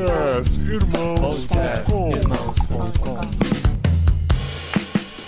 [0.00, 2.10] Podcast Irmãos.com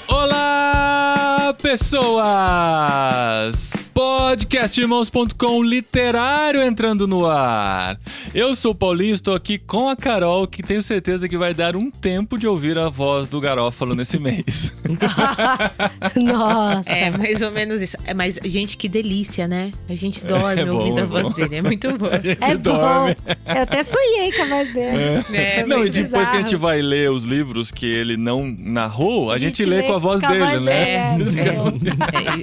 [0.08, 3.71] Olá, pessoas!
[4.02, 7.96] Podcastirmãos.com literário entrando no ar.
[8.34, 11.76] Eu sou o Paulinho, estou aqui com a Carol, que tenho certeza que vai dar
[11.76, 14.74] um tempo de ouvir a voz do Garófalo nesse mês.
[16.16, 16.90] Nossa.
[16.90, 17.96] É, mais ou menos isso.
[18.04, 19.70] É, mas, gente, que delícia, né?
[19.88, 21.56] A gente dorme É bom, ouvindo é a voz dele.
[21.58, 22.06] É muito bom.
[22.06, 23.14] A gente É dorme.
[23.14, 23.32] bom.
[23.54, 24.98] Eu até sonhei com a voz dele.
[25.32, 26.62] É, Não, e depois que a gente bizarro.
[26.62, 29.94] vai ler os livros que ele não narrou, a, A gente, gente lê lê com
[29.94, 30.90] a voz com a dele, voz né?
[30.90, 31.40] É, dele,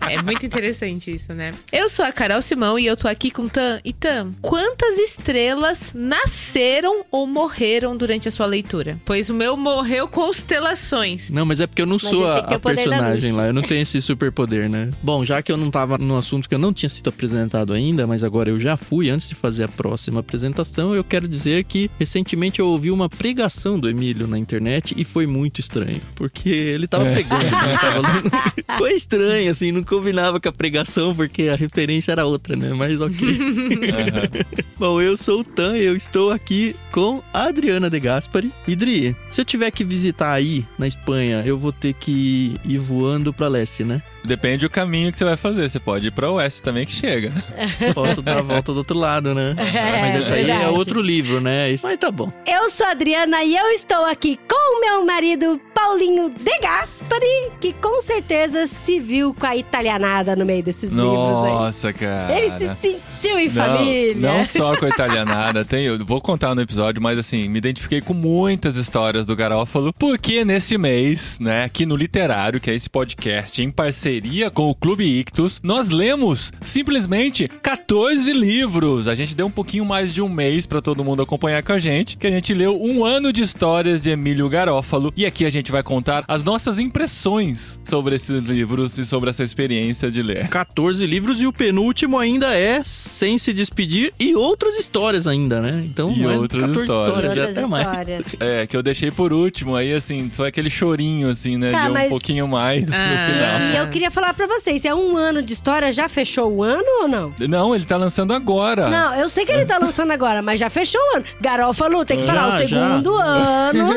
[0.07, 1.48] é, é, é muito interessante isso, né?
[1.71, 3.79] Eu sou a Carol Simão e eu tô aqui com Tam.
[3.83, 8.99] E Tam, quantas estrelas nasceram ou morreram durante a sua leitura?
[9.05, 11.29] Pois o meu morreu constelações.
[11.29, 13.47] Não, mas é porque eu não Mas sou a, a personagem lá.
[13.47, 14.89] Eu não tenho esse superpoder, né?
[15.01, 18.05] Bom, já que eu não tava no assunto que eu não tinha sido apresentado ainda,
[18.05, 21.89] mas agora eu já fui antes de fazer a próxima apresentação, eu quero dizer que
[21.99, 26.01] recentemente eu ouvi uma pregação do Emílio na internet e foi muito estranho.
[26.15, 27.77] Porque ele tava pregando, né?
[27.79, 28.31] Tava lendo.
[28.77, 32.73] Foi estranho, assim, não combinava com a pregação, porque a referência era outra, né?
[32.73, 33.17] Mas ok.
[34.77, 38.51] Bom, eu sou o Tan e eu estou aqui com a Adriana De Gaspari.
[38.67, 43.31] Idri, se eu tiver que visitar aí na Espanha, eu vou ter que ir voando
[43.31, 44.01] pra leste, né?
[44.29, 45.67] Depende do caminho que você vai fazer.
[45.67, 47.31] Você pode ir pra oeste também que chega.
[47.95, 49.55] Posso dar a volta do outro lado, né?
[49.57, 51.71] É, Mas esse aí é outro livro, né?
[51.71, 52.31] Isso, mas tá bom.
[52.45, 57.51] Eu sou a Adriana e eu estou aqui com o meu marido Paulinho De Gaspari,
[57.59, 62.27] que com certeza se viu com a italianada no meio desses livros Nossa, cara.
[62.27, 62.43] aí.
[62.43, 64.15] Ele se sentiu em Não, família.
[64.15, 67.99] Não só com a italianada, tem, eu vou contar no episódio, mas assim, me identifiquei
[67.99, 72.89] com muitas histórias do Garófalo, porque neste mês, né, aqui no Literário, que é esse
[72.89, 74.18] podcast em parceria
[74.53, 79.07] com o Clube Ictus, nós lemos simplesmente 14 livros.
[79.07, 81.79] A gente deu um pouquinho mais de um mês pra todo mundo acompanhar com a
[81.79, 85.49] gente, que a gente leu um ano de histórias de Emílio Garófalo, e aqui a
[85.49, 90.47] gente vai contar as nossas impressões sobre esses livros e sobre essa experiência de ler.
[90.49, 95.83] 14 livros e o penúltimo ainda é Sem Se Despedir e outras histórias ainda, né?
[95.87, 97.07] Então, E não é outras 14 histórias.
[97.09, 97.87] histórias, é Outras até mais.
[97.87, 98.25] histórias.
[98.39, 101.71] É, que eu deixei por último, aí assim, foi aquele chorinho, assim, né?
[101.71, 102.97] Tá, de um mas- pouquinho mais no Ah.
[103.29, 103.73] final.
[103.73, 106.85] E eu queria falar pra vocês, é um ano de história, já fechou o ano
[107.01, 107.33] ou não?
[107.49, 108.89] Não, ele tá lançando agora.
[108.89, 111.25] Não, eu sei que ele tá lançando agora, mas já fechou o ano.
[111.41, 113.89] Garófalo, tem que falar o Já, segundo ano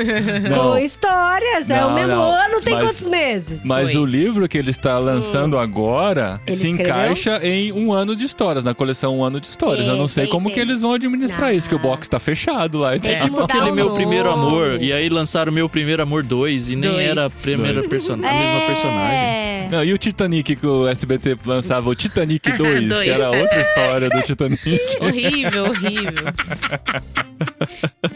[0.51, 0.71] Não.
[0.73, 1.71] com histórias.
[1.71, 2.23] é Não, o mesmo não.
[2.25, 3.61] ano, tem Mas- quantos meses?
[3.65, 4.01] Mas Foi.
[4.01, 6.93] o livro que ele está lançando agora Ele se escreveu?
[6.97, 9.87] encaixa em um ano de histórias, na coleção Um Ano de Histórias.
[9.87, 11.57] eu não sei como que eles vão administrar Não.
[11.57, 12.97] isso, que o box tá fechado lá.
[12.97, 13.97] Então, mudar Aquele o meu nome.
[13.99, 14.83] primeiro amor.
[14.83, 17.09] E aí lançaram meu primeiro amor 2 e nem Dois.
[17.09, 17.87] era a primeira Dois.
[17.87, 18.15] person...
[18.15, 19.17] a mesma personagem.
[19.17, 19.52] É.
[19.73, 23.05] Não, e o Titanic que o SBT lançava, o Titanic 2, Dois.
[23.05, 24.63] que era outra história do Titanic.
[25.01, 26.25] Horrível, horrível.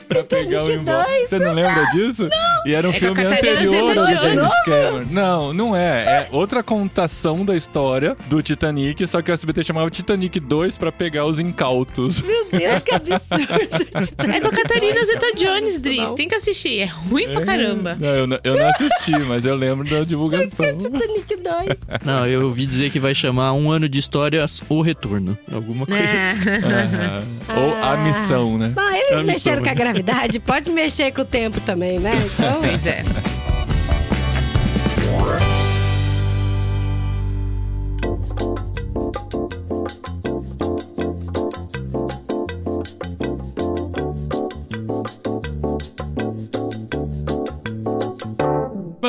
[0.08, 1.04] pra pegar o Titanic embora.
[1.08, 2.28] 2, Você não lembra disso?
[2.66, 4.04] E era um É filme anterior ao.
[4.20, 5.06] James Cameron.
[5.10, 6.02] Não, não é.
[6.04, 10.92] É outra contação da história do Titanic, só que o SBT chamava Titanic 2 pra
[10.92, 12.22] pegar os incautos.
[12.22, 13.46] Meu Deus, que absurdo.
[14.36, 16.12] É com a Catarina Zeta-Jones, Driz.
[16.12, 16.80] Tem que assistir.
[16.80, 17.96] É ruim pra caramba.
[17.98, 20.66] Não, eu, não- eu não assisti, mas eu lembro da divulgação.
[20.76, 21.45] Titanic 2.
[22.04, 25.36] Não, eu ouvi dizer que vai chamar Um Ano de Histórias O Retorno.
[25.52, 26.48] Alguma coisa assim.
[26.48, 26.56] É.
[26.56, 27.24] Aham.
[27.62, 28.72] Ou a missão, né?
[28.74, 29.74] Bom, A eles missão, mexeram com a né?
[29.74, 32.12] gravidade, pode mexer com o tempo também, né?
[32.36, 33.02] Então, Pois é.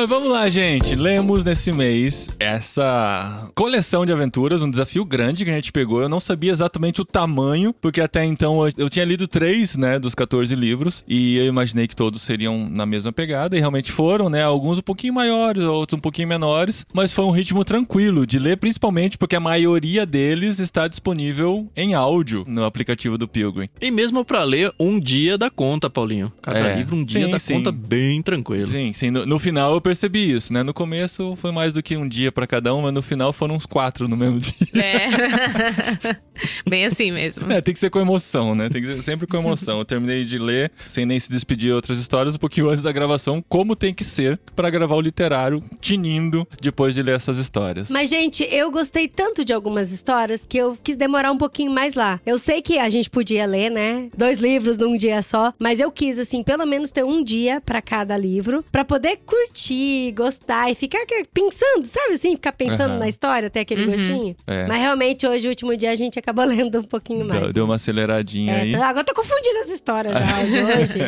[0.00, 0.94] Mas vamos lá, gente.
[0.94, 6.00] Lemos nesse mês essa coleção de aventuras, um desafio grande que a gente pegou.
[6.00, 9.98] Eu não sabia exatamente o tamanho, porque até então eu- eu tinha lido três, né,
[9.98, 14.30] dos 14 livros, e eu imaginei que todos seriam na mesma pegada, e realmente foram,
[14.30, 14.40] né?
[14.44, 18.56] Alguns um pouquinho maiores, outros um pouquinho menores, mas foi um ritmo tranquilo de ler,
[18.56, 23.68] principalmente porque a maioria deles está disponível em áudio no aplicativo do Pilgrim.
[23.80, 26.32] E mesmo pra ler, um dia da conta, Paulinho.
[26.40, 26.76] Cada É.
[26.76, 27.54] livro, um dia Sim, da sim.
[27.54, 28.68] conta bem tranquilo.
[28.68, 29.10] Sim, sim.
[29.10, 30.62] No, no final eu percebi isso, né?
[30.62, 33.54] No começo foi mais do que um dia pra cada um, mas no final foram
[33.54, 34.54] uns quatro no mesmo dia.
[34.74, 36.16] É.
[36.68, 37.50] Bem assim mesmo.
[37.50, 38.68] É, tem que ser com emoção, né?
[38.68, 39.78] Tem que ser sempre com emoção.
[39.78, 42.92] Eu terminei de ler, sem nem se despedir de outras histórias, um pouquinho antes da
[42.92, 47.88] gravação, como tem que ser pra gravar o literário, tinindo depois de ler essas histórias.
[47.88, 51.94] Mas, gente, eu gostei tanto de algumas histórias que eu quis demorar um pouquinho mais
[51.94, 52.20] lá.
[52.24, 54.08] Eu sei que a gente podia ler, né?
[54.16, 57.82] Dois livros num dia só, mas eu quis, assim, pelo menos ter um dia pra
[57.82, 61.00] cada livro, pra poder curtir assistir, gostar e ficar
[61.32, 62.32] pensando, sabe assim?
[62.32, 62.98] Ficar pensando Aham.
[62.98, 63.90] na história, ter aquele Uhum.
[63.92, 64.36] gostinho.
[64.46, 64.66] É.
[64.66, 67.40] Mas realmente hoje, o último dia, a gente acabou lendo um pouquinho mais.
[67.40, 68.70] Deu, deu uma aceleradinha É, aí.
[68.70, 70.98] então, agora eu tô confundindo as histórias já de hoje.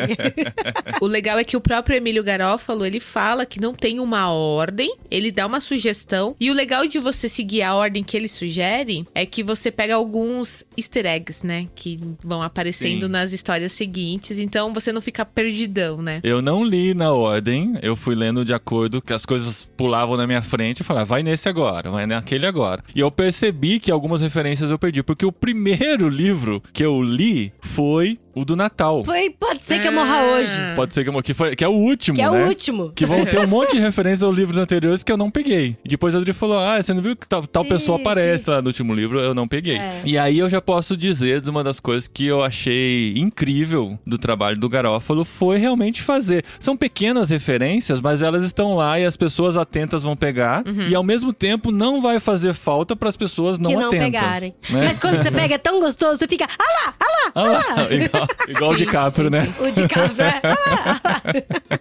[1.01, 4.95] O legal é que o próprio Emílio Garófalo, ele fala que não tem uma ordem,
[5.09, 6.35] ele dá uma sugestão.
[6.39, 9.95] E o legal de você seguir a ordem que ele sugere é que você pega
[9.95, 11.67] alguns easter eggs, né?
[11.75, 13.11] Que vão aparecendo Sim.
[13.11, 14.39] nas histórias seguintes.
[14.39, 16.19] Então você não fica perdidão, né?
[16.23, 20.27] Eu não li na ordem, eu fui lendo de acordo que as coisas pulavam na
[20.27, 22.83] minha frente e falava, vai nesse agora, vai naquele agora.
[22.95, 27.51] E eu percebi que algumas referências eu perdi, porque o primeiro livro que eu li
[27.61, 29.03] foi o do Natal.
[29.03, 30.35] Foi, pode ser que eu morra Ah.
[30.37, 30.51] hoje.
[30.75, 32.43] Pode ser que, eu- que, foi, que é o último, Que é né?
[32.45, 32.91] o último.
[32.95, 35.75] Que vão ter um monte de referências aos livros anteriores que eu não peguei.
[35.83, 38.45] E depois a Adri falou: Ah, você não viu que tal, tal pessoa Sim, aparece
[38.45, 38.51] sim.
[38.51, 39.19] lá no último livro?
[39.19, 39.75] Eu não peguei.
[39.77, 40.01] É.
[40.05, 44.17] E aí eu já posso dizer de uma das coisas que eu achei incrível do
[44.17, 46.45] trabalho do Garófalo foi realmente fazer.
[46.57, 50.63] São pequenas referências, mas elas estão lá e as pessoas atentas vão pegar.
[50.89, 54.05] E ao mesmo tempo não vai fazer falta para as pessoas não que não atentas.
[54.05, 54.53] pegarem.
[54.69, 54.81] né?
[54.85, 56.45] Mas quando você pega é tão gostoso, você fica.
[56.59, 56.93] Ah lá!
[57.33, 59.47] Ah lá, igual, igual o Sim, DiCaprio, né?
[59.59, 60.41] O de café.
[60.43, 61.21] Ah lá!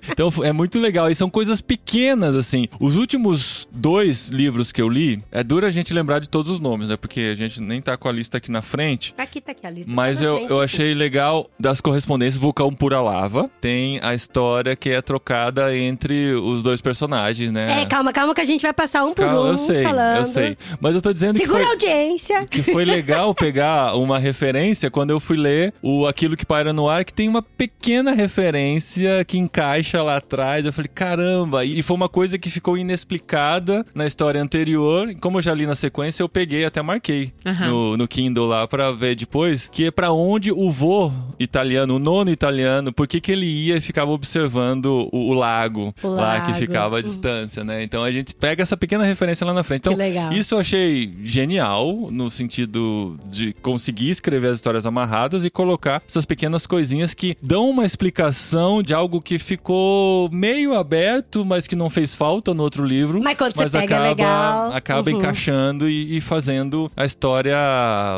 [0.12, 1.10] Então é muito legal.
[1.10, 2.66] E são coisas pequenas, assim.
[2.78, 6.58] Os últimos dois livros que eu li, é duro a gente lembrar de todos os
[6.58, 6.96] nomes, né?
[6.96, 9.14] Porque a gente nem tá com a lista aqui na frente.
[9.16, 9.90] Aqui tá aqui a lista.
[9.90, 10.62] Mas tá eu, frente, eu sim.
[10.64, 13.50] achei legal das correspondências Vulcão Pura Lava.
[13.60, 17.82] Tem a história que é trocada entre os dois personagens, né?
[17.82, 20.18] É, calma, calma que a gente vai passar um por Calma, um eu sei, falando.
[20.18, 20.56] eu sei.
[20.80, 22.46] Mas eu tô dizendo que Segura foi, a audiência.
[22.46, 26.88] que foi legal pegar uma referência quando eu fui ler o Aquilo que Paira no
[26.88, 30.64] Ar, que tem uma pequena referência que encaixa lá atrás.
[30.66, 31.64] Eu falei, caramba!
[31.64, 35.14] E foi uma coisa que ficou inexplicada na história anterior.
[35.20, 37.68] Como eu já li na sequência, eu peguei, até marquei Aham.
[37.68, 41.98] no, no Kindle lá pra ver depois, que é pra onde o vô italiano, o
[41.98, 46.40] nono italiano, por que que ele ia e ficava observando o, o lago O lá
[46.52, 47.02] que ficava à Uhum.
[47.02, 47.82] distância, né?
[47.82, 49.80] Então a gente pega essa pequena referência lá na frente.
[49.80, 50.32] Então, que legal.
[50.32, 56.24] isso eu achei genial, no sentido de conseguir escrever as histórias amarradas e colocar essas
[56.24, 61.88] pequenas coisinhas que dão uma explicação de algo que ficou meio aberto, mas que não
[61.90, 63.22] fez falta no outro livro.
[63.22, 64.72] Mas quando você mas pega, é acaba, legal.
[64.72, 65.16] acaba Uhum.
[65.18, 67.56] encaixando e, e fazendo a história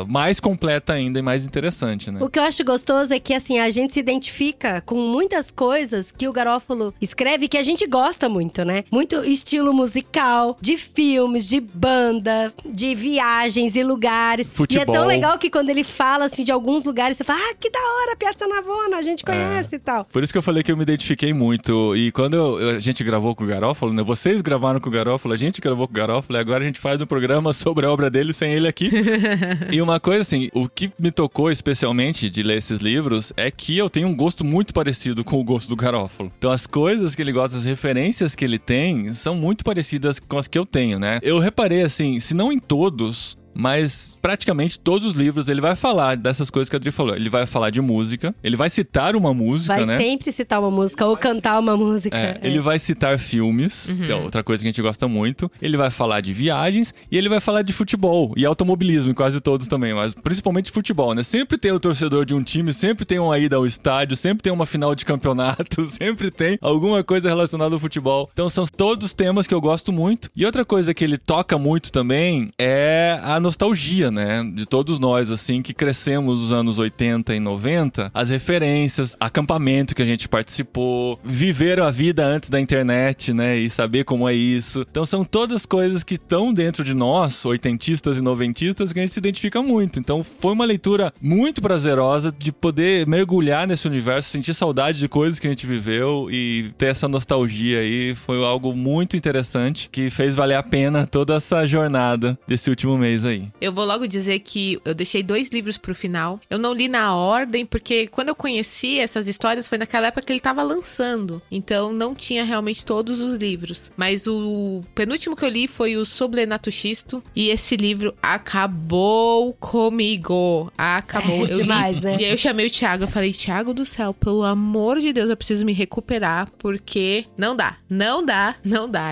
[0.07, 2.19] mais completa ainda e mais interessante, né?
[2.21, 6.11] O que eu acho gostoso é que, assim, a gente se identifica com muitas coisas
[6.11, 8.83] que o Garófalo escreve que a gente gosta muito, né?
[8.91, 14.47] Muito estilo musical, de filmes, de bandas, de viagens e lugares.
[14.47, 14.93] E é Futebol.
[14.95, 17.79] tão legal que quando ele fala, assim, de alguns lugares, você fala, ah, que da
[17.79, 19.03] hora, Piazza Navona, a É.
[19.03, 20.05] gente conhece e tal.
[20.05, 21.95] Por isso que eu falei que eu me identifiquei muito.
[21.95, 24.03] E quando eu- a gente gravou com o Garófalo, né?
[24.03, 26.79] Vocês gravaram com o Garófalo, a gente gravou com o Garófalo, e agora a gente
[26.79, 28.89] faz um programa sobre a obra dele sem ele aqui.
[29.71, 33.77] e uma coisa assim, o que me tocou especialmente de ler esses livros é que
[33.77, 36.31] eu tenho um gosto muito parecido com o gosto do Garófalo.
[36.37, 38.02] Então as coisas que ele gosta, as referências
[38.35, 41.19] que ele tem, são muito parecidas com as que eu tenho, né?
[41.21, 46.17] Eu reparei assim, se não em todos, mas praticamente todos os livros ele vai falar
[46.17, 47.15] dessas coisas que a Adri falou.
[47.15, 49.97] Ele vai falar de música, ele vai citar uma música, Vai né?
[49.97, 52.15] sempre citar uma música ou cantar uma música.
[52.17, 52.47] É, É.
[52.47, 55.51] ele vai citar filmes, que é outra coisa que a gente gosta muito.
[55.61, 59.39] Ele vai falar de viagens e ele vai falar de futebol e automobilismo, em quase
[59.41, 61.23] todos também, mas principalmente futebol, né?
[61.23, 64.51] Sempre tem o torcedor de um time, sempre tem uma ida ao estádio, sempre tem
[64.53, 68.29] uma final de campeonato, sempre tem alguma coisa relacionada ao futebol.
[68.33, 70.29] Então são todos temas que eu gosto muito.
[70.35, 74.43] E outra coisa que ele toca muito também é a nostalgia, né?
[74.43, 80.01] De todos nós, assim, que crescemos nos anos 80 e 90, as referências, acampamento que
[80.01, 83.57] a gente participou, viver a vida antes da internet, né?
[83.57, 84.85] E saber como é isso.
[84.89, 89.13] Então são todas coisas que estão dentro de nós, oitentistas e noventistas, que a gente
[89.13, 89.99] se identifica muito.
[89.99, 95.39] Então foi uma leitura muito prazerosa de poder mergulhar nesse universo, sentir saudade de coisas
[95.39, 98.15] que a gente viveu e ter essa nostalgia aí.
[98.15, 103.25] Foi algo muito interessante que fez valer a pena toda essa jornada desse último mês
[103.25, 103.32] aí.
[103.59, 106.39] Eu vou logo dizer que eu deixei dois livros pro final.
[106.49, 110.33] Eu não li na ordem, porque quando eu conheci essas histórias foi naquela época que
[110.33, 111.41] ele tava lançando.
[111.51, 113.91] Então não tinha realmente todos os livros.
[113.95, 117.23] Mas o penúltimo que eu li foi o Soblenato Xisto.
[117.35, 120.71] E esse livro acabou comigo.
[120.77, 121.47] Acabou.
[121.47, 122.17] É eu demais, li, né?
[122.19, 123.03] E aí eu chamei o Thiago.
[123.03, 126.49] Eu falei, Thiago do céu, pelo amor de Deus, eu preciso me recuperar.
[126.57, 127.77] Porque não dá.
[127.89, 128.55] Não dá.
[128.63, 129.11] Não dá.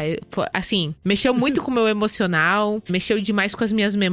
[0.54, 2.82] Assim, mexeu muito com o meu emocional.
[2.90, 4.11] Mexeu demais com as minhas memórias.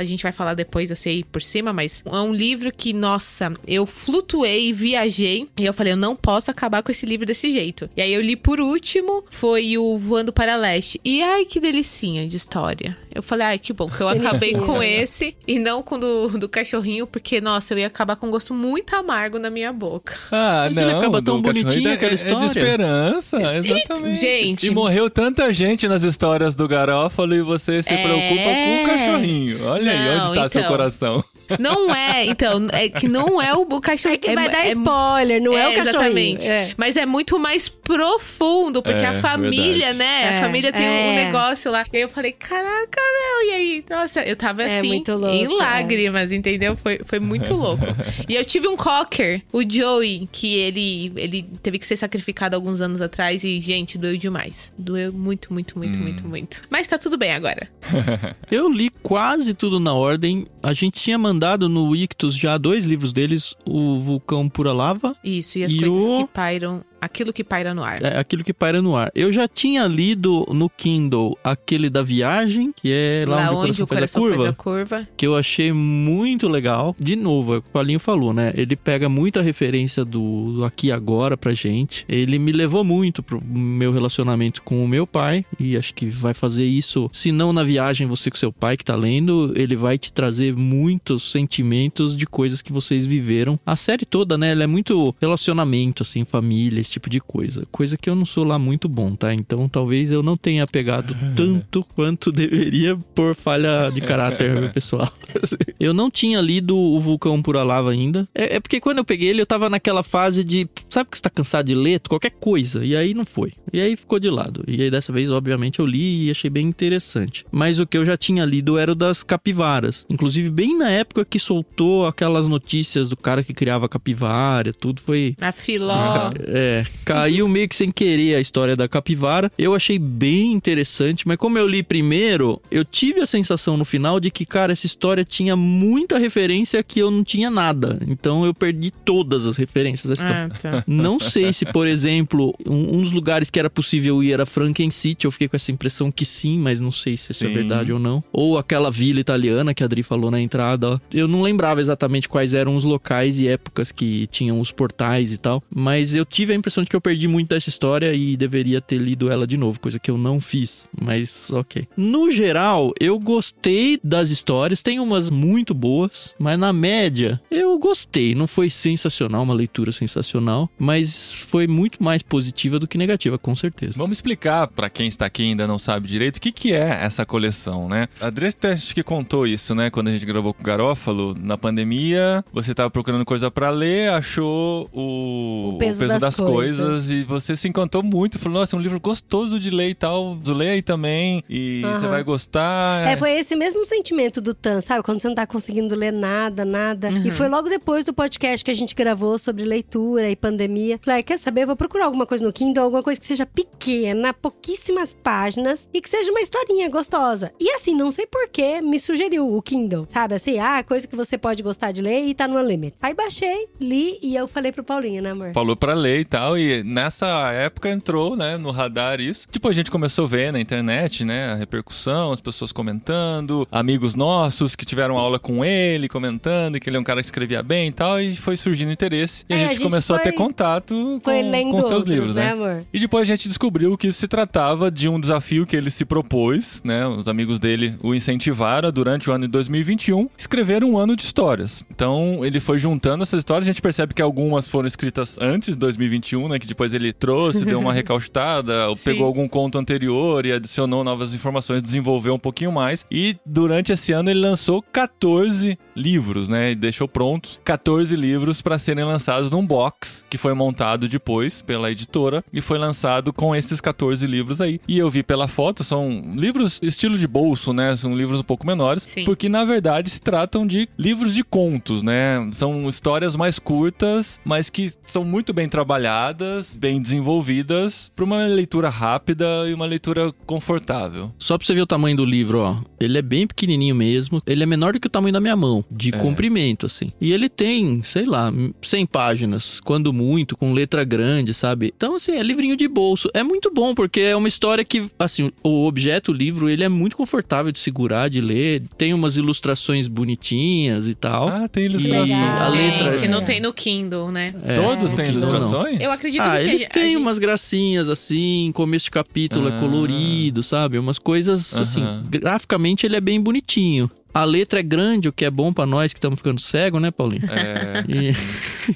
[0.00, 3.52] A gente vai falar depois, eu sei por cima, mas é um livro que, nossa,
[3.66, 5.46] eu flutuei, viajei.
[5.58, 7.88] E eu falei, eu não posso acabar com esse livro desse jeito.
[7.96, 11.00] E aí eu li por último, foi o Voando para Leste.
[11.04, 12.96] E ai, que delicinha de história.
[13.18, 16.28] Eu falei, ai, que bom que eu acabei com esse e não com o do,
[16.38, 20.14] do cachorrinho, porque, nossa, eu ia acabar com um gosto muito amargo na minha boca.
[20.30, 20.98] Ah, Mas ele não.
[20.98, 22.46] acaba do tão cachorrinho bonitinho é- aquela é, É de história.
[22.46, 24.20] esperança, exatamente.
[24.20, 24.66] Gente.
[24.66, 28.02] E morreu tanta gente nas histórias do Garófalo e você se É.
[28.02, 29.64] preocupa com o cachorrinho.
[29.66, 30.70] Olha aí, Não, onde está seu então.
[30.70, 31.24] coração?
[31.58, 34.14] Não é, então, é que não é o, o cachorro.
[34.14, 36.38] É que vai mu- dar spoiler, não é, o cachorrinho.
[36.38, 36.50] Exatamente.
[36.50, 36.70] É.
[36.76, 39.98] Mas é muito mais profundo, porque É, a família, verdade.
[39.98, 40.22] né?
[40.34, 41.24] É, a família tem um é.
[41.26, 41.84] negócio lá.
[41.92, 43.84] E aí eu falei, caraca, meu, e aí?
[43.88, 45.48] Nossa, eu tava É assim, muito louco, em é.
[45.48, 46.76] lágrimas, entendeu?
[46.76, 47.84] Foi, foi muito louco.
[48.28, 52.80] e eu tive um cocker, o Joey, que ele, ele teve que ser sacrificado alguns
[52.80, 54.74] anos atrás e, gente, doeu demais.
[54.78, 56.02] Doeu muito, muito, muito, Hum.
[56.02, 56.62] muito, muito.
[56.70, 57.68] Mas tá tudo bem agora.
[58.50, 60.46] Eu li quase tudo na ordem.
[60.62, 65.58] A gente tinha mandado no Ictus já dois livros deles, o Vulcão Pura Lava, Isso,
[65.58, 68.02] e as E coisas o- que pairam, aquilo que paira no ar.
[68.02, 69.10] é aquilo que paira no ar.
[69.14, 74.22] Eu já tinha lido no Kindle aquele da viagem, que é lá, onde, o coração,
[74.22, 75.08] faz a curva, curva.
[75.16, 76.94] que eu achei muito legal.
[76.98, 78.52] De novo, é o que o Paulinho falou, né?
[78.56, 82.04] Ele pega muita referência do, do aqui e agora pra gente.
[82.08, 86.34] Ele me levou muito pro meu relacionamento com o meu pai e acho que vai
[86.34, 89.98] fazer isso, se não na viagem você com seu pai que tá lendo, ele vai
[89.98, 93.58] te trazer muitos sentimentos de coisas que vocês viveram.
[93.64, 97.64] A série toda, né, ela é muito relacionamento assim, família, esse tipo de coisa.
[97.70, 99.32] Coisa que eu não sou lá muito bom, tá?
[99.32, 105.12] Então talvez eu não tenha pegado tanto quanto deveria por falha de caráter pessoal.
[105.78, 108.28] Eu não tinha lido o Vulcão Pura Lava ainda.
[108.34, 110.68] É, é porque quando eu peguei ele, eu tava naquela fase de.
[110.90, 112.00] Sabe que você tá cansado de ler?
[112.00, 112.84] Qualquer coisa.
[112.84, 113.52] E aí não foi.
[113.72, 114.64] E aí ficou de lado.
[114.66, 117.44] E aí dessa vez, obviamente, eu li e achei bem interessante.
[117.52, 120.04] Mas o que eu já tinha lido era o das capivaras.
[120.08, 125.36] Inclusive, bem na época que soltou aquelas notícias do cara que criava capivara, tudo foi.
[125.40, 126.30] A filó.
[126.46, 129.50] É, caiu meio que sem querer a história da capivara.
[129.58, 134.18] Eu achei bem interessante, mas como eu li primeiro, eu tive a sensação no final
[134.20, 137.98] de que, cara, essa história tinha muita referência que eu não tinha nada.
[138.06, 140.50] Então eu perdi todas as referências da história.
[140.52, 140.84] Ah, tá.
[140.86, 144.90] Não sei se, por exemplo, um, um dos lugares que era possível ir era Franken
[144.90, 145.24] City.
[145.24, 147.54] Eu fiquei com essa impressão que sim, mas não sei se isso é Sim.
[147.54, 148.22] verdade ou não.
[148.32, 150.90] Ou aquela vila italiana que a Adri falou na entrada.
[150.90, 150.98] ó.
[151.12, 155.38] Eu não lembrava exatamente quais eram os locais e épocas que tinham os portais e
[155.38, 155.62] tal.
[155.74, 158.98] Mas eu tive a impressão de que eu perdi muito dessa história e deveria ter
[158.98, 160.88] lido ela de novo, coisa que eu não fiz.
[161.00, 161.86] Mas ok.
[161.96, 164.82] No geral, eu gostei das histórias.
[164.82, 168.34] Tem umas muito boas, mas na média, eu gostei.
[168.34, 173.54] Não foi sensacional, uma leitura sensacional, mas foi muito mais positiva do que negativa, com
[173.54, 173.94] certeza.
[173.96, 177.00] Vamos explicar pra quem está aqui e ainda não sabe direito o que, que é
[177.02, 178.08] essa coleção, né?
[178.20, 179.90] A Adri até acho que contou isso, né?
[179.90, 184.10] Quando a gente gravou com o Garófalo, na pandemia, você tava procurando coisa pra ler,
[184.10, 186.54] achou o, O peso das das coisas.
[186.58, 187.10] Coisas.
[187.10, 188.38] e você se encantou muito.
[188.38, 190.38] Falou, nossa, é um livro gostoso de ler e tal.
[190.46, 192.08] Lê aí também e você Aham.
[192.08, 193.06] vai gostar.
[193.08, 195.02] É, foi esse mesmo sentimento do Tan, sabe?
[195.02, 197.10] Quando você não tá conseguindo ler nada, nada.
[197.10, 200.98] E foi logo depois do podcast que a gente gravou sobre leitura e pandemia.
[201.02, 201.62] Falei, ah, quer saber?
[201.62, 206.00] Eu vou procurar alguma coisa no Kindle, alguma coisa que seja pequena, pouquíssimas páginas e
[206.00, 207.52] que seja uma historinha gostosa.
[207.60, 210.34] E assim, não sei porquê, me sugeriu o Kindle, sabe?
[210.34, 212.96] Assim, ah, coisa que você pode gostar de ler e tá no Unlimited.
[213.00, 215.52] Aí baixei, li e eu falei pro Paulinho, né, amor?
[215.52, 219.46] Falou pra ler e tal, e nessa época entrou, né, no radar isso.
[219.50, 224.14] Tipo, a gente começou a ver na internet, né, a repercussão, as pessoas comentando, amigos
[224.14, 227.88] nossos que tiveram aula com ele, comentando que ele é um cara que escrevia bem
[227.88, 229.44] e tal, e foi surgindo interesse.
[229.48, 232.04] E É, a, a gente gente começou a foi- ter contato com, com seus outros,
[232.14, 232.84] livros, né, né?
[232.92, 236.04] E depois a gente descobriu que isso se tratava de um desafio que ele se
[236.04, 237.06] propôs, né?
[237.06, 241.84] Os amigos dele o incentivaram durante o ano de 2021 escrever um ano de histórias.
[241.90, 243.64] Então ele foi juntando essas histórias.
[243.64, 246.58] A gente percebe que algumas foram escritas antes de 2021, né?
[246.58, 251.80] Que depois ele trouxe, deu uma recalchutada, pegou algum conto anterior e adicionou novas informações,
[251.80, 253.06] desenvolveu um pouquinho mais.
[253.10, 256.70] E durante esse ano ele lançou 14 livros, né?
[256.70, 261.90] E deixou prontos 14 livros para serem lançados num box que foi montado depois pela
[261.90, 264.80] editora e foi lançado com esses 14 livros aí.
[264.86, 267.94] E eu vi pela foto, são livros estilo de bolso, né?
[267.96, 269.24] São livros um pouco menores, Sim.
[269.24, 272.48] porque na verdade se tratam de livros de contos, né?
[272.52, 278.88] São histórias mais curtas, mas que são muito bem trabalhadas, bem desenvolvidas, para uma leitura
[278.88, 281.32] rápida e uma leitura confortável.
[281.38, 282.76] Só pra você ver o tamanho do livro, ó.
[283.00, 284.42] Ele é bem pequenininho mesmo.
[284.46, 286.18] Ele é menor do que o tamanho da minha mão, de É.
[286.18, 287.12] comprimento, assim.
[287.20, 288.52] E ele tem, sei lá,
[288.82, 291.92] 100 páginas, quando muito, com letra grande, sabe?
[291.96, 293.30] Então, assim, é livrinho de bolso.
[293.32, 296.88] É muito bom, porque é uma história que, assim, o objeto, o livro, ele é
[296.88, 298.82] muito confortável de segurar, de ler.
[298.96, 301.48] Tem umas ilustrações bonitinhas e tal.
[301.48, 302.26] Ah, tem ilustração.
[302.26, 304.54] E a Tem, letra- que não tem no Kindle, né?
[304.64, 305.48] É, Todos têm Kindle não.
[305.56, 306.00] ilustrações?
[306.00, 306.90] Eu acredito Ah, que eles seja.
[306.90, 309.76] têm A gente- umas gracinhas assim, começo de capítulo Ah.
[309.76, 310.98] é colorido, sabe?
[310.98, 312.22] Umas coisas assim, Aham.
[312.28, 314.10] graficamente ele é bem bonitinho.
[314.32, 317.10] A letra é grande, o que é bom pra nós que estamos ficando cego, né,
[317.10, 317.42] Paulinho?
[317.50, 318.32] É, E,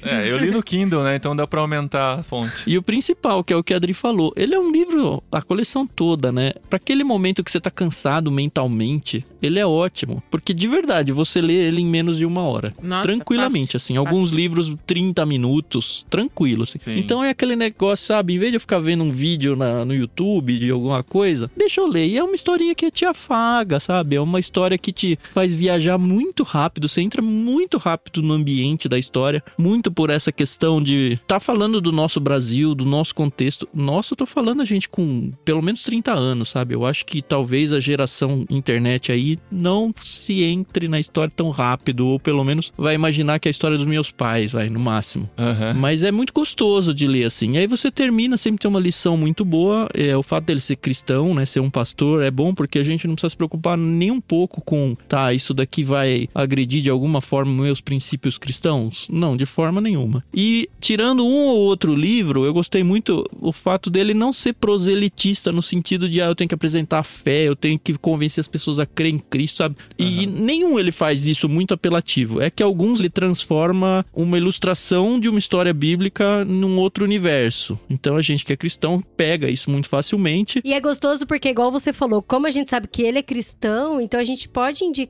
[0.07, 1.15] é, eu li no Kindle, né?
[1.15, 2.63] Então dá pra aumentar a fonte.
[2.67, 5.41] e o principal, que é o que a Adri falou, ele é um livro, a
[5.41, 6.53] coleção toda, né?
[6.69, 10.21] Pra aquele momento que você tá cansado mentalmente, ele é ótimo.
[10.31, 12.73] Porque de verdade, você lê ele em menos de uma hora.
[12.81, 13.97] Nossa, tranquilamente, assim.
[13.97, 14.37] Alguns fácil.
[14.37, 16.63] livros, 30 minutos, tranquilo.
[16.63, 16.79] assim.
[16.79, 16.95] Sim.
[16.95, 18.33] Então é aquele negócio, sabe?
[18.35, 21.81] Em vez de eu ficar vendo um vídeo na- no YouTube de alguma coisa, deixa
[21.81, 22.07] eu ler.
[22.07, 24.15] E é uma historinha que te afaga, sabe?
[24.15, 26.87] É uma história que te faz viajar muito rápido.
[26.87, 29.43] Você entra muito rápido no ambiente da história.
[29.57, 31.19] Muito por essa questão de.
[31.27, 33.67] Tá falando do nosso Brasil, do nosso contexto.
[33.73, 36.73] Nossa, eu tô falando a gente com pelo menos 30 anos, sabe?
[36.75, 42.07] Eu acho que talvez a geração internet aí não se entre na história tão rápido.
[42.07, 45.29] Ou pelo menos vai imaginar que é a história dos meus pais, vai, no máximo.
[45.37, 45.73] Aham.
[45.75, 47.53] Mas é muito gostoso de ler assim.
[47.53, 49.87] E aí você termina, sempre tem uma lição muito boa.
[49.93, 51.45] É, o fato dele ser cristão, né?
[51.45, 54.61] Ser um pastor é bom porque a gente não precisa se preocupar nem um pouco
[54.61, 59.07] com, tá, isso daqui vai agredir de alguma forma meus princípios cristãos?
[59.11, 60.25] Não, de forma nenhuma.
[60.33, 65.51] E tirando um ou outro livro, eu gostei muito o fato dele não ser proselitista
[65.51, 68.47] no sentido de, ah, eu tenho que apresentar a fé, eu tenho que convencer as
[68.47, 69.75] pessoas a crer em Cristo, sabe?
[69.99, 72.41] E nenhum ele faz isso muito apelativo.
[72.41, 77.79] É que alguns ele transforma uma ilustração de uma história bíblica num outro universo.
[77.87, 80.59] Então a gente que é cristão pega isso muito facilmente.
[80.65, 84.01] E é gostoso porque, igual você falou, como a gente sabe que ele é cristão,
[84.01, 85.02] então a gente pode indicar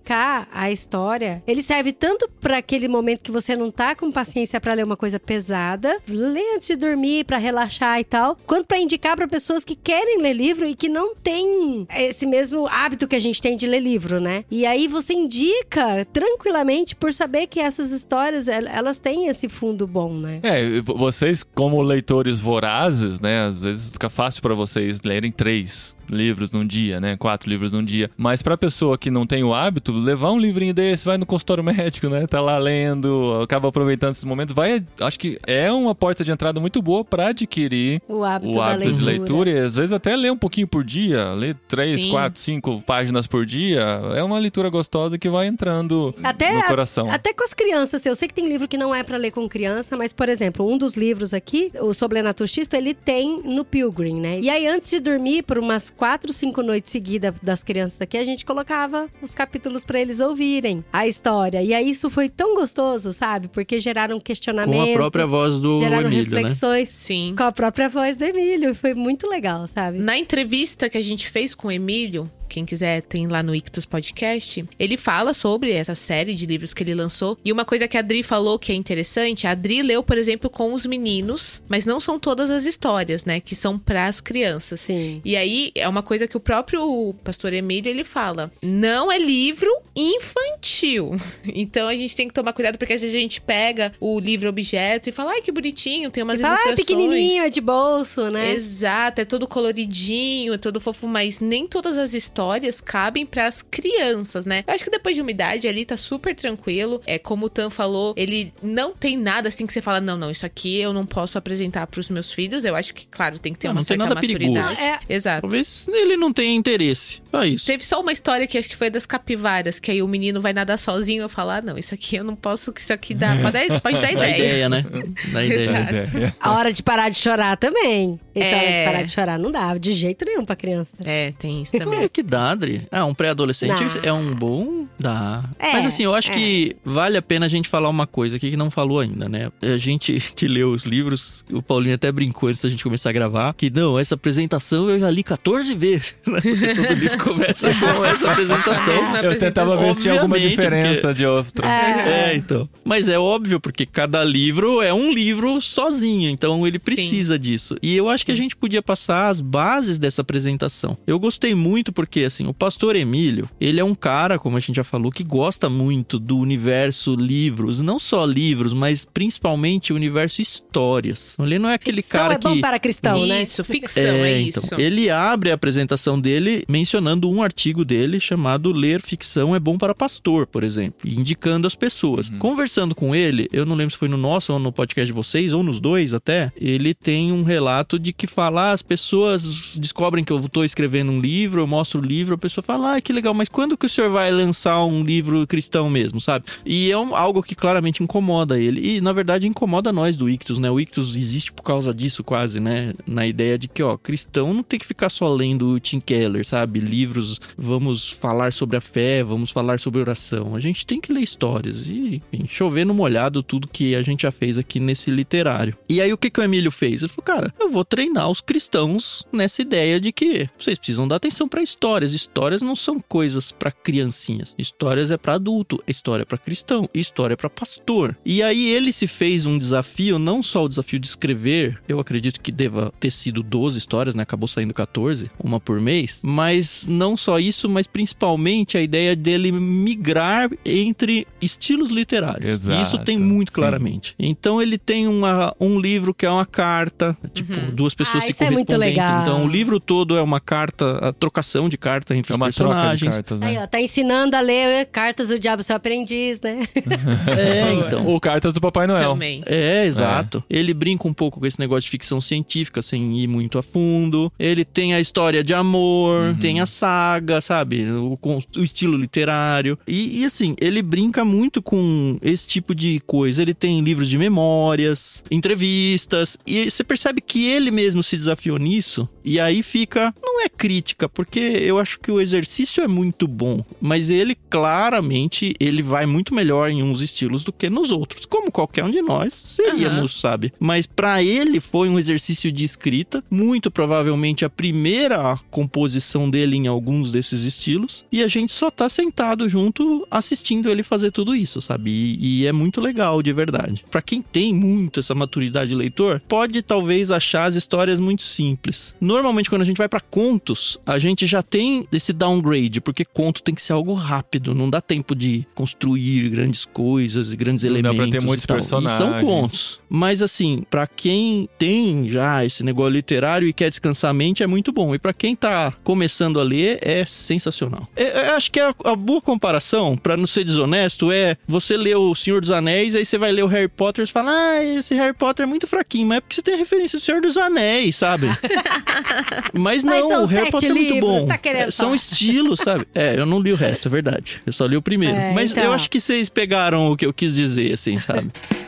[0.52, 1.42] a história.
[1.48, 4.98] Ele serve tanto pra aquele momento que você não tá com paciência pra ler uma
[4.98, 9.64] coisa pesada, ler antes de dormir, pra relaxar e tal, quanto pra indicar pra pessoas
[9.64, 13.56] que querem ler livro e que não têm esse mesmo hábito que a gente tem
[13.58, 14.44] de ler livro, né?
[14.50, 19.86] E aí você indica tranquilamente por saber que essas histórias, el- elas têm esse fundo
[19.88, 20.40] bom, né?
[20.44, 23.46] É, vo- vocês, como leitores vorazes, né?
[23.46, 27.16] Às vezes fica fácil pra vocês lerem três livros num dia, né?
[27.18, 28.10] Quatro livros num dia.
[28.18, 31.64] Mas pra pessoa que não tem o hábito, levar um livrinho desse, vai no consultório
[31.64, 32.26] médico, né?
[32.28, 34.54] Tá lá lendo, acaba aproveitando esses momentos.
[34.54, 38.62] Vai, acho que é uma porta de entrada muito boa pra adquirir O hábito, o
[38.62, 39.50] hábito de leitura.
[39.50, 42.12] e às vezes até ler um pouquinho por dia, ler três, Sim.
[42.12, 43.82] quatro, cinco páginas por dia.
[44.16, 47.10] É uma leitura gostosa que vai entrando Até, no coração.
[47.12, 49.32] até com as crianças, assim, eu sei que tem livro que não é pra ler
[49.32, 53.64] com criança, mas, por exemplo, um dos livros aqui, o Sobrenato Xisto, ele tem no
[53.66, 54.40] Pilgrim, né?
[54.40, 58.26] E aí, antes de dormir, por umas quatro, cinco noites seguidas das crianças aqui, a
[58.26, 61.64] gente colocava os capítulos pra eles ouvirem a história.
[61.64, 63.48] E aí, isso foi tão gostoso, sabe?
[63.48, 64.84] Porque geraram questionamentos.
[64.84, 66.36] Com a própria voz do Geraram Emílio, né?
[66.36, 66.90] reflexões.
[66.90, 67.36] Sim.
[67.38, 68.76] Com a própria voz do Emílio.
[68.76, 69.98] Foi muito legal, sabe?
[69.98, 73.84] Na entrevista que a gente fez com o Emílio, quem quiser tem lá no Ictus
[73.84, 77.36] Podcast, ele fala sobre essa série de livros que ele lançou.
[77.44, 80.52] E uma coisa que a Adri falou que é interessante, a Adri leu, por exemplo,
[80.52, 84.82] com os meninos, mas não são todas as histórias, né, que são para as crianças.
[84.82, 85.20] Sim.
[85.26, 89.72] E aí é uma coisa que o próprio pastor Emílio ele fala: não é livro
[89.96, 91.16] infantil.
[91.56, 94.50] Então a gente tem que tomar cuidado porque às vezes a gente pega o livro
[94.50, 96.88] objeto e fala: ai que bonitinho, tem umas E fala, ah, é ilustrações.
[96.88, 98.54] pequenininho, é de bolso, né?
[98.54, 102.43] Exato, é todo coloridinho, é todo fofo, mas nem todas as histórias
[102.84, 104.64] cabem pras crianças, né?
[104.68, 107.02] Eu acho que depois de uma idade ali tá super tranquilo.
[107.06, 110.32] É como o Tan falou, ele não tem nada assim que você fala, não, não,
[110.32, 112.66] isso aqui eu não posso apresentar pros meus filhos.
[112.66, 114.52] Eu acho que, claro, tem que ter Não, uma não tem certa nada perigoso.
[114.60, 114.82] maturidade.
[115.10, 115.14] É.
[115.14, 115.42] Exato.
[115.42, 117.22] Talvez ele não tenha interesse.
[117.32, 117.66] Só isso.
[117.66, 120.54] Teve só uma história que acho que foi das capivaras, que aí o menino vai
[120.54, 121.24] nadar sozinho.
[121.24, 123.36] Eu falo, ah, não, isso aqui eu não posso, que isso aqui dá.
[123.42, 124.36] Pode dar, pode dar Dá ideia.
[124.38, 124.86] ideia, né?
[125.32, 125.62] Dá ideia.
[125.62, 126.36] Exato.
[126.40, 128.20] A hora de parar de chorar também.
[128.36, 128.58] Essa É.
[128.58, 130.96] hora de parar de chorar não dá, de jeito nenhum pra criança.
[131.06, 132.08] É, tem isso É também.
[132.10, 132.88] que dá, Adri.
[132.92, 134.84] Ah, um pré-adolescente é um bom.
[135.00, 135.44] Dá.
[135.60, 136.34] É, Mas assim, eu acho é.
[136.34, 139.50] que vale a pena a gente falar uma coisa aqui que não falou ainda, né?
[139.62, 143.14] A gente que leu os livros, o Paulinho até brincou antes da gente começar a
[143.14, 146.22] gravar, que não, essa apresentação eu já li 14 vezes.
[146.34, 146.42] Né?
[146.42, 148.96] Porque todo livro começa com essa apresentação.
[148.96, 151.68] Mesma Eu tentava ver se tinha alguma diferença de outra.
[151.68, 152.68] É, então.
[152.84, 156.86] Mas é óbvio, porque cada livro é um livro sozinho, então ele Sim.
[156.86, 157.76] precisa disso.
[157.84, 160.98] E eu acho que a gente podia passar as bases dessa apresentação.
[161.06, 164.76] Eu gostei muito porque Assim, o pastor Emílio, ele é um cara, como a gente
[164.76, 170.42] já falou, que gosta muito do universo livros, não só livros, mas principalmente o universo
[170.42, 171.36] histórias.
[171.40, 173.42] Ele não é aquele Ficção cara é bom que para cristão, né?
[173.42, 174.62] Isso, ficção, é, isso.
[174.66, 179.78] então, ele abre a apresentação dele mencionando um artigo dele chamado Ler Ficção é Bom
[179.78, 182.30] para Pastor, por exemplo, indicando as pessoas.
[182.40, 185.54] Conversando com ele, eu não lembro se foi no nosso ou no podcast de vocês,
[185.54, 190.24] ou nos dois até, ele tem um relato de que fala, ah, as pessoas descobrem
[190.24, 193.34] que eu estou escrevendo um livro, eu mostro livro, a pessoa fala, ah, que legal,
[193.34, 196.46] mas quando que o senhor vai lançar um livro cristão mesmo, sabe?
[196.66, 198.98] E é um- algo que claramente incomoda ele.
[198.98, 200.70] E, na verdade, incomoda nós do Ictus, né?
[200.70, 202.94] O Ictus existe por causa disso, quase, né?
[203.08, 206.46] Na ideia de que, ó, cristão não tem que ficar só lendo o Tim Keller,
[206.46, 206.80] sabe?
[206.80, 210.56] Livros, vamos falar sobre a fé, vamos falar sobre oração.
[210.56, 214.24] A gente tem que ler histórias e, enfim, chover no molhado tudo que a gente
[214.24, 215.76] já fez aqui nesse literário.
[215.90, 217.02] E aí, o que, que o Emílio fez?
[217.02, 221.18] Ele falou, cara, eu vou treinar os cristãos nessa ideia de que vocês precisam dar
[221.18, 221.62] atenção para
[221.94, 222.14] histórias.
[222.14, 224.56] Histórias não são coisas para criancinhas.
[224.58, 228.18] Histórias é para adulto, história é para cristão, história é para pastor.
[228.26, 232.40] E aí ele se fez um desafio, não só o desafio de escrever, eu acredito
[232.42, 234.24] que deva ter sido 12 histórias, né?
[234.24, 239.52] Acabou saindo 14, uma por mês, mas não só isso, mas principalmente a ideia dele
[239.52, 242.50] migrar entre estilos literários.
[242.50, 243.56] Exato, E isso tem muito sim.
[243.56, 244.16] claramente.
[244.18, 248.32] Então ele tem uma, um livro que é uma carta, tipo, duas pessoas Ah, se
[248.32, 248.90] isso é muito correspondendo.
[248.98, 249.22] legal.
[249.22, 252.52] Então o livro todo é uma carta, a trocação de carta entre É os uma
[252.52, 253.16] troca de personagens.
[253.16, 253.64] cartas, Aí, né?
[253.64, 256.60] ó, tá ensinando a ler cartas do diabo seu aprendiz, né?
[257.28, 258.06] É, então.
[258.06, 259.12] Ou cartas do Papai Noel.
[259.12, 259.44] Também.
[259.46, 260.44] É, exato.
[260.50, 264.32] Ele brinca um pouco com esse negócio de ficção científica, sem ir muito a fundo.
[264.40, 267.84] Ele tem a história de amor, tem a saga, sabe?
[267.92, 268.18] O,
[268.58, 269.78] o estilo literário.
[269.88, 273.42] E, e, assim, ele brinca muito com esse tipo de coisa.
[273.42, 276.38] Ele tem livros de memórias, entrevistas.
[276.46, 279.08] E você percebe que ele mesmo se desafiou nisso.
[279.24, 280.14] E aí fica.
[280.22, 283.64] Não é crítica, porque eu acho que o exercício é muito bom.
[283.82, 288.26] Mas ele claramente ele vai muito melhor em uns estilos do que nos outros.
[288.26, 290.54] Como qualquer um de nós seríamos, sabe?
[290.60, 296.68] Mas pra ele foi um exercício de escrita, muito provavelmente a primeira composição dele em
[296.68, 301.62] alguns desses estilos, e a gente só tá sentado junto assistindo ele fazer tudo isso,
[301.62, 301.90] sabe?
[301.92, 303.84] E, e é muito legal, de verdade.
[303.90, 308.96] Pra quem tem muito essa maturidade de leitor, pode talvez achar as histórias muito simples.
[309.00, 313.42] Normalmente quando a gente vai pra contos, a gente já tem esse downgrade, porque conto
[313.44, 317.72] tem que ser algo rápido, não dá tempo de construir grandes coisas e grandes Não
[317.72, 317.98] dá elementos.
[318.10, 318.60] pra ter muitos e tal.
[318.60, 319.24] E são personagens.
[319.28, 319.80] contos.
[319.90, 324.48] Mas assim, pra quem tem já esse negócio literário e quer descansar a mente, é
[324.48, 324.94] muito bom.
[324.96, 327.88] E pra quem tá começando a ler, é sensacional.
[327.96, 331.96] É- é- acho que a, a boa comparação, pra não ser desonesto, é você ler
[331.98, 334.96] o Senhor dos Anéis, aí você vai ler o Harry Potter e fala, ah, esse
[334.96, 337.38] Harry Potter é muito fraquinho, mas é porque você tem a referência do Senhor dos
[337.38, 338.28] Anéis, sabe?
[339.54, 341.28] mas Mas não, são o Harry Potter é muito livros, bom.
[341.28, 341.96] tá querendo São falar.
[341.96, 342.88] estilos, sabe?
[342.94, 344.42] É, eu não li o resto, é verdade.
[344.46, 345.16] Eu só li o primeiro.
[345.16, 345.66] É, mas então.
[345.66, 348.32] eu acho que vocês pegaram o que eu quis dizer, assim, sabe?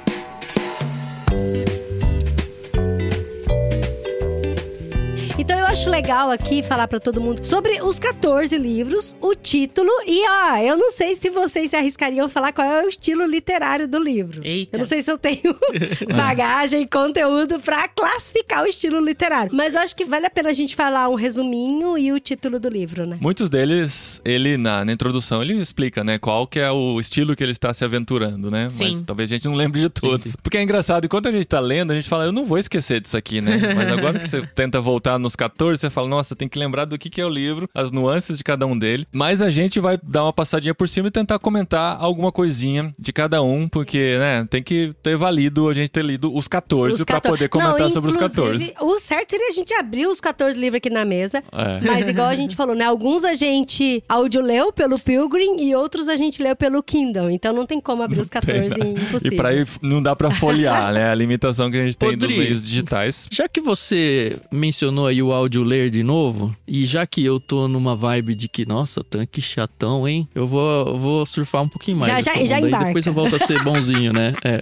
[5.75, 10.55] acho legal aqui falar pra todo mundo sobre os 14 livros, o título e ó,
[10.55, 14.01] eu não sei se vocês se arriscariam a falar qual é o estilo literário do
[14.01, 14.39] livro.
[14.41, 14.77] Eita.
[14.77, 15.53] Eu não sei se eu tenho
[16.15, 20.47] bagagem e conteúdo pra classificar o estilo literário, mas eu acho que vale a pena
[20.47, 23.17] a gente falar um resuminho e o título do livro, né?
[23.19, 27.43] Muitos deles, ele na, na introdução, ele explica, né, qual que é o estilo que
[27.43, 28.69] ele está se aventurando, né?
[28.69, 28.93] Sim.
[28.93, 30.37] Mas talvez a gente não lembre de todos.
[30.37, 33.01] Porque é engraçado, enquanto a gente tá lendo, a gente fala, eu não vou esquecer
[33.01, 33.59] disso aqui, né?
[33.75, 36.97] Mas agora que você tenta voltar nos 14, você fala, nossa, tem que lembrar do
[36.97, 39.07] que, que é o livro, as nuances de cada um dele.
[39.11, 43.11] Mas a gente vai dar uma passadinha por cima e tentar comentar alguma coisinha de
[43.13, 47.05] cada um, porque, né, tem que ter valido a gente ter lido os 14 Os
[47.05, 47.37] pra 14.
[47.37, 48.71] poder comentar Não, sobre os 14.
[48.71, 51.43] inclusive, O certo seria a gente abrir os 14 livros aqui na mesa.
[51.51, 51.79] É.
[51.81, 52.85] Mas igual a gente falou, né?
[52.85, 57.29] Alguns a gente audioleu pelo Pilgrim e outros a gente leu pelo Kindle.
[57.29, 59.01] Então não tem como abrir os 14 Tem, né?
[59.01, 59.33] impossível.
[59.33, 61.09] E pra ir, não dá pra folhear, né?
[61.09, 63.27] A limitação que a gente tem dos meios digitais.
[63.31, 67.67] Já que você mencionou aí o áudio ler de novo, e já que eu tô
[67.67, 70.27] numa vibe de que, nossa, tanque chatão, hein?
[70.33, 72.11] Eu vou, eu vou surfar um pouquinho mais.
[72.25, 72.85] Já- já- já onda embarca.
[72.87, 74.33] Depois eu volto a ser bonzinho, né?
[74.43, 74.61] É.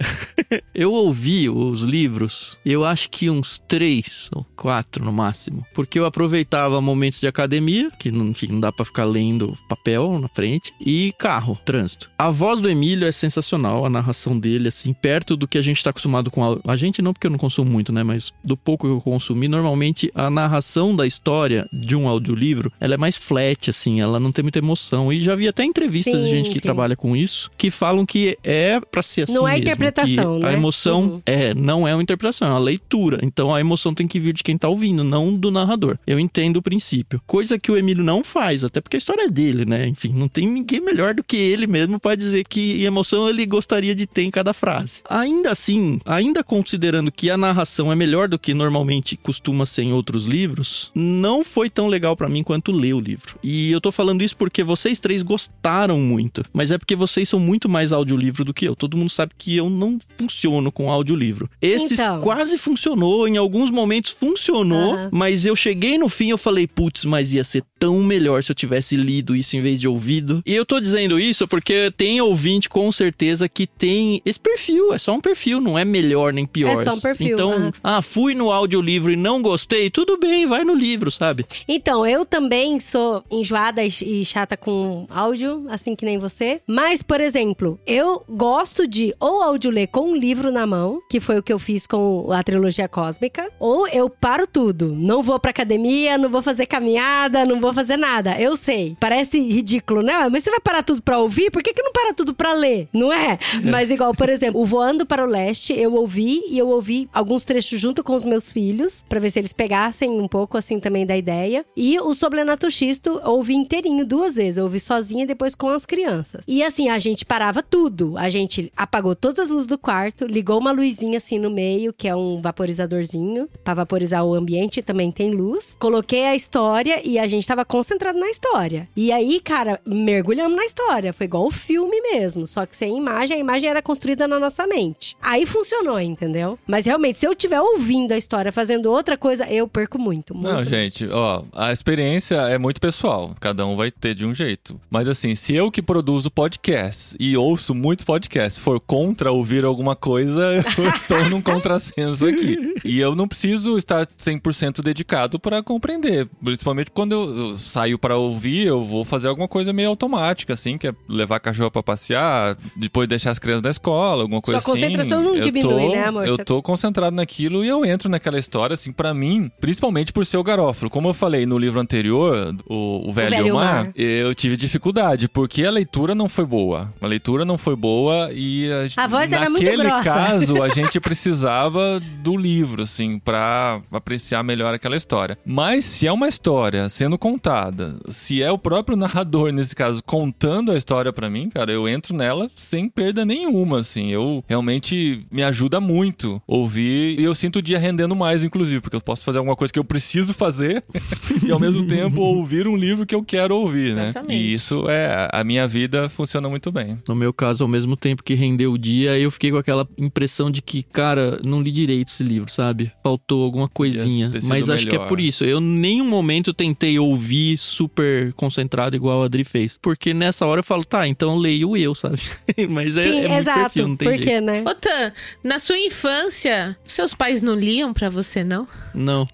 [0.74, 5.64] eu ouvi os livros, eu acho que uns três ou quatro no máximo.
[5.74, 10.28] Porque eu aproveitava momentos de academia, que enfim, não dá pra ficar lendo papel na
[10.28, 12.10] frente, e carro, trânsito.
[12.18, 15.82] A voz do Emílio é sensacional, a narração dele, assim, perto do que a gente
[15.82, 16.44] tá acostumado com.
[16.44, 18.02] A, a gente não, porque eu não consumo muito, né?
[18.02, 22.72] Mas do pouco que eu consumi, normalmente a narração narração da história de um audiolivro,
[22.80, 25.12] ela é mais flat, assim, ela não tem muita emoção.
[25.12, 26.60] E já vi até entrevistas de Sim, gente que sim.
[26.60, 30.48] trabalha com isso, que falam que é pra ser assim Não é mesmo, interpretação, né?
[30.48, 31.22] A emoção Uhum.
[31.26, 33.18] é, não é uma interpretação, é uma leitura.
[33.22, 35.98] Então a emoção tem que vir de quem tá ouvindo, não do narrador.
[36.06, 37.20] Eu entendo o princípio.
[37.26, 39.86] Coisa que o Emílio não faz, até porque a história é dele, né?
[39.86, 43.94] Enfim, não tem ninguém melhor do que ele mesmo pra dizer que emoção ele gostaria
[43.94, 45.02] de ter em cada frase.
[45.08, 49.92] Ainda assim, ainda considerando que a narração é melhor do que normalmente costuma ser em
[49.92, 50.63] outros livros,
[50.94, 53.36] não foi tão legal pra mim quanto ler o livro.
[53.42, 57.38] E eu tô falando isso porque vocês três gostaram muito, mas é porque vocês são
[57.38, 58.74] muito mais audiolivro do que eu.
[58.76, 61.48] Todo mundo sabe que eu não funciono com audiolivro.
[61.60, 62.20] Esses Então.
[62.20, 65.10] quase funcionou, em alguns momentos funcionou, Aham.
[65.12, 68.50] mas eu cheguei no fim e eu falei, putz, mas ia ser tão melhor se
[68.50, 70.42] eu tivesse lido isso em vez de ouvido.
[70.46, 74.98] E eu tô dizendo isso porque tem ouvinte com certeza que tem esse perfil, é
[74.98, 76.80] só um perfil, não é melhor nem pior.
[76.80, 77.72] É só um perfil, Então, aham.
[77.82, 81.44] ah, fui no audiolivro e não gostei, tudo bem, vai no livro, sabe?
[81.66, 86.60] Então, eu também sou enjoada e chata com áudio, assim que nem você.
[86.66, 91.38] Mas, por exemplo, eu gosto de ou audioler com um livro na mão, que foi
[91.38, 94.94] o que eu fiz com a trilogia cósmica, ou eu paro tudo.
[94.94, 98.40] Não vou pra academia, não vou fazer caminhada, não vou fazer nada.
[98.40, 98.96] Eu sei.
[99.00, 100.28] Parece ridículo, né?
[100.30, 101.50] Mas você vai parar tudo pra ouvir?
[101.50, 102.88] Por que, que não para tudo pra ler?
[102.92, 103.38] Não é?
[103.64, 107.44] Mas igual, por exemplo, o Voando para o Leste, eu ouvi e eu ouvi alguns
[107.44, 111.06] trechos junto com os meus filhos, pra ver se eles pegassem um pouco assim também
[111.06, 111.64] da ideia.
[111.76, 114.56] E o Sobrenato Xisto ouvi inteirinho duas vezes.
[114.58, 116.44] Eu ouvi sozinha e depois com as crianças.
[116.46, 118.16] E assim, a gente parava tudo.
[118.16, 122.08] A gente apagou todas as luzes do quarto, ligou uma luzinha assim no meio, que
[122.08, 125.76] é um vaporizadorzinho, pra vaporizar o ambiente, também tem luz.
[125.78, 128.88] Coloquei a história e a gente tava concentrado na história.
[128.96, 131.12] E aí, cara, mergulhamos na história.
[131.12, 134.66] Foi igual o filme mesmo, só que sem imagem, a imagem era construída na nossa
[134.66, 135.16] mente.
[135.20, 136.58] Aí funcionou, entendeu?
[136.66, 140.33] Mas realmente, se eu estiver ouvindo a história fazendo outra coisa, eu perco muito.
[140.34, 140.70] Muito Não, mesmo.
[140.70, 143.34] gente, ó, a experiência é muito pessoal.
[143.40, 144.80] Cada um vai ter de um jeito.
[144.90, 149.94] Mas assim, se eu que produzo podcast e ouço muitos podcasts for contra ouvir alguma
[149.96, 150.42] coisa,
[150.78, 152.56] eu estou num contrassenso aqui.
[152.84, 156.28] E eu não preciso estar 100% dedicado para compreender.
[156.42, 160.88] Principalmente quando eu, saio para ouvir, eu vou fazer alguma coisa meio automática, assim, que
[160.88, 164.74] é levar a cachorro para passear, depois deixar as crianças na escola, alguma coisa Sua
[164.74, 164.82] assim.
[164.82, 166.26] concentração não Eu diminui, tô- né, amor?
[166.26, 170.36] Eu tô concentrado naquilo e eu entro naquela história, assim, pra mim, principalmente por ser
[170.36, 170.90] o Garófalo.
[170.90, 173.92] Como eu falei no livro anterior, o, o Velho, Velho o Mar, Mar.
[173.96, 176.92] eu tive dificuldade, porque a leitura não foi boa.
[177.00, 180.02] A leitura não foi boa e a, gente- A voz era muito naquele grossa.
[180.04, 185.36] caso a gente precisava do livro, assim, pra apreciar melhor aquela história.
[185.44, 190.70] Mas se é uma história sendo contada, se é o próprio narrador, nesse caso, contando
[190.72, 194.10] a história pra mim, cara, eu entro nela sem perda nenhuma, assim.
[194.10, 198.96] Eu realmente me ajuda muito ouvir e eu sinto o dia rendendo mais, inclusive, porque
[198.96, 200.84] eu posso fazer alguma coisa que eu preciso fazer
[201.44, 204.04] e ao mesmo tempo ouvir um livro que eu quero ouvir, né?
[204.10, 204.40] Exatamente.
[204.42, 206.98] E isso é a minha vida funciona muito bem.
[207.08, 210.50] No meu caso, ao mesmo tempo que rendeu o dia, eu fiquei com aquela impressão
[210.50, 212.92] de que, cara, não li direito esse livro, sabe?
[213.02, 214.30] Faltou alguma coisinha.
[214.44, 215.08] Mas acho que é melhor.
[215.08, 215.44] por isso.
[215.44, 219.78] Eu em nenhum momento tentei ouvir super concentrado igual a Adri fez.
[219.80, 222.20] Porque nessa hora eu falo, tá, então leio eu, sabe?
[222.70, 223.60] Mas é, Sim, é muito exato.
[223.60, 224.28] perfil, não tem Por jeito.
[224.28, 224.62] quê, né?
[224.66, 228.66] Ô, Tan, na sua infância, seus pais não liam pra você, não?
[228.94, 229.26] Não,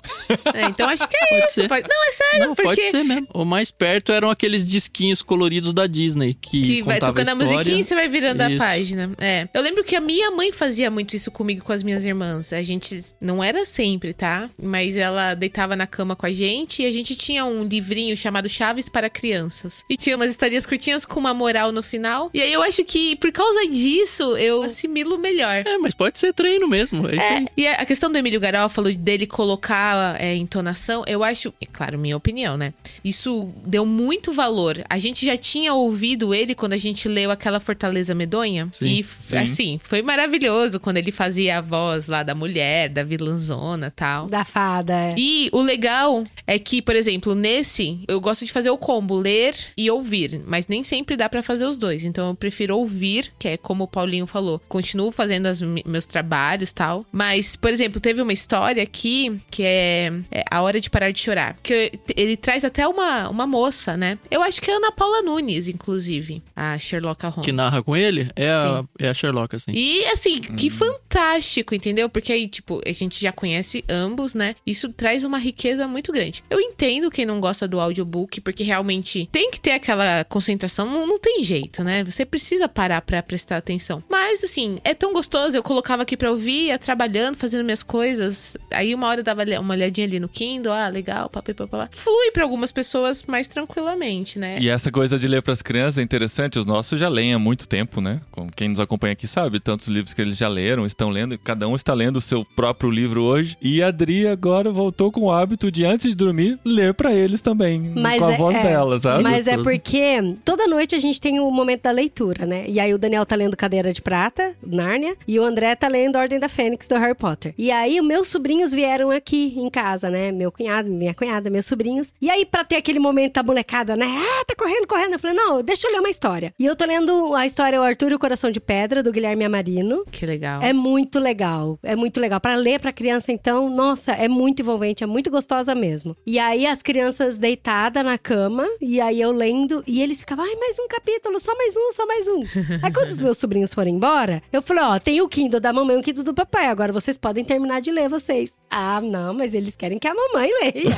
[0.55, 1.55] É, então acho que é pode isso.
[1.55, 1.69] ser.
[1.69, 1.83] pai.
[1.83, 2.63] Não, é sério, não, porque...
[2.63, 3.29] pode ser mesmo.
[3.35, 7.55] O mais perto eram aqueles disquinhos coloridos da Disney que, Que vai tocando a, história.
[7.55, 8.59] musiquinha e você vai virando a Isso.
[8.59, 9.11] página.
[9.19, 9.49] É.
[9.53, 12.53] Eu lembro que a minha mãe fazia muito isso comigo e com as minhas irmãs.
[12.53, 14.49] A gente não era sempre, tá?
[14.63, 18.49] Mas ela deitava na cama com a gente e a gente tinha um livrinho chamado
[18.49, 19.85] Chaves para Crianças.
[19.91, 22.31] E tinha umas historinhas curtinhas com uma moral no final.
[22.33, 25.65] E aí eu acho que por causa disso eu assimilo melhor.
[25.67, 27.09] É, mas pode ser treino mesmo.
[27.09, 27.47] É, isso aí.
[27.57, 30.60] E a a questão do Emílio Garófalo, dele colocar é, entonação,
[31.07, 32.73] eu acho, é claro, minha opinião, né?
[33.05, 34.83] Isso deu muito valor.
[34.88, 38.68] A gente já tinha ouvido ele quando a gente leu aquela Fortaleza Medonha.
[38.73, 39.37] Sim, e, sim.
[39.37, 44.27] assim, foi maravilhoso quando ele fazia a voz lá da mulher, da vilãzona e tal.
[44.27, 44.92] Da fada.
[44.94, 45.14] é.
[45.16, 49.55] E o legal é que, por exemplo, nesse, eu gosto de fazer o combo, ler
[49.77, 52.05] e ouvir, mas nem sempre dá pra fazer os dois.
[52.05, 56.07] Então eu prefiro ouvir, que é como o Paulinho falou, continuo fazendo as mi- meus
[56.07, 57.05] trabalhos, tal.
[57.12, 61.20] Mas, por exemplo, teve uma história aqui que é, é A Hora de Parar de
[61.20, 64.18] Chorar, que ele traz até uma, uma moça, né?
[64.31, 67.44] Eu acho que é a Ana Paula Nunes, inclusive, a Sherlock Holmes.
[67.44, 69.72] Que narra com ele é a, é a Sherlock, assim.
[69.72, 72.09] E assim, que fantástico, entendeu?
[72.09, 74.55] Porque aí, tipo, a gente já conhece ambos, né?
[74.66, 76.42] Isso traz uma riqueza muito grande.
[76.48, 81.07] Eu entendo quem não gosta do audiobook, porque realmente tem que ter aquela concentração, não,
[81.07, 82.05] não tem jeito, né?
[82.05, 84.03] Você precisa parar pra prestar atenção.
[84.09, 88.57] Mas, assim, é tão gostoso, eu colocava aqui pra ouvir, ia trabalhando, fazendo minhas coisas,
[88.70, 91.88] aí uma hora eu dava uma olhadinha ali no Kindle, ah, legal, papai, papai.
[91.90, 94.59] Flui pra algumas pessoas mais tranquilamente, né?
[94.61, 97.69] E essa coisa de ler pras crianças é interessante, os nossos já leem há muito
[97.69, 98.21] tempo, né?
[98.31, 101.69] Como quem nos acompanha aqui sabe, tantos livros que eles já leram, estão lendo, cada
[101.69, 103.57] um está lendo o seu próprio livro hoje.
[103.61, 107.40] E a Adri agora voltou com o hábito de, antes de dormir, ler pra eles
[107.40, 109.23] também, Mas com a é- voz é, dela, sabe?
[109.23, 112.64] Mas é porque toda noite a gente tem o momento da leitura, né?
[112.69, 116.16] E aí o Daniel tá lendo Cadeira de Prata, Nárnia, e o André tá lendo
[116.16, 117.55] Ordem da Fênix do Harry Potter.
[117.59, 120.20] E aí os meus sobrinhos vieram aqui em casa, né?
[120.33, 122.13] Meu cunhado, minha cunhada, meus sobrinhos.
[122.21, 124.07] E aí pra ter aquele momento da molecada, né?
[124.07, 125.15] Ah, tá correndo, correndo.
[125.15, 126.53] Eu falei, não, deixa eu ler uma história.
[126.59, 129.45] E eu tô lendo a história O Arthur e o Coração de Pedra, do Guilherme
[129.45, 130.05] Amarino.
[130.11, 130.63] Que legal.
[130.63, 132.41] É muito legal, é muito legal.
[132.41, 136.17] Pra ler pra criança, então, nossa, é muito envolvente, é muito gostosa mesmo.
[136.27, 140.55] E aí as crianças deitadas na cama, e aí eu lendo, e eles ficavam, ai,
[140.57, 142.43] mais um capítulo, só mais um, só mais um.
[142.83, 145.97] aí quando os meus sobrinhos foram embora, eu falei, ó, tem o Kindle da mamãe
[145.97, 148.53] e o Kindle do papai, agora vocês podem terminar de ler vocês.
[148.71, 150.96] Ah, não, mas eles querem que a mamãe leia.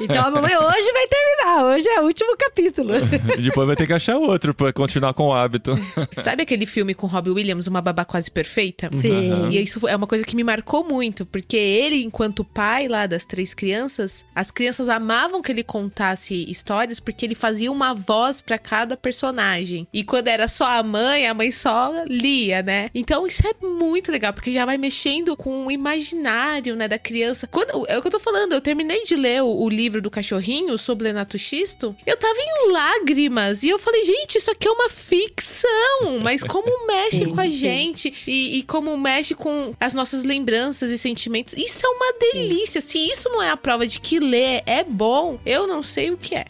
[0.00, 2.92] então a mamãe hoje vai terminar, hoje é o último capítulo.
[3.38, 5.72] E depois vai ter que achar outro pra continuar com o hábito.
[6.12, 8.90] Sabe aquele filme com Robbie Williams, Uma Babá Quase Perfeita?
[8.98, 9.48] Sim.
[9.50, 13.24] E isso é uma coisa que me marcou muito, porque ele, enquanto pai lá das
[13.24, 18.58] três crianças, as crianças amavam que ele contasse histórias porque ele fazia uma voz pra
[18.58, 19.86] cada personagem.
[19.92, 22.90] E quando era só a mãe, a mãe só lia, né?
[22.94, 27.46] Então isso é muito legal, porque já vai mexendo com o imaginário, né, da criança.
[27.46, 30.10] Quando, é o que eu tô falando, eu terminei de ler o, o livro do
[30.10, 33.62] cachorrinho, sobre Lenato Xisto, eu tava em lágrimas.
[33.62, 36.18] E eu falei, gente, isso aqui é uma ficção.
[36.22, 37.52] Mas como mexe com a Sim.
[37.52, 41.54] gente e, e como mexe com as nossas lembranças e sentimentos.
[41.56, 42.80] Isso é uma delícia.
[42.80, 46.16] Se isso não é a prova de que ler é bom, eu não sei o
[46.16, 46.46] que é.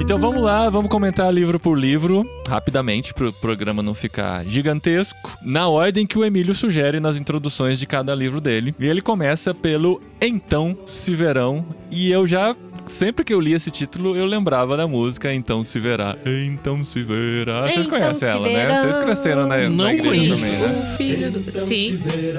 [0.00, 5.68] Então vamos lá, vamos comentar livro por livro, rapidamente, pro programa não ficar gigantesco, na
[5.68, 8.74] ordem que o Emílio sugere nas introduções de cada livro dele.
[8.78, 12.56] E ele começa pelo Então Se Verão, e eu já,
[12.86, 16.16] sempre que eu li esse título, eu lembrava da música Então Se Verá.
[16.24, 17.62] Então Se Verá.
[17.68, 18.54] Vocês Então conhecem se ela, né?
[18.54, 18.80] verá.
[18.80, 20.46] Vocês cresceram na, na Não igreja conheço.
[20.46, 20.92] também, né?
[20.94, 21.60] O filho do.
[21.60, 21.96] Sim.
[21.96, 22.38] Vindo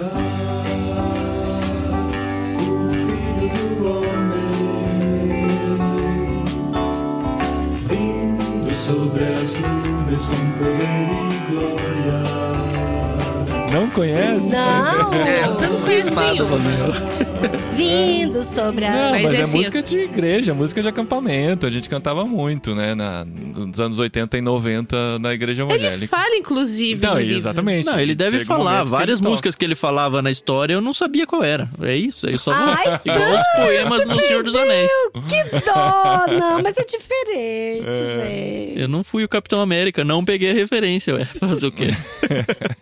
[8.90, 12.39] sobre as nuvens com poder e glória.
[13.72, 14.52] Não conhece?
[14.52, 15.12] Não!
[15.12, 16.44] Não, eu não conheço Nada.
[17.74, 18.92] Vindo sobre a.
[18.92, 21.66] Não, mas, Mas é, é música de igreja, música de acampamento.
[21.66, 22.94] A gente cantava muito, né?
[22.96, 26.08] Na, nos anos 80 e 90 na igreja Ele evangélica.
[26.18, 27.06] fala, inclusive.
[27.06, 27.38] Não, no livro.
[27.38, 27.86] exatamente.
[27.86, 29.30] Não, ele deve Chega um falar que várias ele toca.
[29.30, 31.70] músicas que ele falava na história, eu não sabia qual era.
[31.82, 32.52] É isso, eu só.
[32.54, 34.92] Ai, Igual os poemas no Senhor dos Anéis.
[35.30, 36.26] Que dó!
[36.38, 38.80] Não, mas é diferente, gente.
[38.82, 41.26] Eu não fui o Capitão América, não peguei a referência, ué.
[41.40, 41.88] Fazer o quê?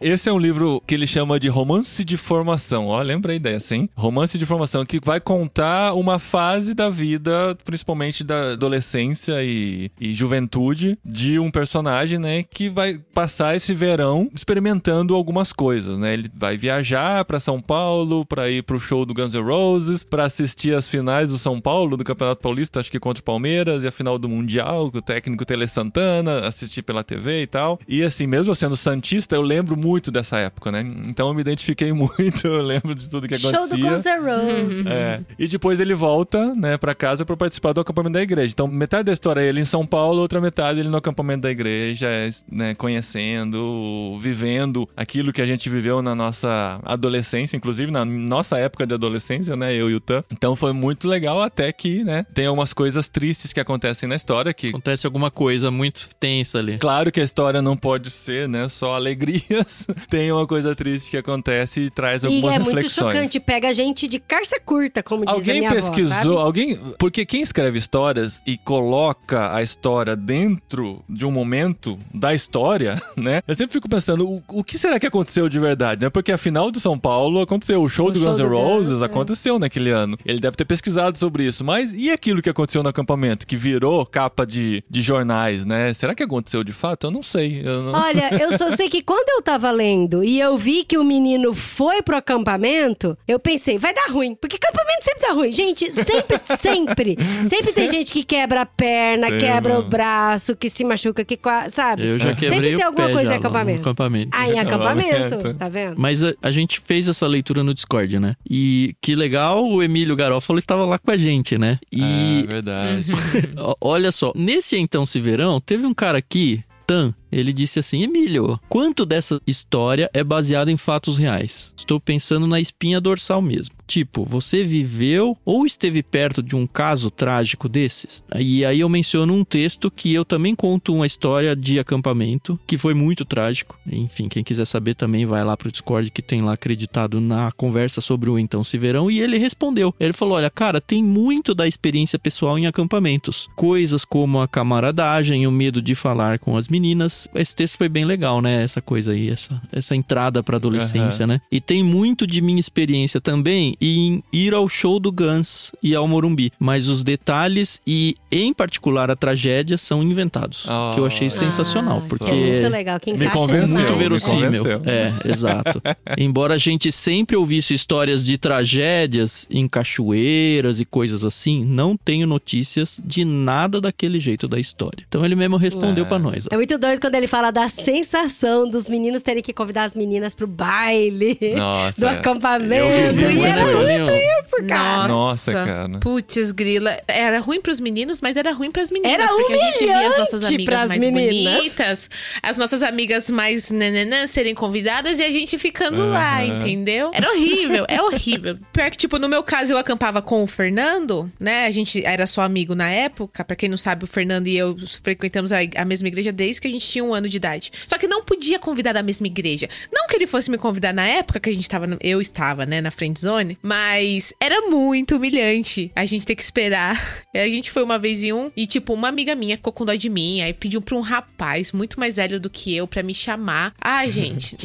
[0.02, 2.88] Esse é um livro que ele chama de romance de formação.
[2.88, 3.90] Ó, lembra a ideia, sim?
[3.96, 10.14] Romance de formação, que vai contar uma fase da vida, principalmente da adolescência e, e
[10.14, 12.44] juventude, de um personagem, né?
[12.44, 16.14] Que vai passar esse verão experimentando algumas coisas, né?
[16.14, 20.26] Ele vai viajar pra São Paulo, pra ir pro show do Guns N' Roses, pra
[20.26, 23.88] assistir as finais do São Paulo, do Campeonato Paulista, acho que contra o Palmeiras, e
[23.88, 27.80] a final do Mundial, com o técnico Tele Santana, assistir pela TV e tal.
[27.88, 30.84] E assim, mesmo sendo Santista, eu lembro muito dessa época, né?
[31.08, 33.90] Então eu me identifiquei muito, eu lembro de tudo que Show do acontecia.
[33.92, 34.86] Guns N' Roses.
[34.86, 35.22] É.
[35.38, 38.52] E depois ele volta, né, pra casa pra participar do acampamento da igreja.
[38.54, 41.52] Então, metade da história é ele em São Paulo, outra metade ele no acampamento da
[41.52, 42.08] igreja,
[42.52, 48.86] né, conhecendo, vivendo aquilo que a gente viveu na nossa adolescência, inclusive na nossa época
[48.86, 50.24] de adolescência, né, eu e o Tan.
[50.32, 54.54] Então foi muito legal até que, né, tem algumas coisas tristes que acontecem na história
[54.54, 56.78] que Acontece alguma coisa muito tensa ali.
[56.78, 59.88] Claro que a história não pode ser, né, só alegrias.
[60.10, 63.14] Tem uma coisa triste que acontece e traz E algumas é muito reflexões.
[63.14, 66.78] chocante, pega a gente de carça curta, como diz a Alguém minha pesquisou, avó, alguém.
[66.98, 73.42] Porque quem escreve histórias e coloca a história dentro de um momento da história, né?
[73.48, 76.10] Eu sempre fico pensando, o, o que será que aconteceu de verdade, né?
[76.10, 79.02] Porque a final do São Paulo aconteceu, o show O do show Guns N' Roses
[79.02, 79.06] é.
[79.06, 80.18] aconteceu naquele ano.
[80.26, 84.06] Ele deve ter pesquisado sobre isso, mas e aquilo que aconteceu no acampamento, que virou
[84.06, 85.94] capa de, de jornais, né?
[85.94, 87.08] Será que aconteceu de fato?
[87.08, 87.62] Eu não sei.
[87.64, 87.94] Eu não...
[87.94, 91.54] Olha, eu só sei que quando eu tava lendo e eu vi que o menino
[91.54, 94.36] foi pro acampamento, eu pensei, vai dar ruim.
[94.36, 95.52] Porque acampamento sempre dá ruim.
[95.52, 97.18] Gente, sempre, sempre.
[97.50, 99.86] Sempre tem gente que quebra a perna, Sei, quebra mano.
[99.86, 101.38] o braço, que se machuca, que
[101.70, 102.06] sabe?
[102.06, 103.82] Eu já quebrei Sempre tem o alguma coisa em acampamento.
[103.82, 104.30] acampamento.
[104.38, 105.96] Ah, em acampamento, tá vendo?
[105.98, 108.36] Mas a, a gente fez essa leitura no Discord, né?
[108.50, 111.80] E que legal, o Emílio Garófalo estava lá com a gente, né?
[111.82, 113.12] Ah, E verdade.
[113.58, 118.04] ó, olha só, nesse Então Se Verão, teve um cara aqui, Tan, ele disse assim:
[118.04, 121.74] Emílio, quanto dessa história é baseado em fatos reais?
[121.78, 123.76] Estou pensando na espinha dorsal mesmo.
[123.88, 128.24] Tipo, você viveu ou esteve perto de um caso trágico desses?
[128.38, 132.78] E aí eu menciono um texto que eu também conto uma história de acampamento, que
[132.78, 133.80] foi muito trágico.
[133.90, 138.02] Enfim, quem quiser saber também vai lá pro Discord que tem lá acreditado na conversa
[138.02, 139.10] sobre o Então Se Verão.
[139.10, 139.96] E ele respondeu.
[139.98, 143.50] Ele falou: Olha, cara, tem muito da experiência pessoal em acampamentos.
[143.56, 147.17] Coisas como a camaradagem, o medo de falar com as meninas.
[147.36, 148.64] Esse texto foi bem legal, né?
[148.64, 151.40] Essa coisa aí, essa, essa entrada pra adolescência, né?
[151.52, 156.08] E tem muito de minha experiência também em ir ao show do Guns e ao
[156.08, 156.52] Morumbi.
[156.60, 160.66] Mas os detalhes e, em particular, a tragédia são inventados.
[160.68, 160.94] Oh.
[160.94, 163.66] que eu achei sensacional, Ah, porque que é muito legal, que Me encaixa convenceu.
[163.68, 163.80] demais.
[163.84, 164.64] muito me verossímil.
[164.64, 164.82] convenceu.
[164.86, 165.82] É, exato.
[166.18, 172.28] Embora a gente sempre ouvisse histórias de tragédias em cachoeiras e coisas assim, não tenho
[172.28, 175.04] notícias de nada daquele jeito da história.
[175.08, 176.08] Então ele mesmo respondeu É.
[176.08, 176.46] pra nós.
[176.46, 176.50] ó.
[176.54, 180.36] É muito doido quando ele fala da sensação dos meninos terem que convidar as meninas
[180.36, 181.40] pro baile.
[181.56, 182.02] Nossa.
[182.02, 182.86] Do acampamento.
[182.86, 183.78] E era isso.
[183.78, 185.08] muito isso, cara.
[185.08, 186.00] Nossa, cara.
[186.00, 187.00] Putz, grila.
[187.08, 189.14] Era ruim pros meninos, mas era ruim pras meninas.
[189.14, 191.56] Era porque a gente via as nossas amigas mais meninas.
[191.56, 192.10] bonitas,
[192.44, 196.60] as nossas amigas mais nananã serem convidadas e a gente ficando lá, Aham.
[196.60, 197.12] entendeu?
[197.14, 198.58] Era horrível, é horrível.
[198.74, 201.68] Pior que, tipo, no meu caso, eu acampava com o Fernando, né?
[201.68, 203.46] A gente era só amigo na época.
[203.46, 206.68] Pra quem não sabe, o Fernando e eu frequentamos a, a mesma igreja desde que
[206.68, 207.72] a gente tinha um ano de idade.
[207.86, 209.70] Só que não podia convidar da mesma igreja.
[209.94, 211.86] Não que ele fosse me convidar na época que a gente tava.
[211.86, 216.42] no- eu estava, né, na friend zone, mas era muito humilhante a gente ter que
[216.42, 216.98] esperar.
[217.38, 219.94] A gente foi uma vez em um e, tipo, uma amiga minha ficou com dó
[219.94, 223.14] de mim, aí pediu pra um rapaz muito mais velho do que eu pra me
[223.14, 223.74] chamar.
[223.80, 224.58] Ai, gente,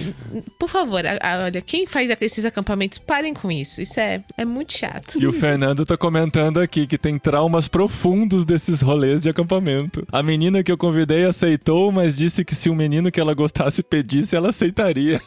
[0.58, 3.82] por favor, a- a- olha, quem faz esses acampamentos, parem com isso.
[3.82, 5.20] Isso é, é muito chato.
[5.20, 10.06] E o Fernando tá comentando aqui que tem traumas profundos desses rolês de acampamento.
[10.10, 13.82] A menina que eu convidei aceitou, mas disse que se o menino que ela gostasse
[13.82, 15.20] pedisse, ela aceitaria.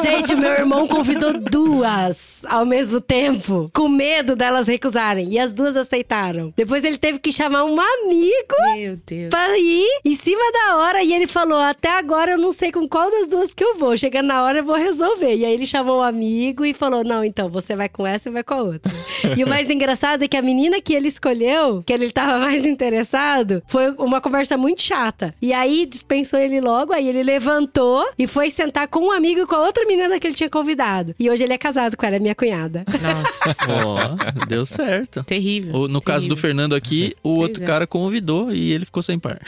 [0.00, 5.28] Gente, meu irmão convidou duas ao mesmo tempo, com medo delas recusarem.
[5.32, 6.52] E as duas aceitaram.
[6.56, 9.28] Depois ele teve que chamar um amigo Meu Deus.
[9.28, 11.02] pra ir em cima da hora.
[11.02, 13.96] E ele falou: Até agora eu não sei com qual das duas que eu vou.
[13.96, 15.34] Chegando na hora eu vou resolver.
[15.34, 18.32] E aí ele chamou o amigo e falou: Não, então você vai com essa e
[18.32, 18.92] vai com a outra.
[19.36, 22.64] e o mais engraçado é que a menina que ele escolheu, que ele tava mais
[22.64, 25.34] interessado, foi uma conversa muito chata.
[25.42, 26.92] E aí dispensou ele logo.
[26.92, 30.26] Aí ele levantou e foi sentar com um amigo e com a outra menina que
[30.26, 31.14] ele tinha convidado.
[31.18, 32.84] E hoje ele é casado com ela, é minha cunhada.
[33.02, 35.22] Nossa, Ó, deu certo.
[35.24, 35.74] terrível.
[35.74, 36.40] O- No caso do terrível.
[36.50, 37.66] Fernando aqui, o outro é.
[37.66, 39.40] cara convidou e ele ficou sem par.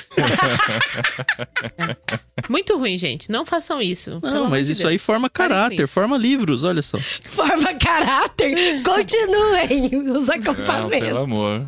[2.49, 3.31] Muito ruim, gente.
[3.31, 4.19] Não façam isso.
[4.23, 4.91] Não, mas isso Deus.
[4.93, 6.99] aí forma caráter, forma livros, olha só.
[6.99, 8.83] Forma caráter.
[8.83, 10.99] Continuem os Não, acampamentos.
[11.09, 11.67] pelo amor.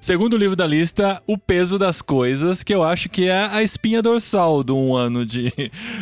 [0.00, 4.02] Segundo livro da lista, O Peso das Coisas, que eu acho que é a espinha
[4.02, 5.52] dorsal de um ano de,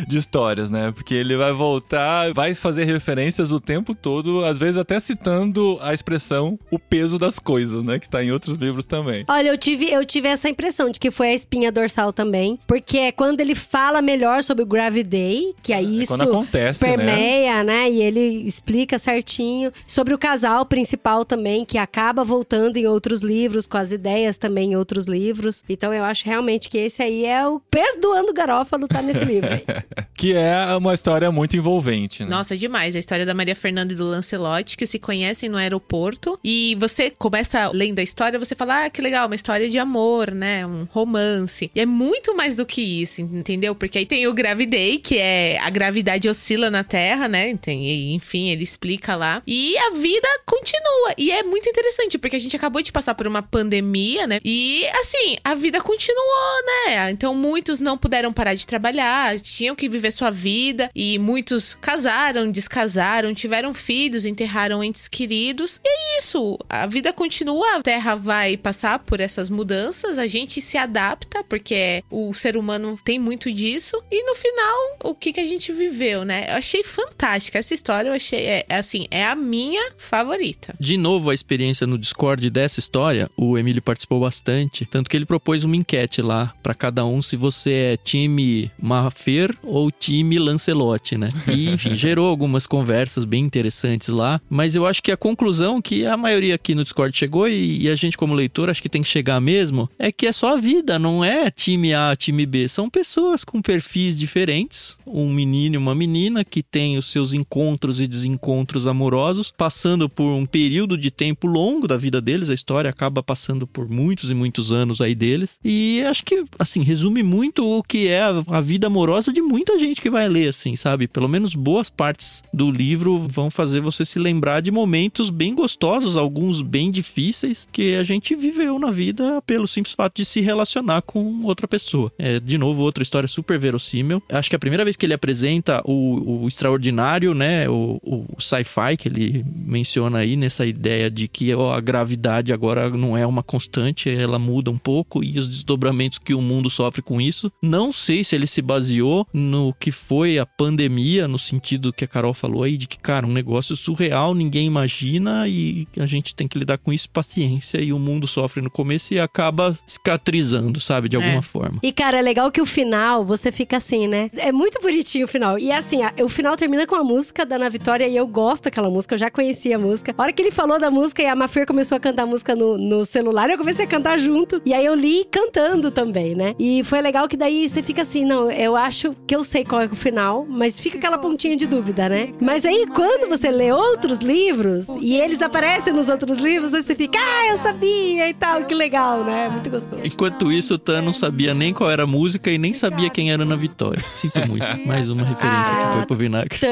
[0.07, 0.91] de histórias, né?
[0.91, 5.93] Porque ele vai voltar, vai fazer referências o tempo todo, às vezes até citando a
[5.93, 7.99] expressão o peso das coisas, né?
[7.99, 9.25] Que tá em outros livros também.
[9.27, 12.59] Olha, eu tive, eu tive essa impressão de que foi a espinha dorsal também.
[12.67, 16.23] Porque é quando ele fala melhor sobre o Gravity Day, que aí É isso quando
[16.23, 16.95] acontece, né?
[16.95, 17.89] permeia, né?
[17.89, 19.71] E ele explica certinho.
[19.87, 24.71] Sobre o casal principal também, que acaba voltando em outros livros, com as ideias também
[24.71, 25.63] em outros livros.
[25.67, 29.23] Então eu acho realmente que esse aí é o peso do ano Garófalo, tá nesse
[29.25, 29.49] livro.
[30.19, 32.29] Que é uma história muito envolvente, né?
[32.29, 32.93] Nossa, demais.
[32.93, 36.37] A história da Maria Fernanda e do Lancelotti, que se conhecem no aeroporto.
[36.43, 40.31] E você começa lendo a história, você fala, ah, que legal, uma história de amor,
[40.31, 40.67] né?
[40.67, 41.71] Um romance.
[41.73, 43.73] E é muito mais do que isso, entendeu?
[43.73, 47.55] Porque aí tem o Gravidei, que é a gravidade oscila na Terra, né?
[47.55, 49.41] Tem, enfim, ele explica lá.
[49.47, 51.13] E a vida continua.
[51.17, 54.41] E é muito interessante, porque a gente acabou de passar por uma pandemia, né?
[54.43, 57.09] E, assim, a vida continuou, né?
[57.09, 60.89] Então, muitos não puderam parar de trabalhar, tinham que viver sua vida.
[60.95, 65.79] E muitos casaram, descasaram, tiveram filhos, enterraram entes queridos.
[65.83, 66.57] E é isso.
[66.69, 72.03] A vida continua, a Terra vai passar por essas mudanças, a gente se adapta, porque
[72.09, 74.01] o ser humano tem muito disso.
[74.11, 76.51] E no final, o que, que a gente viveu, né?
[76.51, 80.75] Eu achei fantástica essa história, eu achei, é, é assim, é a minha favorita.
[80.79, 85.25] De novo, a experiência no Discord dessa história, o Emílio participou bastante, tanto que ele
[85.25, 91.17] propôs uma enquete lá para cada um se você é time Mafer ou time Lancelotti,
[91.17, 91.31] né?
[91.47, 96.05] E, enfim, gerou algumas conversas bem interessantes lá, mas eu acho que a conclusão que
[96.05, 99.01] a maioria aqui no Discord chegou e, e a gente como leitor acho que tem
[99.01, 102.67] que chegar mesmo, é que é só a vida, não é time A, time B,
[102.67, 107.99] são pessoas com perfis diferentes, um menino e uma menina que tem os seus encontros
[107.99, 112.89] e desencontros amorosos, passando por um período de tempo longo da vida deles, a história
[112.89, 115.59] acaba passando por muitos e muitos anos aí deles.
[115.63, 119.77] E acho que, assim, resume muito o que é a, a vida amorosa de muita
[119.79, 121.07] gente que vai ler, assim, sabe?
[121.07, 126.15] Pelo menos boas partes do livro vão fazer você se lembrar de momentos bem gostosos,
[126.15, 131.01] alguns bem difíceis, que a gente viveu na vida pelo simples fato de se relacionar
[131.01, 132.11] com outra pessoa.
[132.17, 134.21] É, de novo, outra história super verossímil.
[134.29, 137.69] Acho que a primeira vez que ele apresenta o, o extraordinário, né?
[137.69, 142.89] O, o sci-fi que ele menciona aí nessa ideia de que ó, a gravidade agora
[142.89, 147.01] não é uma constante, ela muda um pouco e os desdobramentos que o mundo sofre
[147.01, 147.51] com isso.
[147.61, 152.07] Não sei se ele se baseou no que foi a pandemia, no sentido que a
[152.07, 156.47] Carol falou aí, de que, cara, um negócio surreal, ninguém imagina e a gente tem
[156.47, 161.07] que lidar com isso, paciência, e o mundo sofre no começo e acaba cicatrizando, sabe,
[161.09, 161.41] de alguma É.
[161.41, 161.79] forma.
[161.83, 164.29] E, cara, é legal que o final, você fica assim, né?
[164.37, 165.59] É muito bonitinho o final.
[165.59, 168.63] E assim, a- o final termina com a música da Ana Vitória e eu gosto
[168.65, 170.13] daquela música, eu já conhecia a música.
[170.17, 172.55] A hora que ele falou da música e a Mafir começou a cantar a música
[172.55, 174.61] no, no celular, eu comecei a cantar junto.
[174.65, 176.55] E aí eu li cantando também, né?
[176.59, 179.81] E foi legal que daí você fica assim, não, eu acho que eu sei qual
[179.81, 182.33] é o final, mas fica aquela pontinha de dúvida, né?
[182.41, 187.17] Mas aí quando você lê outros livros e eles aparecem nos outros livros, você fica,
[187.19, 189.49] ah, eu sabia e tal, que legal, né?
[189.49, 190.01] Muito gostoso.
[190.03, 193.31] Enquanto isso, o Tan não sabia nem qual era a música e nem sabia quem
[193.31, 194.03] era Ana Vitória.
[194.13, 194.65] Sinto muito.
[194.85, 196.59] Mais uma referência que foi pro vinagre.
[196.59, 196.67] Tã.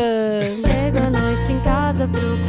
[0.56, 2.47] Chego à noite em casa procurando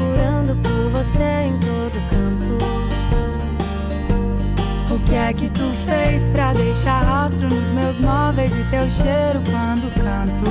[5.09, 9.91] que é que tu fez pra deixar rastro nos meus móveis e teu cheiro quando
[9.95, 10.51] canto?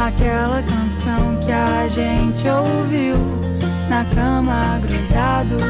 [0.00, 3.16] Aquela canção que a gente ouviu
[3.88, 5.62] na cama grudados.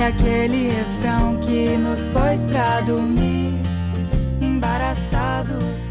[0.00, 3.54] É aquele refrão que nos pôs pra dormir
[4.40, 5.87] embaraçados.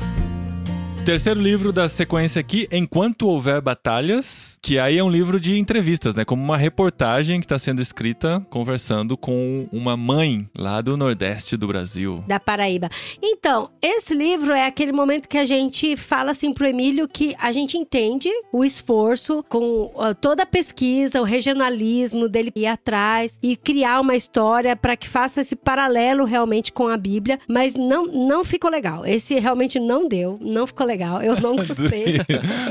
[1.08, 6.14] Terceiro livro da sequência aqui, Enquanto Houver Batalhas, que aí é um livro de entrevistas,
[6.14, 6.26] né?
[6.26, 11.66] Como uma reportagem que está sendo escrita conversando com uma mãe lá do Nordeste do
[11.66, 12.26] Brasil.
[12.28, 12.89] da Paraíba.
[13.24, 17.53] Então, esse livro é aquele momento que a gente fala assim pro Emílio que a
[17.53, 19.89] gente entende o esforço com
[20.20, 25.39] toda a pesquisa, o regionalismo dele ir atrás e criar uma história para que faça
[25.39, 29.05] esse paralelo realmente com a Bíblia, mas não não ficou legal.
[29.05, 30.97] Esse realmente não deu, não ficou legal.
[31.06, 32.18] Eu não gostei.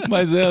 [0.08, 0.42] mas é,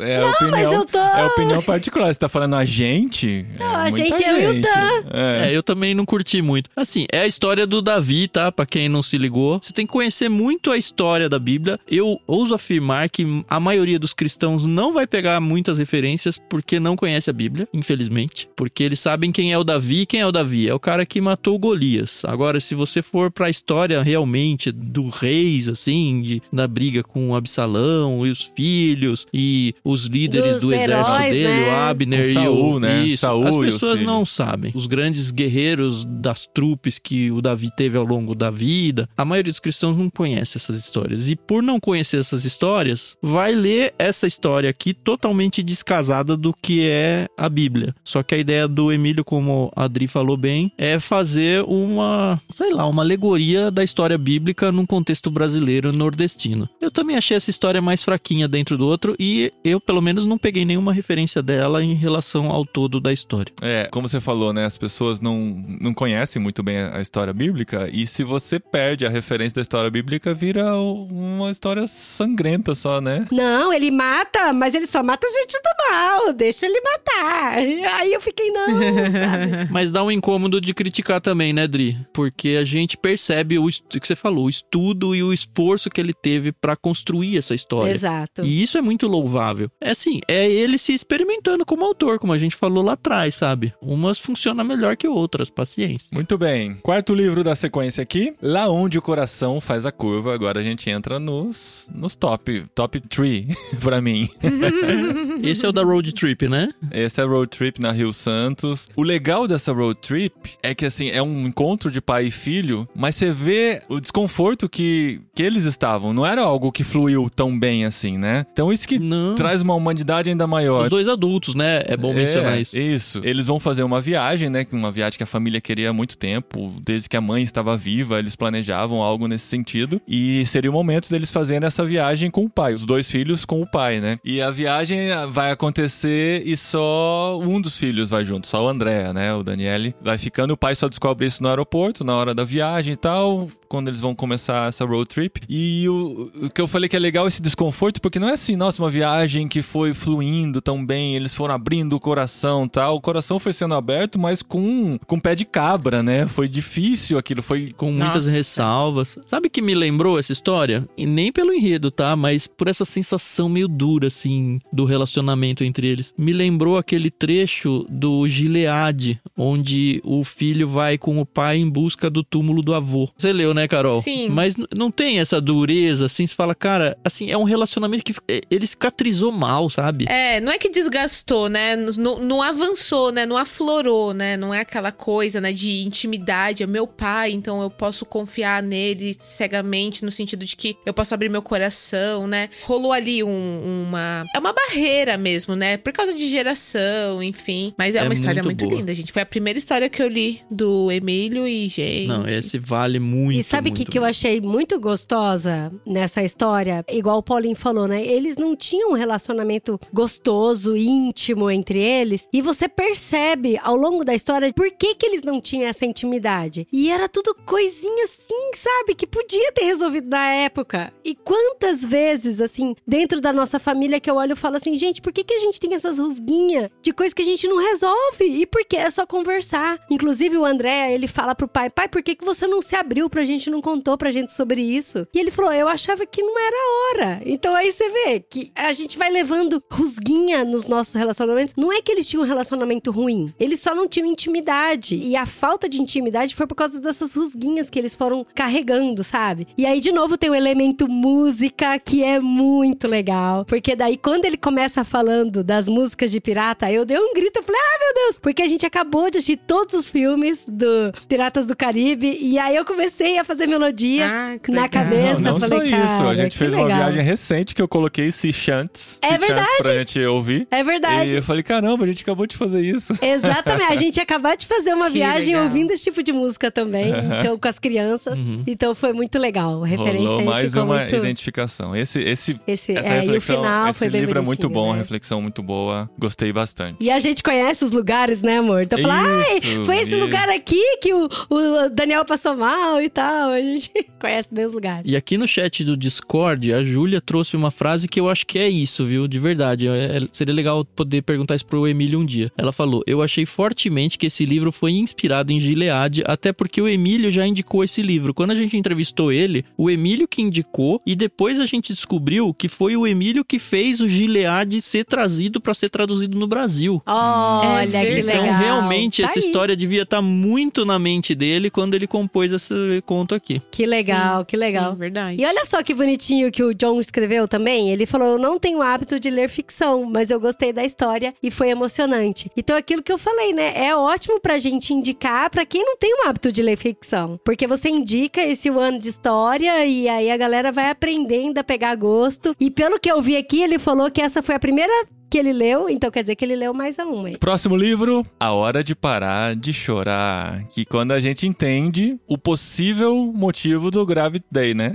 [0.00, 0.50] é a opinião.
[0.50, 2.12] mas eu tô- É opinião particular.
[2.12, 3.46] Você tá falando a gente?
[3.58, 4.62] Não, É a muita gente, eu e o gente.
[4.62, 5.02] Dan.
[5.12, 5.48] É.
[5.52, 6.68] É, eu também não curti muito.
[6.76, 8.50] Assim, é a história do Davi, tá?
[8.52, 9.58] Pra quem não se ligou.
[9.62, 11.78] Você tem que conhecer muito a história da Bíblia.
[11.88, 16.96] Eu ouso afirmar que a maioria dos cristãos não vai pegar muitas referências porque não
[16.96, 18.48] conhece a Bíblia, infelizmente.
[18.56, 20.06] Porque eles sabem quem é o Davi.
[20.06, 20.68] Quem é o Davi?
[20.68, 22.24] É o cara que matou Golias.
[22.24, 28.26] Agora, se você for pra história realmente do reis, assim, de, da briga com Absalão
[28.26, 31.68] e os filhos e os líderes Dos do exército heróis, dele, né?
[31.68, 32.80] o Abner e Saul, o...
[32.80, 33.06] né?
[33.06, 33.20] Isso.
[33.20, 34.72] Saul As e os pessoas não sabem.
[34.74, 39.52] Os grandes guerreiros das trupes que o Davi teve ao longo da vida, a maioria
[39.52, 41.28] dos cristãos não conhece essas histórias.
[41.28, 46.86] E por não conhecer essas histórias, vai ler essa história aqui totalmente descasada do que
[46.86, 47.94] é a Bíblia.
[48.04, 52.72] Só que a ideia do Emílio, como a Adri falou bem, é fazer uma, sei
[52.72, 56.68] lá, uma alegoria da história bíblica num contexto brasileiro nordestino.
[56.80, 60.38] Eu também achei essa história mais fraquinha dentro do outro e eu, pelo menos, não
[60.38, 63.52] peguei nenhuma referência dela em relação ao todo da história.
[63.60, 64.64] É, como você falou, né?
[64.64, 67.88] As pessoas não, não conhecem muito bem a história bíblica.
[67.92, 73.26] E se você perde a referência da história bíblica, vira uma história sangrenta só, né?
[73.32, 76.32] Não, ele mata, mas ele só mata gente do mal.
[76.32, 77.54] Deixa ele matar.
[77.58, 79.68] Aí eu fiquei, não, sabe?
[79.72, 81.96] Mas dá um incômodo de criticar também, né, Dri?
[82.12, 86.00] Porque a gente percebe o estu- que você falou, o estudo e o esforço que
[86.00, 87.92] ele teve pra construir essa história.
[87.92, 88.44] Exato.
[88.44, 89.70] E isso é muito louvável.
[89.80, 93.72] É assim, é ele se experimentando como autor, como a gente falou lá atrás, sabe?
[93.80, 96.08] Umas funcionam melhor que outras, paciência.
[96.12, 96.74] Muito bem.
[96.82, 100.34] Quarto livro da sequência aqui, Lá Onde o Coração Faz a Curva.
[100.34, 103.46] Agora a gente entra nos, nos top, top 3
[103.80, 104.28] pra mim.
[105.42, 106.70] Esse é o da Road Trip, né?
[106.90, 108.88] Esse é Road Trip na Rio Santos.
[108.96, 112.88] O legal dessa Road Trip é que, assim, é um encontro de pai e filho,
[112.94, 116.12] mas você vê o desconforto que, que eles estavam.
[116.12, 118.46] Não era algo que fluiu tão bem assim, né?
[118.52, 119.34] Então isso que Não.
[119.34, 120.84] traz uma humanidade ainda maior.
[120.84, 121.82] Os dois adultos, né?
[121.86, 122.78] É bom mencionar É, isso.
[122.78, 123.20] Isso.
[123.24, 124.66] Eles vão fazer uma viagem, né?
[124.72, 126.72] Uma viagem que a família queria há muito tempo.
[126.82, 130.00] Desde que a mãe estava viva, eles planejavam algo nesse sentido.
[130.08, 132.74] E seria o momento deles fazerem essa viagem com o pai.
[132.74, 134.18] Os dois filhos com o pai, né?
[134.24, 134.98] E a viagem
[135.30, 138.46] vai acontecer e só um dos filhos vai junto.
[138.46, 139.34] Só o André, né?
[139.34, 139.94] O Daniele.
[140.00, 140.52] Vai ficando.
[140.52, 143.48] O pai só descobre isso no aeroporto, na hora da viagem e tal.
[143.68, 145.40] Quando eles vão começar essa road trip.
[145.48, 148.56] E o, o que eu falei que é legal esse desconforto, porque não é assim,
[148.56, 152.96] nossa, uma viagem que foi fluindo tão bem, eles foram abrindo o coração tal.
[152.96, 156.26] O coração foi sendo aberto, mas com, com pé de cabra, né?
[156.26, 157.72] Foi difícil aquilo, foi.
[157.76, 158.30] Com muitas Nossa.
[158.30, 159.18] ressalvas.
[159.26, 160.88] Sabe que me lembrou essa história?
[160.96, 162.14] E nem pelo enredo, tá?
[162.16, 166.14] Mas por essa sensação meio dura, assim, do relacionamento entre eles.
[166.16, 172.08] Me lembrou aquele trecho do Gilead, onde o filho vai com o pai em busca
[172.08, 173.08] do túmulo do avô.
[173.16, 174.00] Você leu, né, Carol?
[174.02, 174.28] Sim.
[174.28, 178.14] Mas não tem essa dureza, assim, você fala, cara, assim, é um relacionamento que
[178.50, 180.06] ele cicatrizou mal, sabe?
[180.08, 181.76] É, não é que desgastou, né?
[181.76, 183.26] Não, não avançou, né?
[183.26, 184.36] Não aflorou, né?
[184.36, 186.62] Não é aquela coisa, né, de intimidade.
[186.62, 191.14] É meu pai, então eu posso confiar nele cegamente, no sentido de que eu posso
[191.14, 192.48] abrir meu coração, né?
[192.64, 194.24] Rolou ali um- uma.
[194.34, 195.76] É uma barreira mesmo, né?
[195.76, 197.72] Por causa de geração, enfim.
[197.76, 199.12] Mas é, É uma história muito muito, linda, gente.
[199.12, 202.06] Foi a primeira história que eu li do Emílio e, gente.
[202.06, 203.38] Não, esse vale muito.
[203.38, 206.41] E sabe o que, que eu achei muito gostosa nessa história?
[206.88, 208.04] Igual o Paulinho falou, né?
[208.04, 212.28] Eles não tinham um relacionamento gostoso, íntimo entre eles.
[212.32, 216.66] E você percebe ao longo da história por que, que eles não tinham essa intimidade.
[216.72, 218.94] E era tudo coisinha assim, sabe?
[218.94, 220.92] Que podia ter resolvido na época.
[221.04, 225.00] E quantas vezes, assim, dentro da nossa família que eu olho e falo assim, gente,
[225.00, 228.24] por que, que a gente tem essas rusguinhas de coisa que a gente não resolve?
[228.24, 229.78] E por que é só conversar?
[229.88, 233.08] Inclusive, o André, ele fala pro pai, pai, por que, que você não se abriu
[233.08, 235.06] pra gente, não contou pra gente sobre isso?
[235.14, 236.56] E ele falou, eu achava que não era
[236.92, 237.22] hora.
[237.24, 241.54] Então aí você vê que a gente vai levando rusguinha nos nossos relacionamentos.
[241.56, 244.96] Não é que eles tinham um relacionamento ruim, eles só não tinham intimidade.
[244.96, 249.46] E a falta de intimidade foi por causa dessas rusguinhas que eles foram carregando, sabe?
[249.56, 253.44] E aí, de novo, tem o elemento música, que é muito legal.
[253.44, 257.42] Porque daí, quando ele começa falando das músicas de pirata, eu dei um grito, eu
[257.42, 258.18] falei, ah, meu Deus!
[258.18, 262.56] Porque a gente acabou de assistir todos os filmes do Piratas do Caribe, e aí
[262.56, 264.68] eu comecei a fazer melodia Ah, na legal.
[264.68, 265.20] cabeça.
[265.20, 265.76] Não, não falei, só isso.
[265.86, 268.98] "Cara, A gente que fez uma legal." viagem recente que eu coloquei Sea Chants.
[269.02, 269.48] É verdade.
[269.58, 270.46] Pra gente ouvir.
[270.50, 271.10] É verdade.
[271.10, 272.92] E eu falei, caramba, a gente acabou de fazer isso.
[273.02, 273.72] Exatamente.
[273.72, 275.44] A gente ia acabar de fazer uma Que viagem legal.
[275.44, 278.18] ouvindo esse tipo de música também, então com as crianças.
[278.46, 279.62] Então foi muito legal.
[279.62, 280.94] A referência Rolou mais uma muito...
[280.96, 281.74] identificação.
[281.76, 284.48] Esse, esse, Esse, essa é, e o reflexão, final esse foi bem livro é muito
[284.48, 284.80] bom, a né?
[284.80, 285.88] reflexão muito boa.
[285.98, 286.76] Gostei bastante.
[286.80, 288.62] E a gente conhece os lugares, né, amor?
[288.62, 292.88] Então fala, ai, foi esse e- lugar aqui que o, o Daniel passou mal e
[292.88, 293.30] tal.
[293.30, 293.70] A gente
[294.00, 294.82] conhece bem os lugares.
[294.84, 298.38] E aqui no chat do Discord, a Júlia trouxe uma frase que eu acho que
[298.38, 299.06] é isso, viu?
[299.08, 299.66] De verdade.
[299.68, 302.30] É- é- seria legal poder perguntar isso pro Emílio um dia.
[302.36, 306.68] Ela falou: Eu achei fortemente que esse livro foi inspirado em Gilead, até porque o
[306.68, 308.12] Emílio já indicou esse livro.
[308.14, 312.48] Quando a gente entrevistou ele, o Emílio que indicou, e depois a gente descobriu que
[312.48, 316.82] foi o Emílio que fez o Gilead ser trazido para ser traduzido no Brasil.
[316.86, 318.02] Olha, que verdade.
[318.02, 318.24] legal.
[318.24, 319.24] Então, realmente, Tá essa aí.
[319.24, 323.40] história devia estar muito na mente dele quando ele compôs esse conto aqui.
[323.50, 324.72] Que legal, Sim, que legal.
[324.72, 325.20] sim, verdade.
[325.22, 327.70] E olha só que bonitinho que o John escreveu também.
[327.70, 331.30] Ele falou: Eu não tenho hábito de ler ficção, mas eu gostei da história e
[331.30, 332.30] foi emocionante.
[332.36, 333.52] Então, aquilo que eu falei, né?
[333.54, 337.20] É ótimo pra gente indicar pra quem não tem o hábito de ler ficção.
[337.24, 341.74] Porque você indica esse ano de história e aí a galera vai aprendendo a pegar
[341.74, 342.34] gosto.
[342.40, 344.72] E pelo que eu vi aqui, ele falou que essa foi a primeira
[345.12, 347.08] que ele leu, então quer dizer que ele leu mais a uma.
[347.08, 347.18] aí.
[347.18, 350.42] Próximo livro, A Hora de Parar de Chorar.
[350.48, 354.72] Que quando a gente entende o possível motivo do Gravity Day, né?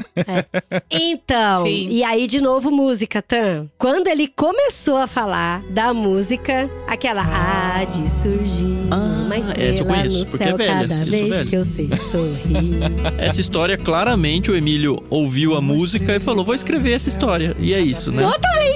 [0.91, 1.87] Então, Sim.
[1.89, 3.67] e aí de novo música, Tan.
[3.79, 9.85] Quando ele começou a falar da música, aquela há de surgir Ah, uma essa eu
[9.87, 11.49] conheço, no porque céu é velha, cada assisto vez velho.
[11.49, 12.77] que eu sei sorrir.
[13.17, 17.55] Essa história, claramente, o Emílio ouviu a música e falou: vou escrever essa história.
[17.59, 18.21] E é isso, né?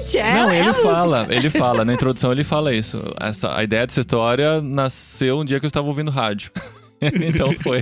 [0.01, 0.83] Gente, é, Não, é ele música.
[0.89, 3.01] fala, ele fala, na introdução ele fala isso.
[3.19, 6.51] Essa, a ideia dessa história nasceu um dia que eu estava ouvindo rádio.
[7.27, 7.81] então foi.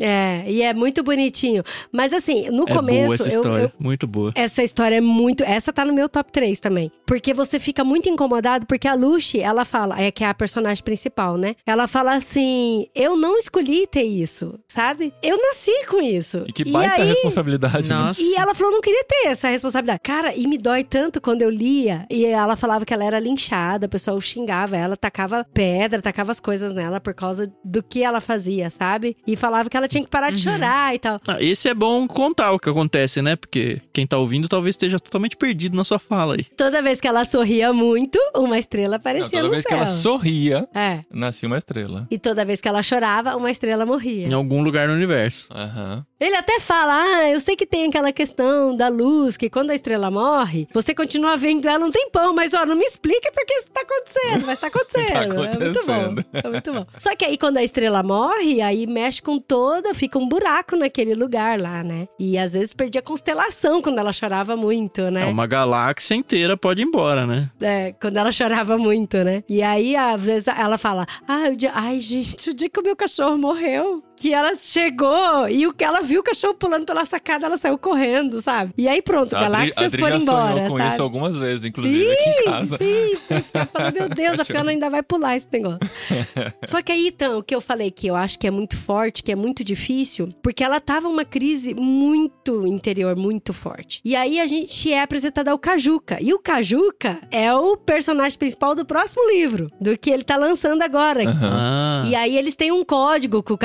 [0.00, 1.62] É, e é muito bonitinho.
[1.92, 4.32] Mas assim, no É começo, boa essa eu- história, eu, muito boa.
[4.34, 5.42] Essa história é muito.
[5.44, 6.90] Essa tá no meu top 3 também.
[7.06, 10.82] Porque você fica muito incomodado, porque a Lucy, ela fala, é que é a personagem
[10.84, 11.56] principal, né?
[11.66, 15.12] Ela fala assim: eu não escolhi ter isso, sabe?
[15.22, 16.44] Eu nasci com isso.
[16.46, 17.94] E que baita aí, responsabilidade, né?
[17.94, 18.20] Nossa.
[18.20, 20.00] E ela falou, não queria ter essa responsabilidade.
[20.02, 22.06] Cara, e me dói tanto quando eu lia.
[22.10, 26.40] E ela falava que ela era linchada, o pessoal xingava ela, tacava pedra, tacava as
[26.40, 28.49] coisas nela por causa do que ela fazia.
[28.50, 29.16] Fazia, sabe?
[29.26, 31.20] E falava que ela tinha que parar de chorar e tal.
[31.26, 33.36] Ah, esse é bom contar o que acontece, né?
[33.36, 36.44] Porque quem tá ouvindo talvez esteja totalmente perdido na sua fala aí.
[36.56, 39.68] Toda vez que ela sorria muito, uma estrela Não, aparecia toda no vez céu.
[39.68, 41.00] que ela sorria, É.
[41.12, 42.06] nascia uma estrela.
[42.10, 44.26] E toda vez que ela chorava, uma estrela morria.
[44.26, 45.48] Em algum lugar no universo.
[45.52, 46.04] Aham.
[46.18, 49.74] Ele até fala: Ah, eu sei que tem aquela questão da luz, que quando a
[49.74, 53.68] estrela morre, você continua vendo ela um tempão, mas ó, não me explica porque isso
[53.72, 55.06] tá acontecendo, mas tá acontecendo.
[55.08, 55.92] Tá É muito bom.
[55.94, 56.24] acontecendo.
[56.32, 56.86] É muito bom.
[56.98, 61.14] Só que aí quando a estrela morre, aí mexe com toda, fica um buraco naquele
[61.14, 62.06] lugar lá, né?
[62.18, 65.10] E às vezes perdia constelação quando ela chorava muito, É.
[65.10, 65.26] né?
[65.26, 67.50] uma galáxia inteira pode ir embora, né?
[67.60, 69.42] É, quando ela chorava muito, né?
[69.48, 71.70] E aí, às vezes, ela fala: Ai, o dia...
[71.74, 74.02] Ai gente, o dia que o meu cachorro morreu.
[74.20, 77.78] Que ela chegou e o que ela viu o cachorro pulando pela sacada, ela saiu
[77.78, 78.72] correndo, sabe?
[78.76, 80.92] E aí pronto, A galáxias foram embora, sonhou com sabe?
[80.92, 82.76] isso algumas vezes, inclusive aqui em casa.
[82.76, 83.34] Sim, sim.
[83.54, 85.80] Eu falo, meu Deus, a Fiona ainda vai pular esse negócio.
[86.68, 89.22] Só que aí, então, o que eu falei que eu acho que é muito forte,
[89.22, 94.00] que é muito difícil, porque ela tava uma crise muito interior, muito forte.
[94.04, 96.18] E aí a gente é apresentada ao Kajuka.
[96.20, 100.82] E o Kajuka é o personagem principal do próximo livro, do que ele tá lançando
[100.82, 101.22] agora.
[101.42, 102.04] Ah.
[102.06, 103.58] E aí eles têm um código com o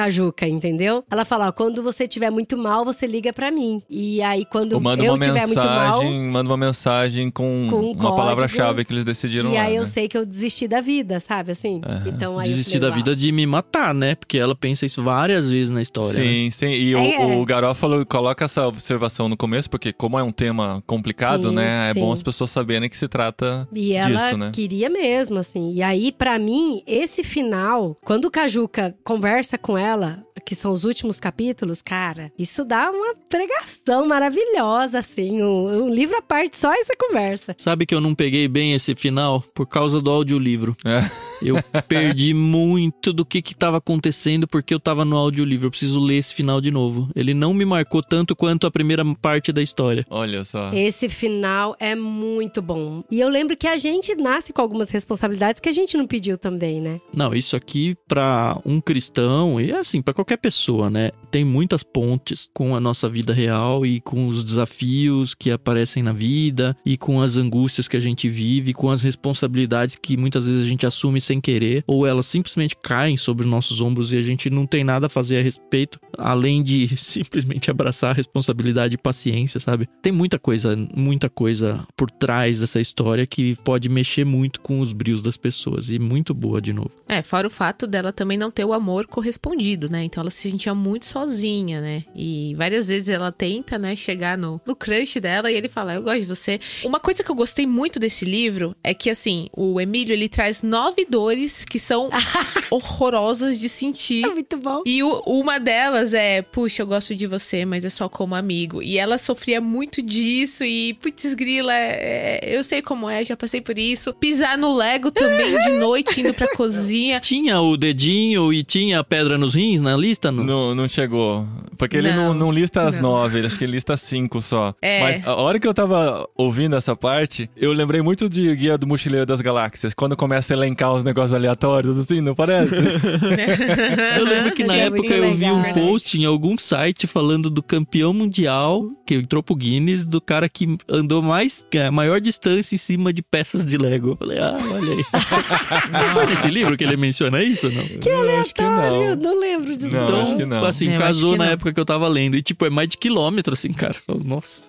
[0.48, 1.04] Entendeu?
[1.10, 3.82] Ela fala, ó, quando você tiver muito mal, você liga pra mim.
[3.90, 7.92] E aí quando eu uma tiver muito mal, mensagem, manda uma mensagem com, Com um
[7.92, 9.88] uma palavra-chave que eles decidiram e lá, aí eu né?
[9.88, 11.82] sei que eu desisti da vida, sabe assim?
[11.86, 12.04] Aham.
[12.08, 14.16] Então aí eu Desistir falei, da vida de me matar, né?
[14.16, 16.18] Porque ela pensa isso várias vezes na história.
[16.20, 16.26] né?
[16.26, 16.68] Sim, sim.
[16.72, 17.36] E o, É.
[17.38, 21.90] o Garófalo coloca essa observação no começo, porque como é um tema complicado, Sim, né?
[21.90, 22.00] É sim.
[22.00, 24.52] bom as pessoas saberem que se trata E ela disso, né?
[24.54, 25.74] queria mesmo, assim.
[25.74, 30.84] E aí, pra mim, esse final, quando o Kajuka conversa com ela, que são os
[30.84, 35.42] últimos capítulos, cara, isso dá uma pregação maravilhosa, assim.
[35.42, 37.56] Um, um livro à parte, só essa conversa.
[37.58, 40.76] Sabe que eu não peguei bem esse final por causa do audiolivro.
[40.84, 41.00] É.
[41.42, 45.68] Eu perdi muito do que que tava acontecendo porque eu tava no audiolivro.
[45.68, 47.10] Eu preciso ler esse final de novo.
[47.16, 50.06] Ele não me marcou tanto quanto a primeira parte da história.
[50.10, 50.72] Olha só.
[50.74, 53.04] Esse final é muito bom.
[53.10, 56.38] E eu lembro que a gente nasce com algumas responsabilidades que a gente não pediu
[56.38, 57.00] também, né?
[57.14, 61.12] Não, isso aqui pra um cristão e assim, pra qualquer pessoa, né?
[61.32, 66.14] Tem muitas pontes com a nossa vida real e com os desafios que aparecem na
[66.14, 70.62] vida e com as angústias que a gente vive, com as responsabilidades que muitas vezes
[70.62, 74.22] a gente assume sem querer ou elas simplesmente caem sobre os nossos ombros e a
[74.22, 78.98] gente não tem nada a fazer a respeito, além de simplesmente abraçar a responsabilidade e
[78.98, 79.88] paciência, sabe?
[80.02, 84.94] Tem muita coisa, muita coisa por trás dessa história que pode mexer muito com os
[84.94, 86.92] brios das pessoas e muito boa de novo.
[87.08, 90.04] É, fora o fato dela também não ter o amor correspondido, né?
[90.04, 92.04] Então ela se sentia muito sozinha, né?
[92.16, 96.04] E várias vezes ela tenta, né, chegar no, no crush dela e ele fala, eu
[96.04, 96.60] gosto de você.
[96.84, 100.62] Uma coisa que eu gostei muito desse livro é que, assim, o Emílio, ele traz
[100.64, 102.10] nove dores que são
[102.70, 104.26] horrorosas de sentir.
[104.26, 104.82] É muito bom.
[104.86, 108.82] E o- uma delas é, puxa, eu gosto de você, mas é só como amigo.
[108.82, 113.62] E ela sofria muito disso e, putz, grila, é- eu sei como é, já passei
[113.62, 114.14] por isso.
[114.16, 117.20] Pisar no Lego também de noite, indo pra cozinha.
[117.20, 120.32] Tinha o dedinho e tinha a pedra nos rins na lista?
[120.32, 120.44] Não.
[120.44, 121.48] Não, não chegou.
[121.78, 123.12] Porque ele não, Não, não lista as não.
[123.12, 124.74] nove, ele acho que ele lista cinco só.
[124.82, 125.02] É.
[125.02, 128.88] Mas a hora que eu tava ouvindo essa parte, eu lembrei muito de Guia do
[128.88, 129.94] Mochileiro das Galáxias.
[129.94, 132.76] Quando começa a elencar os negócios aleatórios, assim, não parece?
[134.18, 135.56] Eu lembro que na é época eu vi legal.
[135.56, 140.50] um post em algum site falando do campeão mundial que entrou pro Guinness, do cara
[140.50, 144.10] que andou mais, que é a maior distância em cima de peças de Lego.
[144.12, 145.06] Eu falei, ah, olha aí.
[145.92, 147.84] não foi nesse livro que ele menciona isso, não?
[148.00, 149.34] Que Eu acho que aleatório, não.
[149.34, 149.94] não lembro disso.
[149.96, 150.66] Não, então, acho que não.
[150.66, 151.52] assim, Eu casou na não.
[151.52, 152.36] época que eu tava lendo.
[152.36, 153.96] E, tipo, é mais de quilômetro, assim, cara.
[154.08, 154.64] Eu, Nossa.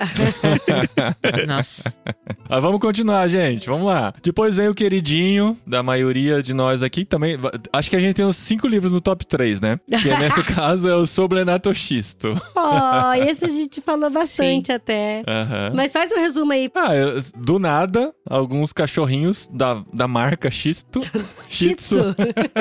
[1.46, 1.94] Nossa.
[2.48, 3.66] Mas vamos continuar, gente.
[3.66, 4.12] Vamos lá.
[4.22, 7.36] Depois vem o queridinho da maioria de nós aqui também.
[7.72, 9.78] Acho que a gente tem uns cinco livros no top 3, né?
[9.88, 12.40] Que nesse caso é o Sobrenato Xisto.
[12.54, 15.22] Ó, esse a gente falou bastante até.
[15.26, 15.72] Aham.
[15.74, 16.70] Mas faz um resumo aí.
[16.74, 21.00] Ah, eu- do nada, alguns cachorrinhos da, da marca Xisto,
[21.48, 22.14] Tzu.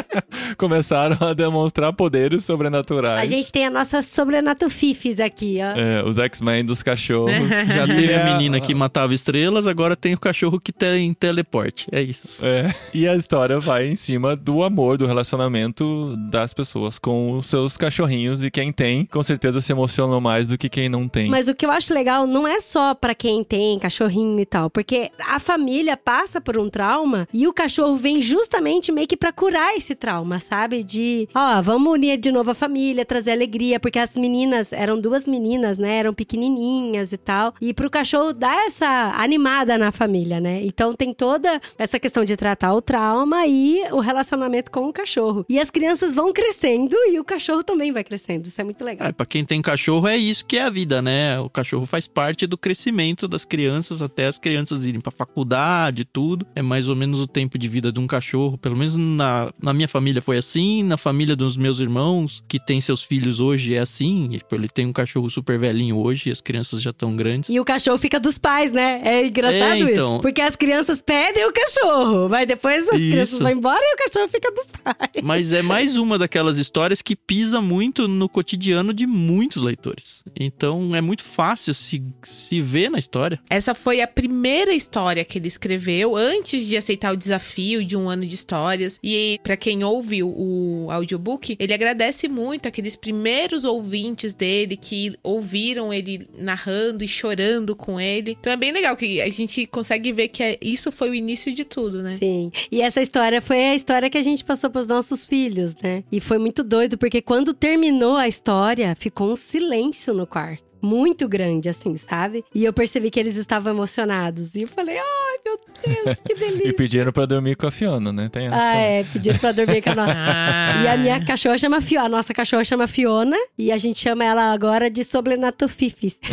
[0.58, 3.20] começaram a demonstrar poderes sobrenaturais.
[3.22, 5.78] A gente tem a nossa sobrenato Fifis aqui, ó.
[5.80, 7.34] É, os X-Men dos cachorros.
[7.68, 11.88] Já teve a a- menina que matava estrelas, agora tem o cachorro que tem teleporte.
[11.92, 12.46] É isso.
[12.46, 17.46] É, e a história vai em cima do amor, do relacionamento das pessoas com os
[17.46, 18.44] seus cachorrinhos.
[18.44, 21.30] E quem tem, com certeza se emociona mais do que quem não tem.
[21.30, 24.70] Mas o que eu acho legal não é só pra quem tem cachorrinho e tal,
[24.70, 29.32] porque a família passa por um trauma e o cachorro vem justamente meio que pra
[29.32, 30.84] curar esse trauma, sabe?
[30.84, 35.28] De, ó, vamos unir de novo a família, trazer alegria, porque as meninas eram duas
[35.28, 35.98] meninas, né?
[35.98, 37.54] Eram pequenininhas e tal.
[37.62, 40.62] E pro cachorro dar essa animada na família, né?
[40.64, 45.46] Então tem toda essa questão de tratar o trauma e o relacionamento com o cachorro.
[45.50, 48.48] E as crianças vão crescendo e o cachorro também vai crescendo.
[48.48, 49.08] Isso é muito legal.
[49.08, 51.40] É, pra quem tem cachorro, é isso que é a vida, né?
[51.40, 56.46] O cachorro faz parte do crescimento das crianças até as crianças irem pra faculdade, tudo.
[56.56, 58.58] É mais ou menos o tempo de vida de um cachorro.
[58.58, 62.82] Pelo menos na, na minha família foi assim, na família dos meus irmãos, que tem
[62.82, 64.30] seus filhos hoje, é assim.
[64.32, 67.50] Tipo, ele tem um cachorro super velhinho hoje e as crianças já estão grandes.
[67.50, 69.02] E o cachorro fica dos pais, né?
[69.04, 70.14] É engraçado É, então.
[70.14, 70.22] isso.
[70.22, 73.10] Porque as crianças pedem o cachorro, mas depois as Isso.
[73.12, 75.24] crianças vão embora e o cachorro fica dos pais.
[75.24, 80.24] Mas é mais uma daquelas histórias que pisa muito no cotidiano de muitos leitores.
[80.40, 83.40] Então é muito fácil se, se ver na história.
[83.50, 88.10] Essa foi a primeira história que ele escreveu antes de aceitar o desafio de um
[88.10, 89.00] ano de histórias.
[89.04, 95.94] E pra quem ouve o audiobook, ele agradece muito aqueles primeiros ouvintes dele que ouviram
[95.94, 98.38] ele narrando e chorando com ele.
[98.40, 101.54] Então é bem legal que a gente consegue ver que é- isso foi o início
[101.54, 102.16] de tudo, né?
[102.16, 102.52] Sim.
[102.72, 106.04] E essa história foi a história que a gente passou pros nossos filhos, né?
[106.12, 110.64] E foi muito doido, porque quando terminou a história, ficou um silêncio no quarto.
[110.82, 112.44] Muito grande, assim, sabe?
[112.54, 114.54] E eu percebi que eles estavam emocionados.
[114.54, 116.74] E eu falei, ai, meu Deus, que E delícia.
[116.76, 118.30] pediram pra dormir com a Fiona, né?
[118.30, 118.86] Tem essa Ah, também.
[119.00, 120.14] é, pediram pra dormir com a nossa.
[120.84, 122.06] E a minha cachorra chama Fiona.
[122.06, 123.38] A nossa cachorra chama Fiona.
[123.58, 126.20] E a gente chama ela agora de Sobrenatofifis.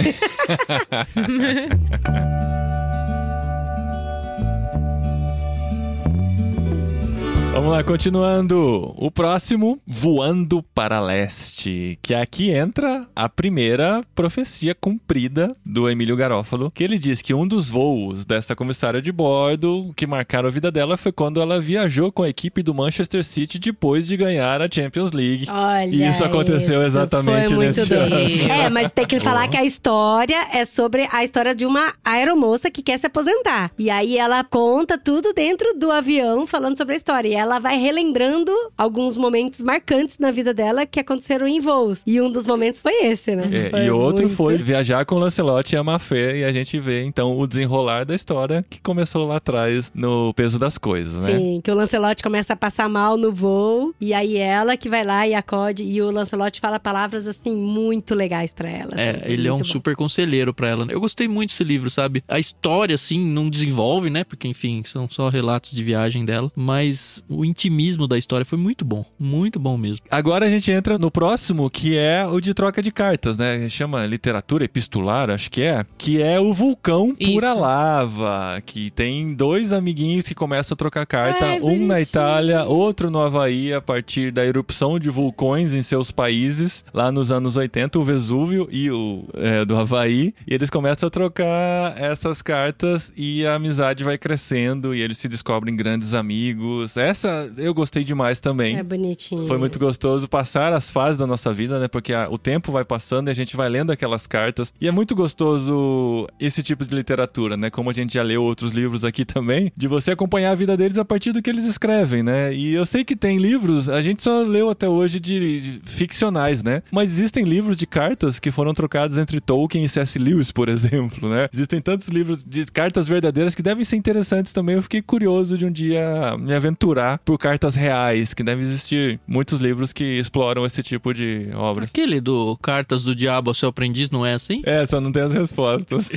[7.53, 8.95] Vamos lá, continuando.
[8.97, 11.99] O próximo, Voando para Leste.
[12.01, 17.47] Que aqui entra a primeira profecia cumprida do Emílio Garófalo, que ele diz que um
[17.47, 22.11] dos voos dessa comissária de bordo que marcaram a vida dela foi quando ela viajou
[22.11, 25.47] com a equipe do Manchester City depois de ganhar a Champions League.
[25.51, 25.85] Olha.
[25.85, 28.17] E isso aconteceu isso, exatamente foi nesse ano.
[28.51, 32.71] É, mas tem que falar que a história é sobre a história de uma aeromoça
[32.71, 33.71] que quer se aposentar.
[33.79, 37.29] E aí ela conta tudo dentro do avião, falando sobre a história.
[37.29, 42.03] E ela vai relembrando alguns momentos marcantes na vida dela que aconteceram em voos.
[42.07, 43.49] E um dos momentos foi esse, né?
[43.67, 46.79] É, Foi e outro muito- foi viajar com Lancelot e a Mafê, e a gente
[46.79, 51.37] vê então o desenrolar da história que começou lá atrás no peso das coisas, né?
[51.39, 55.05] Sim, que o Lancelot começa a passar mal no voo, e aí ela que vai
[55.05, 58.91] lá e acode, e o Lancelot fala palavras assim muito legais pra ela.
[58.97, 59.65] É, assim, ele é um bom.
[59.65, 60.87] super conselheiro pra ela.
[60.91, 62.23] Eu gostei muito desse livro, sabe?
[62.29, 64.25] A história, assim, não desenvolve, né?
[64.25, 66.51] Porque, enfim, são só relatos de viagem dela.
[66.57, 69.05] Mas o intimismo da história foi muito bom.
[69.19, 70.05] Muito bom mesmo.
[70.11, 73.69] Agora a gente entra no próximo, que é o de troca de cartas, né?
[73.69, 75.85] Chama literatura epistolar, acho que é.
[75.97, 77.61] Que é o vulcão pura Isso.
[77.61, 78.63] lava.
[78.65, 81.45] Que tem dois amiguinhos que começam a trocar carta.
[81.45, 82.03] Ai, um na.
[82.03, 86.85] Itália, outro no Havaí, a partir da erupção de vulcões em seus países.
[86.93, 90.35] Lá nos anos 80, o Vesúvio e o é, do Havaí.
[90.47, 94.95] E eles começam a trocar essas cartas e a amizade vai crescendo.
[94.95, 96.97] E eles se descobrem grandes amigos.
[96.97, 97.22] Essa
[97.57, 98.77] eu gostei demais também.
[98.77, 99.47] É bonitinho.
[99.47, 101.89] Foi muito gostoso passar as fases da nossa vida, né?
[101.89, 104.73] Porque a- o tempo vai passando e a gente vai lendo aquelas cartas.
[104.81, 107.71] E é muito gostoso esse tipo de literatura, né?
[107.71, 110.99] Como a gente já leu outros livros aqui também, de você acompanhar a vida deles
[110.99, 112.55] a partir do que eles escrevem, né?
[112.55, 116.63] E eu sei que tem livros, a gente só leu até hoje de, de ficcionais,
[116.63, 116.83] né?
[116.91, 120.19] Mas existem livros de cartas que foram trocados entre Tolkien e C.S.
[120.19, 121.49] Lewis, por exemplo, né?
[121.53, 124.77] Existem tantos livros de cartas verdadeiras que devem ser interessantes também.
[124.77, 129.59] Eu fiquei curioso de um dia me aventurar por cartas reais, que deve existir muitos
[129.59, 131.89] livros que exploram esse tipo de obras.
[131.89, 134.63] Aquele do Cartas do Diabo ao Seu Aprendiz não é assim?
[134.65, 136.11] É, só não tem as respostas.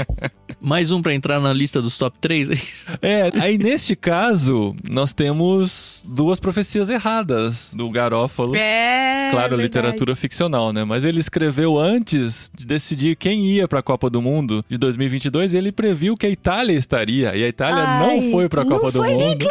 [0.60, 2.98] Mais um pra entrar na lista dos top 3, é isso?
[3.02, 8.54] É, aí neste caso, nós temos duas profecias erradas do Garófalo.
[8.54, 9.28] É.
[9.30, 9.62] Claro, verdade.
[9.62, 10.84] literatura ficcional, né?
[10.84, 15.56] Mas ele escreveu antes de decidir quem ia pra Copa do Mundo de 2022 e
[15.56, 17.34] ele previu que a Itália estaria.
[17.36, 19.46] E a Itália Ai, não foi pra Copa não do foi nem Mundo.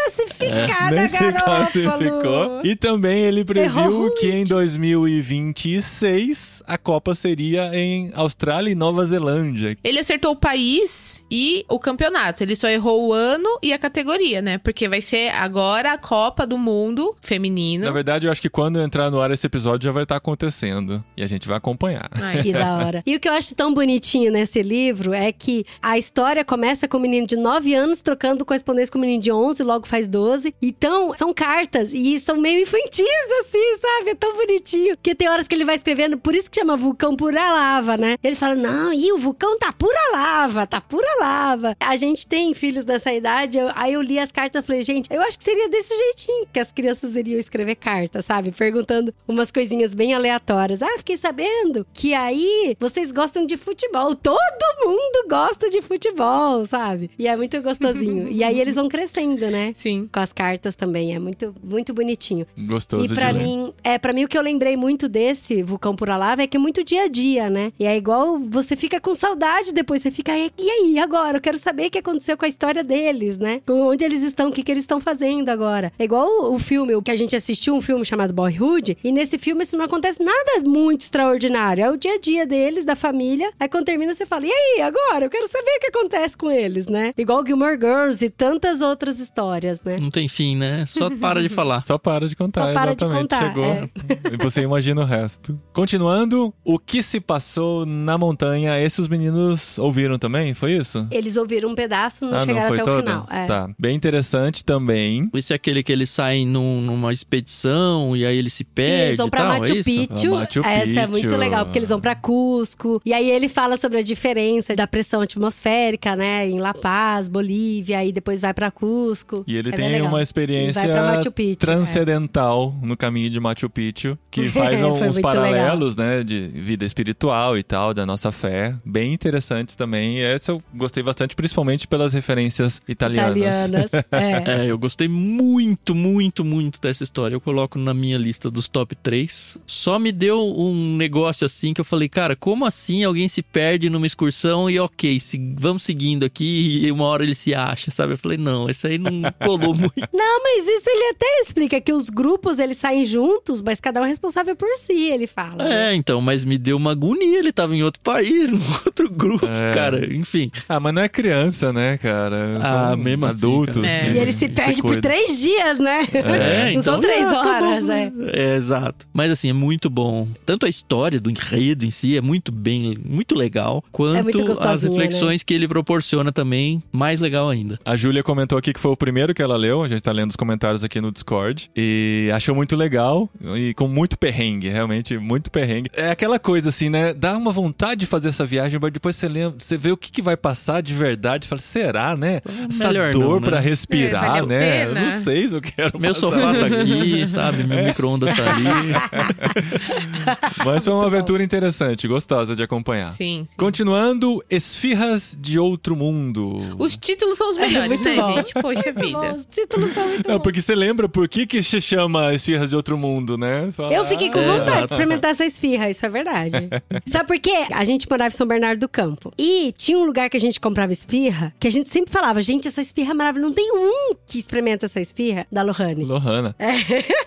[0.49, 2.61] Classificada, nem se classificou.
[2.63, 9.05] E também ele previu Errou que em 2026 a Copa seria em Austrália e Nova
[9.05, 9.77] Zelândia.
[9.83, 12.43] Ele acertou o país e o campeonato.
[12.43, 14.57] Ele só errou o ano e a categoria, né?
[14.57, 17.85] Porque vai ser agora a Copa do Mundo feminino.
[17.85, 21.03] Na verdade, eu acho que quando entrar no ar esse episódio já vai estar acontecendo.
[21.15, 22.09] E a gente vai acompanhar.
[22.19, 23.03] Ai, Que da hora.
[23.11, 26.97] E o que eu acho tão bonitinho nesse livro é que a história começa com
[26.97, 30.30] um menino de 9 anos trocando correspondência com um menino de 11, logo faz 12.
[30.61, 33.05] Então, são cartas e são meio infantis,
[33.41, 34.11] assim, sabe?
[34.11, 34.95] É tão bonitinho.
[34.97, 38.17] Porque tem horas que ele vai escrevendo, por isso que chama vulcão pura lava, né?
[38.23, 41.75] Ele fala, não, e o vulcão tá pura lava, tá pura falava.
[41.79, 45.07] A gente tem filhos dessa idade, eu- aí eu li as cartas e falei, gente,
[45.13, 48.51] eu acho que seria desse jeitinho que as crianças iriam escrever carta, sabe?
[48.51, 50.81] Perguntando umas coisinhas bem aleatórias.
[50.81, 54.15] Ah, fiquei sabendo que aí vocês gostam de futebol.
[54.15, 54.39] Todo
[54.85, 57.11] mundo gosta de futebol, sabe?
[57.19, 58.29] E é muito gostosinho.
[58.31, 59.73] e aí eles vão crescendo, né?
[59.75, 60.09] Sim.
[60.11, 62.45] Com as cartas também, é muito, muito bonitinho.
[62.57, 63.43] Gostoso E ler.
[63.43, 66.57] mim, é, para mim o que eu lembrei muito desse Vulcão Pura Lava é que
[66.57, 67.71] é muito dia a dia, né?
[67.79, 71.37] E é igual você fica com saudade depois, você fica, e aí, agora?
[71.37, 73.61] Eu quero saber o que aconteceu com a história deles, né?
[73.69, 75.91] Onde eles estão, o que, que eles estão fazendo agora.
[75.97, 79.11] É igual o, o filme, o que a gente assistiu, um filme chamado Boyhood, e
[79.11, 81.83] nesse filme isso não acontece nada muito extraordinário.
[81.83, 83.51] É o dia a dia deles, da família.
[83.59, 85.25] Aí quando termina, você fala, e aí, agora?
[85.25, 87.13] Eu quero saber o que acontece com eles, né?
[87.17, 89.95] Igual Gilmore Girls e tantas outras histórias, né?
[90.01, 90.85] Não tem fim, né?
[90.87, 91.83] Só para de falar.
[91.83, 93.21] Só para de contar, Só para de exatamente.
[93.21, 93.65] contar, Chegou.
[93.65, 93.89] é.
[94.33, 95.55] E você imagina o resto.
[95.73, 98.79] Continuando, o que se passou na montanha?
[98.81, 100.53] Esses meninos ouviram também?
[100.53, 101.07] Foi isso?
[101.11, 102.99] Eles ouviram um pedaço, não ah, não chegaram foi até todo?
[102.99, 103.27] o final.
[103.29, 103.45] É.
[103.45, 103.69] Tá.
[103.77, 105.29] Bem interessante também.
[105.33, 109.05] Esse é aquele que eles saem num- numa expedição e aí eles se Sim, perdem
[109.07, 109.83] eles vão pra tal, Machu é isso?
[109.89, 110.33] Picchu.
[110.35, 113.01] Ah, Machu Essa é muito legal, porque eles vão pra Cusco.
[113.05, 116.47] E aí ele fala sobre a diferença da pressão atmosférica, né?
[116.47, 119.43] Em La Paz, Bolívia, e depois vai pra Cusco.
[119.47, 120.13] E ele É bem tem legal.
[120.13, 121.55] uma experiência é.
[121.55, 127.57] transcendental no caminho de Machu Picchu, que faz Foi uns paralelos, né, de vida espiritual
[127.57, 128.75] e tal, da nossa fé.
[128.85, 130.17] Bem interessantes também.
[130.17, 133.37] E essa eu gostei bastante, principalmente pelas referências italianas.
[133.37, 133.91] Italianas.
[134.11, 134.63] É.
[134.63, 137.35] É, eu gostei muito, muito, muito dessa história.
[137.35, 139.57] Eu coloco na minha lista dos top 3.
[139.65, 143.89] Só me deu um negócio assim que eu falei, cara, como assim alguém se perde
[143.89, 148.13] numa excursão e ok, se- vamos seguindo aqui e uma hora ele se acha, sabe?
[148.13, 149.93] Eu falei, não, esse aí não colou muito.
[150.13, 154.05] Não, mas isso ele até explica que os grupos eles saem juntos, mas cada um
[154.05, 155.63] é responsável por si, ele fala.
[155.63, 155.91] né?
[155.91, 157.39] É, então, mas me deu uma agonia.
[157.39, 159.73] Ele tava em outro país, num outro grupo, É.
[159.73, 160.13] cara.
[160.13, 160.51] Enfim.
[160.69, 162.57] Ah, mas não é criança, né, cara?
[162.61, 163.75] Ah, São mesmo assim, adultos.
[163.81, 163.87] cara.
[163.91, 164.05] É.
[164.05, 166.07] que E ele se perde por três dias, né?
[166.13, 168.09] É, Não são então, três ah, tá horas, bom, é.
[168.09, 168.11] né?
[168.33, 169.07] É, exato.
[169.13, 170.27] Mas assim, é muito bom.
[170.45, 174.39] Tanto a história do enredo em si é muito bem, muito legal, quanto É muito
[174.41, 177.79] as gostosinha, reflexões que ele proporciona também, mais legal ainda.
[177.85, 180.31] A Júlia comentou aqui que foi o primeiro que ela leu, a gente tá lendo
[180.31, 185.49] os comentários aqui no Discord, e achou muito legal e com muito perrengue, realmente muito
[185.49, 185.89] perrengue.
[185.95, 187.13] É aquela coisa assim, né?
[187.13, 190.11] Dá uma vontade de fazer essa viagem, mas depois você lembra, você vê o que,
[190.11, 192.41] que vai passar de verdade, fala, será, né?
[192.69, 193.45] Essa melhor dor não, né?
[193.45, 194.85] pra É, respirar, a né?
[194.87, 196.27] Eu Não sei se eu quero Meu passar.
[196.27, 197.63] sofá tá aqui, sabe?
[197.63, 198.65] Meu micro-ondas tá ali.
[200.65, 201.15] Mas foi uma Muito bom.
[201.17, 203.09] aventura interessante, gostosa de acompanhar.
[203.09, 203.55] Sim, sim.
[203.57, 206.59] Continuando, Esfirras de Outro Mundo.
[206.79, 208.33] Os títulos são os melhores, muito né, bom.
[208.35, 208.53] gente?
[208.53, 209.37] Poxa Bom, vida.
[209.61, 210.43] Os títulos são muito Não, bons.
[210.43, 213.69] porque você lembra por que que se chama Esfirras de Outro Mundo, né?
[213.71, 214.87] Fala, Eu fiquei com ah, vontade exato.
[214.87, 216.69] de experimentar essa esfirra, isso é verdade.
[217.05, 217.65] Sabe por quê?
[217.71, 219.31] A gente morava em São Bernardo do Campo.
[219.37, 222.67] E tinha um lugar que a gente comprava esfirra, que a gente sempre falava, gente,
[222.67, 223.47] essa esfirra é maravilhosa.
[223.47, 226.03] Não tem um que experimenta essa esfirra da Lohane.
[226.03, 226.55] Lohana.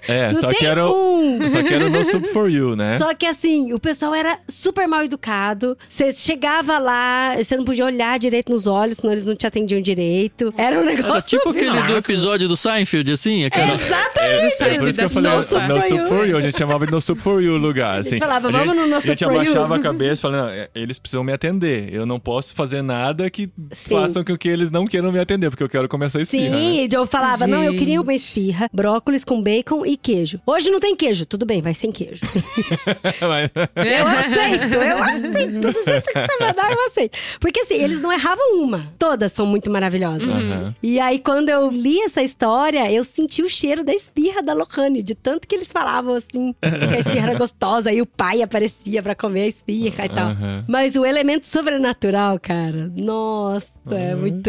[0.09, 1.39] É, Não só tem que era um.
[1.49, 2.99] Só que era no Soup for You, né?
[2.99, 5.77] Só que assim, o pessoal era super mal educado.
[5.89, 9.81] Você chegava lá, você não podia olhar direito nos olhos, senão eles não te atendiam
[9.81, 10.53] direito.
[10.57, 12.03] Era um negócio Era tipo aquele do bizarro.
[12.25, 13.75] Episódio do Seinfeld, assim, aquela...
[13.75, 14.63] Exatamente.
[14.63, 16.07] É por isso que eu falei, No no Soup no for You.
[16.07, 16.37] for You.
[16.39, 18.17] A gente chamava de No Soup for You o lugar, assim.
[18.17, 20.99] falava, "Vamos no No A Soup gente for You." abaixava a cabeça falando, "Não, eles
[20.99, 21.93] precisam me atender.
[21.93, 23.91] Eu não posso fazer nada que Sim.
[23.91, 26.57] façam com que eles não queiram me atender, porque eu quero começar a esfirra, né?
[26.59, 28.05] Sim, eu falava, não, eu queria Gente.
[28.07, 30.41] uma esfirra, brócolis com bacon e queijo.
[30.47, 32.23] Hoje não tem queijo, tudo bem, vai sem queijo.
[33.21, 35.61] Mas- eu aceito, eu aceito.
[35.61, 37.19] Do jeito que você mandar, eu aceito.
[37.41, 38.87] Porque assim, eles não erravam uma.
[38.99, 40.27] Todas são muito maravilhosas.
[40.29, 40.75] Aham.
[40.83, 45.03] E aí, quando eu li essa história, eu senti o cheiro da esfirra da Lohane,
[45.03, 49.03] de tanto que eles falavam assim, que a esfirra era gostosa, e o pai aparecia
[49.03, 50.29] pra comer a esfirra e tal.
[50.29, 50.65] Aham.
[50.69, 54.49] Mas o elemento sobrenatural, cara, nossa, é muito.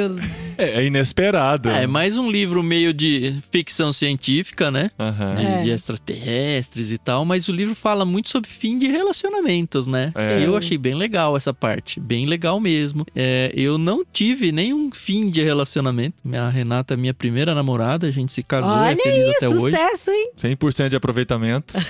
[0.58, 1.68] É, é inesperado.
[1.70, 4.92] É, mais um livro meio de ficção científica, né?
[5.00, 5.36] Aham.
[5.36, 5.62] De, É.
[5.64, 10.12] de extraterrestres e tal, mas o livro fala muito sobre fim de relacionamentos, né?
[10.16, 10.40] É.
[10.40, 13.06] E eu achei bem legal essa parte, bem legal mesmo.
[13.16, 16.16] É, eu não tive nenhum fim de relacionamento.
[16.24, 19.76] Minha Renata é minha primeira namorada, a gente se casou, Olha é feliz até hoje.
[19.76, 20.32] Sucesso, hein?
[20.38, 21.74] 100% de aproveitamento.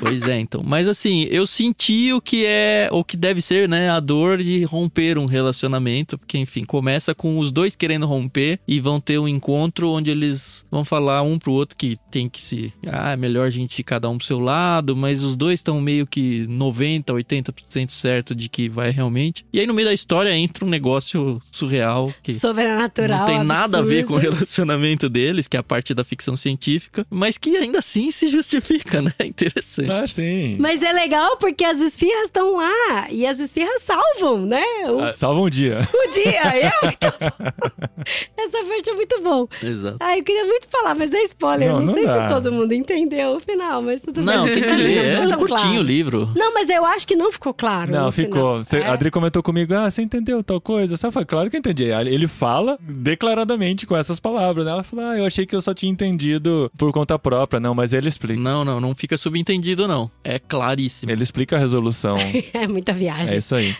[0.00, 0.62] Pois é, então.
[0.64, 4.64] Mas assim, eu senti o que é, o que deve ser, né, a dor de
[4.64, 9.28] romper um relacionamento, porque enfim, começa com os dois querendo romper e vão ter um
[9.28, 13.46] encontro onde eles vão falar um pro outro que tem que se, ah, é melhor
[13.46, 17.12] a gente ir cada um pro seu lado, mas os dois estão meio que 90,
[17.12, 19.44] 80% certo de que vai realmente.
[19.52, 23.18] E aí no meio da história entra um negócio surreal que Sobrenatural.
[23.20, 24.46] não tem nada a ver com o
[25.02, 29.00] relacionamento deles, que é a parte da ficção científica, mas que ainda assim se justifica,
[29.02, 29.12] né?
[29.24, 29.90] Interessante.
[29.90, 30.56] Ah, sim.
[30.58, 34.62] Mas é legal porque as esfirras estão lá e as esfirras salvam, né?
[34.88, 35.80] O- Ah, salva um dia.
[35.92, 36.42] o dia.
[36.42, 37.52] É muito bom.
[38.36, 39.48] Essa parte é muito bom.
[39.62, 39.96] Exato.
[40.00, 41.68] Ai, eu queria muito falar, mas é spoiler.
[41.70, 42.28] Não, Não, não sei dá.
[42.28, 44.54] se todo mundo entendeu o final, mas tudo Não, bem.
[44.54, 45.24] tem que ler.
[45.26, 45.78] Não É curtinho claro.
[45.80, 46.30] o livro.
[46.36, 47.90] Não, mas eu acho que não ficou claro.
[47.92, 48.62] Não, ficou.
[48.64, 48.86] Cê- É?
[48.86, 50.94] A Adri comentou comigo, ah, você entendeu tal coisa?
[51.00, 51.84] Eu falei, claro que eu entendi.
[51.84, 54.81] Ele fala declaradamente com essas palavras, né?
[54.82, 57.60] Ela falou, ah, eu achei que eu só tinha entendido por conta própria.
[57.60, 58.40] Não, mas ele explica.
[58.40, 60.10] Não, não, não fica subentendido, não.
[60.24, 61.12] É claríssimo.
[61.12, 62.16] Ele explica a resolução.
[62.52, 63.34] É muita viagem.
[63.34, 63.74] É isso aí.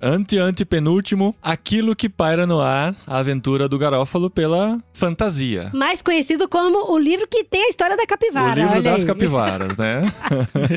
[0.00, 5.70] Ante, ante, penúltimo, aquilo que paira no ar, a aventura do Garófalo pela fantasia.
[5.72, 8.60] Mais conhecido como o livro que tem a história da capivara.
[8.60, 9.06] o livro olha das aí.
[9.06, 10.02] capivaras, né?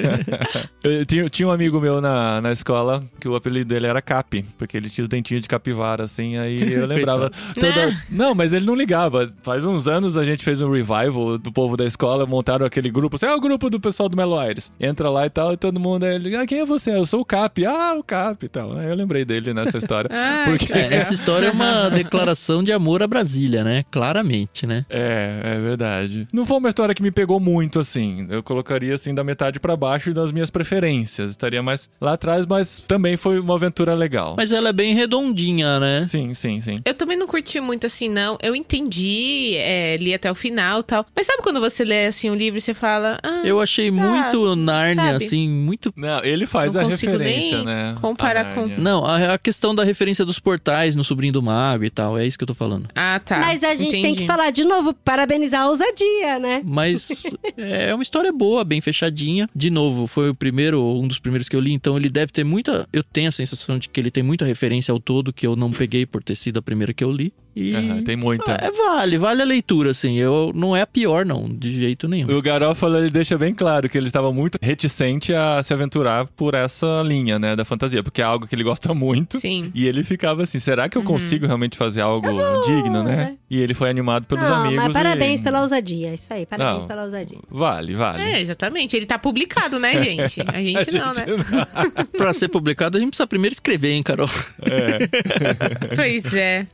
[0.83, 4.41] Eu tinha, tinha um amigo meu na, na escola que o apelido dele era Cap,
[4.57, 7.29] porque ele tinha os dentinhos de capivara, assim, aí eu lembrava.
[7.55, 7.95] toda...
[8.09, 9.33] Não, mas ele não ligava.
[9.47, 13.15] Faz uns anos a gente fez um revival do povo da escola, montaram aquele grupo.
[13.15, 14.73] Assim, é o grupo do pessoal do Melo Aires.
[14.77, 16.03] Entra lá e tal, e todo mundo.
[16.03, 16.93] Aí ele, ah, quem é você?
[16.93, 17.65] Eu sou o Cap.
[17.65, 18.73] Ah, o Cap e tal.
[18.73, 20.09] Eu lembrei dele nessa história.
[20.19, 20.73] Ah, porque.
[20.73, 23.85] É, essa história é uma declaração de amor a Brasília, né?
[23.89, 24.85] Claramente, né?
[24.89, 26.27] É, é verdade.
[26.33, 28.27] Não foi uma história que me pegou muito, assim.
[28.29, 31.31] Eu colocaria, assim, da metade pra baixo das minhas preferências.
[31.31, 34.35] Estaria mais lá atrás, mas também foi uma aventura legal.
[34.35, 36.05] Mas ela é bem redondinha, né?
[36.07, 36.79] Sim, sim, sim.
[36.83, 38.37] Eu também não curti muito assim, não.
[38.41, 41.05] Eu entendi, é, li até o final e tal.
[41.15, 43.19] Mas sabe quando você lê assim um livro e você fala.
[43.23, 45.25] Ah, Eu achei muito Nárnia, sabe?
[45.25, 45.93] assim, muito.
[45.95, 47.95] Não, ele faz Não a referência, nem né?
[47.99, 48.67] comparar a com-.
[48.77, 52.25] Não, a, a questão da referência dos portais no Sobrinho do Mago e tal, é
[52.25, 52.87] isso que eu tô falando.
[52.95, 53.39] ah, tá.
[53.39, 54.21] Mas a gente tem entendi.
[54.21, 56.61] que falar de novo, parabenizar a ousadia, né?
[56.65, 57.23] Mas
[57.57, 59.49] é uma história boa, bem fechadinha.
[59.55, 62.43] De novo, foi o primeiro, um dos primeiros que eu li, então ele deve ter
[62.43, 62.87] muita.
[62.91, 65.71] Eu tenho a sensação de que ele tem muita referência ao todo que eu não
[65.71, 67.33] peguei por ter sido a primeira que eu li.
[67.59, 67.75] E.
[67.75, 68.51] Aham, tem muita.
[68.51, 70.15] É, vale, vale a leitura, assim.
[70.17, 72.29] Eu, não é a pior, não, de jeito nenhum.
[72.37, 76.53] O Garófalo, ele deixa bem claro que ele estava muito reticente a se aventurar por
[76.53, 79.39] essa linha, né, da fantasia, porque é algo que ele gosta muito.
[79.39, 79.71] Sim.
[79.73, 81.07] E ele ficava assim, será que eu Uhum.
[81.07, 82.27] consigo realmente fazer algo
[82.65, 83.15] digno, né?
[83.15, 83.35] né?
[83.49, 84.83] E ele foi animado pelos não, amigos.
[84.83, 85.43] mas parabéns e...
[85.43, 86.13] pela ousadia.
[86.13, 86.87] Isso aí, parabéns Não.
[86.87, 87.39] pela ousadia.
[87.49, 88.21] Vale, vale.
[88.21, 88.95] É, exatamente.
[88.95, 90.41] Ele tá publicado, né, gente?
[90.41, 92.05] A gente, não, né?
[92.17, 94.29] Pra ser publicado, a gente precisa primeiro escrever, hein, Carol?
[95.95, 96.67] Pois é.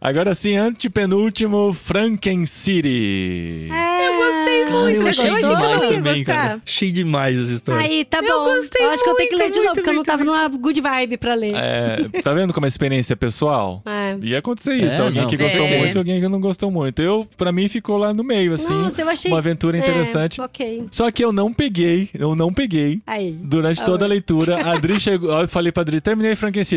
[0.00, 3.68] Agora sim, antepenúltimo, Franken City.
[3.70, 4.96] É, Eu gostei muito.
[4.96, 6.32] eu Eu achei demais eu também, gostar.
[6.34, 6.62] cara.
[6.66, 7.86] Achei demais essa história.
[7.86, 8.44] Aí, tá Eu bom.
[8.56, 10.24] gostei acho que eu tenho que ler muito, de novo, muito, porque eu não tava
[10.24, 11.54] numa good vibe pra ler.
[11.54, 13.82] É, tá vendo como é experiência pessoal?
[13.86, 14.16] É.
[14.22, 15.00] Ia acontecer isso.
[15.00, 15.28] É, alguém não.
[15.30, 15.78] que gostou É.
[15.78, 17.00] muito, alguém que não gostou muito.
[17.02, 18.72] Eu, pra mim, ficou lá no meio, assim.
[18.74, 19.30] Nossa, eu achei.
[19.30, 20.40] Uma aventura É, interessante.
[20.40, 20.86] ok.
[20.90, 23.00] Só que eu não peguei, eu não peguei.
[23.06, 23.32] Aí.
[23.32, 25.30] Durante Ah, toda a leitura, a Adri chegou.
[25.40, 26.68] Eu falei pra Adri, terminei Frankenstein.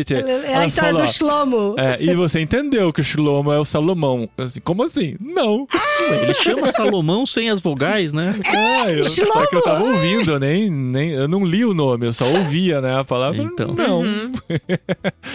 [0.46, 1.74] É a história falou, do Shlomo.
[1.78, 4.28] É, e você entendeu que o Shlomo é o Salomão.
[4.36, 5.16] Assim, como assim?
[5.18, 5.66] Não.
[6.22, 8.34] Ele chama Salomão sem as vogais, né?
[8.44, 11.72] É, eu- só Shlomo, que eu tava ouvindo, eu nem, nem, eu não li o
[11.72, 13.42] nome, eu só ouvia, né, a palavra.
[13.42, 13.74] Então.
[13.74, 14.02] Não.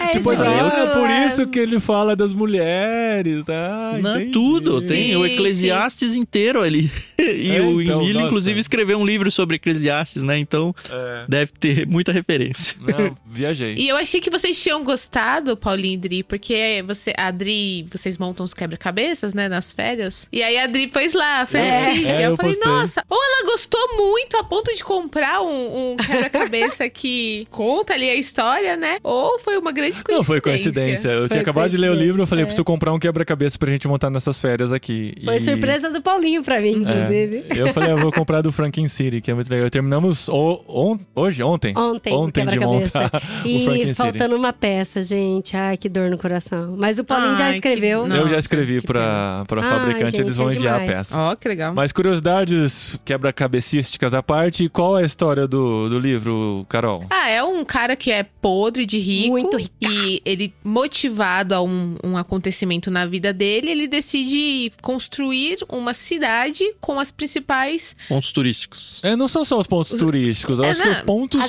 [0.00, 3.44] É, Tipo, esse ah, é por é- isso que ele fala das mulheres.
[3.48, 4.30] Ah, Não, é entendi.
[4.32, 4.80] tudo.
[4.82, 6.90] Tem o Sim, Eclesiastes inteiro ali.
[7.18, 8.26] E É, o então, Emílio, nossa.
[8.26, 10.38] inclusive, escreveu um livro sobre Eclesiastes, né?
[10.38, 11.24] Então, É.
[11.28, 12.76] deve ter muita referência.
[12.80, 13.74] Não, viajei.
[13.76, 18.18] E eu achei que vocês tinham gostado, Paulinho e Dri, porque você, a Dri, vocês
[18.18, 20.26] montam os quebra-cabeças, né, nas férias.
[20.32, 22.06] E aí a Dri pôs lá, Francisco.
[22.08, 22.72] É, eu, eu falei, postei.
[22.72, 28.08] nossa, ou ela gostou muito a ponto de comprar um, um quebra-cabeça que conta ali
[28.10, 28.98] a história, né?
[29.02, 30.16] Ou foi uma grande coincidência.
[30.16, 31.08] Não, foi coincidência.
[31.08, 33.58] Eu Foi tinha acabado de ler o livro, eu falei, coincidência, preciso comprar um quebra-cabeça
[33.58, 35.14] pra gente montar nessas férias aqui.
[35.24, 37.44] Foi E- surpresa do Paulinho pra mim, inclusive.
[37.50, 37.58] É.
[37.58, 39.68] Eu falei, eu vou comprar do Franken City, que é muito legal.
[39.70, 41.76] Terminamos o- on- hoje, ontem?
[41.76, 43.10] Ontem, Ontem de montar
[43.44, 43.94] E City.
[43.94, 45.56] faltando uma peça, gente.
[45.56, 46.74] Ai, que dor no coração.
[46.78, 47.77] Mas o Paulinho já Ai, que- escreveu.
[47.80, 48.16] Não.
[48.16, 51.18] eu já escrevi que pra, pra Ai, fabricante, gente, eles vão é enviar a peça.
[51.18, 51.74] Ó, que legal.
[51.74, 57.04] Mas curiosidades quebra-cabecísticas à parte, qual é a história do, do livro, Carol?
[57.10, 59.28] Ah, é um cara que é podre de rico.
[59.30, 59.92] Muito ricaço.
[59.92, 66.64] E ele, motivado a um, um acontecimento na vida dele, ele decide construir uma cidade
[66.80, 67.94] com as principais.
[68.08, 69.00] Pontos turísticos.
[69.04, 70.92] É, não são só os pontos Os- turísticos, eu É, acho que não.
[70.94, 71.40] os pontos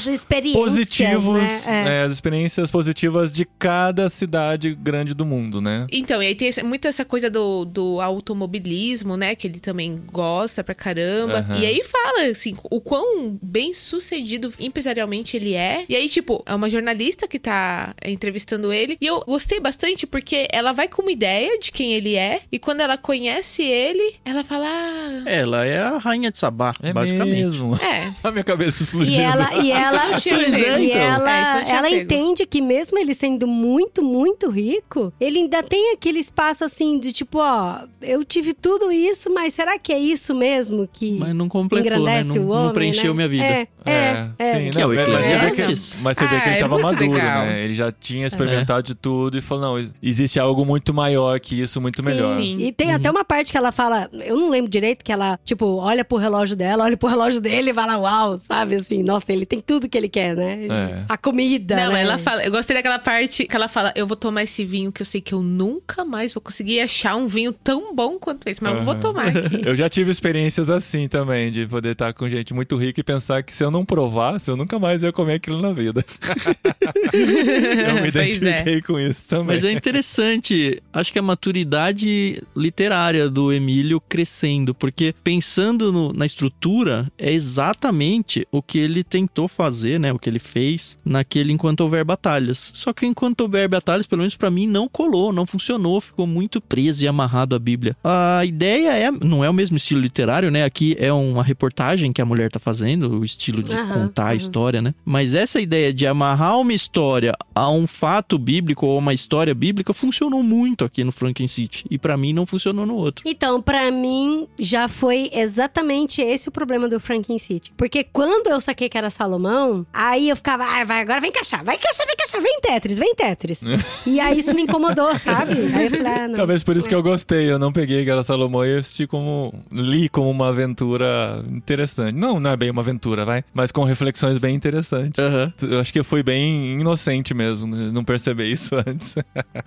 [0.54, 1.62] positivos, né?
[1.68, 2.00] É.
[2.00, 5.88] é, as experiências positivas de cada cidade grande do mundo, né?
[5.92, 9.36] Então, e aí tem essa- muito essa coisa do, do automobilismo, né?
[9.36, 11.40] Que ele também gosta pra caramba.
[11.40, 11.58] Aham.
[11.60, 15.86] E aí fala, assim, o quão bem sucedido empresarialmente ele é.
[15.90, 18.98] E aí, tipo, é uma jornalista que tá entrevistando ele.
[19.00, 22.42] E eu gostei bastante porque ela vai com uma ideia de quem ele é.
[22.52, 24.68] E quando ela conhece ele, ela fala.
[24.70, 27.36] Ah, Ela é a rainha de Sabá, É basicamente.
[27.42, 27.76] mesmo.
[27.76, 28.10] é.
[28.24, 29.14] A minha cabeça explodiu.
[29.14, 30.80] E ela, e ela, tinha sim, pego.
[30.80, 31.00] e então.
[31.00, 36.20] É, ela, ela entende que mesmo ele sendo muito, muito rico, ele ainda tem aquele
[36.20, 40.90] espaço assim de tipo, ó, eu tive tudo isso, mas será que é isso mesmo?
[40.92, 42.22] que Mas não completou, né?
[42.22, 43.14] engrandece Não, o homem, não preencheu né?
[43.14, 43.44] minha vida.
[43.46, 44.56] É, é, é.
[44.56, 46.76] sim, Que é mas, você vê que, mas você vê Ah, que ele é tava
[46.80, 47.46] muito maduro, legal.
[47.46, 47.64] né?
[47.64, 51.80] Ele já tinha experimentado de tudo e falou: não, existe algo muito maior que isso,
[51.80, 52.40] muito melhor.
[52.40, 52.58] Sim.
[52.60, 55.66] E tem até uma parte que ela fala, eu não lembro direito, que ela, tipo,
[55.78, 58.76] olha pro relógio dela, olha pro relógio dele e fala, uau, sabe?
[58.76, 60.66] Assim, nossa, ele tem tudo que ele quer, né?
[60.66, 61.04] É.
[61.08, 61.76] A comida.
[61.76, 62.02] Não, né?
[62.02, 62.44] ela fala.
[62.44, 65.22] Eu gostei daquela parte que ela fala: eu vou tomar esse vinho que eu sei
[65.22, 68.84] que eu nunca mais vou conseguir achar um vinho tão bom quanto esse, mas eu
[68.84, 69.62] vou tomar aqui.
[69.70, 73.44] Eu já tive experiências assim também, de poder estar com gente muito rica e pensar
[73.44, 76.04] que se eu não provasse, eu nunca mais ia comer aquilo na vida.
[77.14, 78.08] eu me é.
[78.08, 79.56] identifiquei com isso também.
[79.56, 86.26] Mas é interessante, acho que a maturidade literária do Emílio crescendo, porque pensando no- na
[86.26, 90.12] estrutura, é exatamente o que ele tentou fazer, né?
[90.14, 92.72] O que ele fez naquele Enquanto Houver Batalhas.
[92.74, 96.60] Só que Enquanto Houver Batalhas, pelo menos pra mim, não colou, não funcionou, ficou muito
[96.60, 97.96] preso e amarrado à Bíblia.
[98.04, 100.64] A ideia é, não é o mesmo estilo literário, né?
[100.66, 104.28] Aqui é uma reportagem que a mulher tá fazendo, o estilo de Aham, contar a
[104.28, 104.36] aham.
[104.36, 104.94] história, né?
[105.06, 109.94] Mas essa ideia de amarrar uma história a um fato bíblico ou uma história bíblica
[109.94, 111.86] funcionou muito aqui no Franken City.
[111.90, 113.24] E pra mim não funcionou no outro.
[113.28, 117.72] Então, pra mim, já foi exatamente esse o problema do Franken City.
[117.78, 121.64] Porque quando eu saquei que era Salomão, aí eu ficava, ah, vai, agora vem encaixar,
[121.64, 123.62] vai encaixar, vem encaixar, vem Tetris, vem Tetris.
[124.06, 125.54] e aí isso me incomodou, sabe?
[125.88, 126.30] Ah.
[126.36, 127.50] Talvez por isso que eu gostei.
[127.52, 129.54] Eu não peguei que era Salomão e assisti como.
[129.72, 132.16] li como uma aventura interessante.
[132.16, 133.44] Não, não é bem uma aventura, vai.
[133.54, 135.24] Mas com reflexões bem interessantes.
[135.24, 135.54] Aham.
[135.62, 137.90] Eu acho que eu fui bem inocente mesmo, né?
[137.92, 139.16] não perceber isso antes.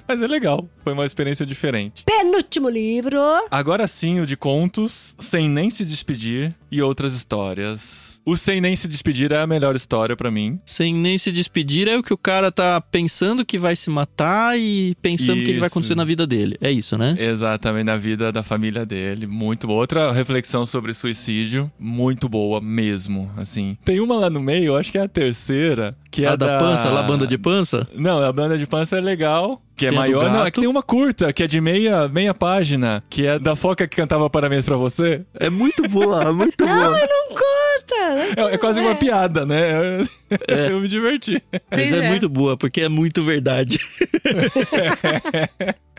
[0.07, 0.69] Mas é legal.
[0.85, 2.05] Foi uma experiência diferente.
[2.05, 3.19] Penúltimo livro.
[3.51, 8.21] Agora sim, o de contos, Sem Nem Se Despedir e outras histórias.
[8.25, 10.59] O Sem Nem Se Despedir é a melhor história pra mim.
[10.65, 14.59] Sem nem se despedir é o que o cara tá pensando que vai se matar
[14.59, 16.57] e pensando o que, que vai acontecer na vida dele.
[16.61, 17.15] É isso, né?
[17.19, 19.27] Exatamente, na vida da família dele.
[19.27, 19.81] Muito boa.
[19.81, 23.77] Outra reflexão sobre suicídio, muito boa mesmo, assim.
[23.85, 26.59] Tem uma lá no meio, acho que é a terceira, que é a a da
[26.59, 27.87] pança, lá, banda de pança?
[27.95, 29.61] Não, a banda de pança é legal.
[29.75, 30.31] Que é Tem a maior.
[30.31, 33.57] Não, é que tem uma curta, que é de meia, meia página, que é da
[33.57, 35.23] foca que cantava parabéns pra você.
[35.41, 36.91] É muito boa, é muito Não, boa.
[36.91, 38.51] mas não conta.
[38.51, 40.03] É, é quase uma piada, né?
[40.71, 41.43] Eu me diverti.
[41.71, 42.09] Mas é, é.
[42.09, 43.79] muito boa, porque é muito verdade.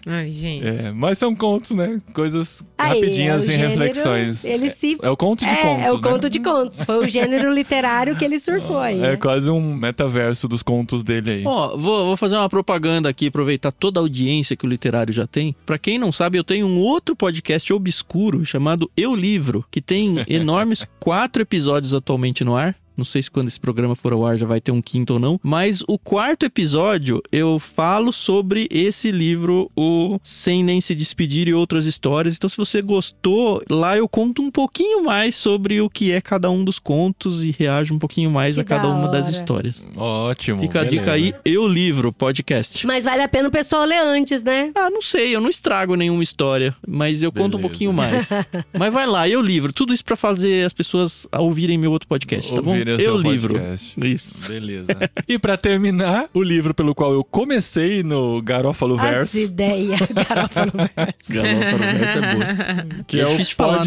[0.06, 0.68] Ai, gente.
[0.68, 2.00] É, mas são contos, né?
[2.14, 4.44] Coisas Aí, rapidinhas, é gênero, reflexões.
[4.44, 4.98] Ele se.
[5.02, 6.02] É o conto de é, contos, é o né?
[6.02, 6.82] conto de contos.
[6.82, 9.00] Foi o gênero literário que ele surfou aí.
[9.00, 9.18] É né?
[9.18, 11.44] quase um metaverso dos contos dele aí.
[11.46, 15.26] Ó, vou, vou fazer uma propaganda aqui, aproveitar toda a audiência que o literário já
[15.26, 15.56] tem.
[15.66, 20.18] Pra quem não sabe, eu tenho um outro podcast obscuro chamado Eu Livro, que tem
[20.28, 22.76] enormes quatro episódios atualmente no ar.
[22.96, 25.20] Não sei se quando esse programa for ao ar já vai ter um quinto ou
[25.20, 25.40] não.
[25.44, 31.54] Mas o quarto episódio eu falo sobre esse livro, o Sem Nem Se Despedir e
[31.54, 32.36] Outras Histórias.
[32.36, 36.50] Então, se você gostou, lá eu conto um pouquinho mais sobre o que é cada
[36.50, 39.86] um dos contos e reajo um pouquinho mais Que a cada da uma das histórias.
[39.96, 40.60] Ótimo.
[40.62, 41.02] Fica a beleza.
[41.02, 42.86] dica aí, Eu Livro Podcast.
[42.86, 44.72] Mas vale a pena o pessoal ler antes, né?
[44.76, 47.62] Ah, não sei, eu não estrago nenhuma história, mas eu conto um Beleza.
[47.70, 48.28] pouquinho mais.
[48.78, 49.74] mas vai lá, Eu Livro.
[49.74, 52.76] Tudo isso pra fazer as pessoas ouvirem meu outro podcast, tá bom?
[52.92, 53.54] O Eu seu Livro.
[53.54, 54.00] podcast.
[54.06, 54.48] Isso.
[54.48, 54.98] Beleza.
[55.28, 60.00] e pra terminar, o livro pelo qual eu comecei no Garófalo As Verso, ideias,
[60.30, 61.34] Garofalo Verso.
[61.34, 63.04] No verso é boa.
[63.08, 63.86] que é é, o falar.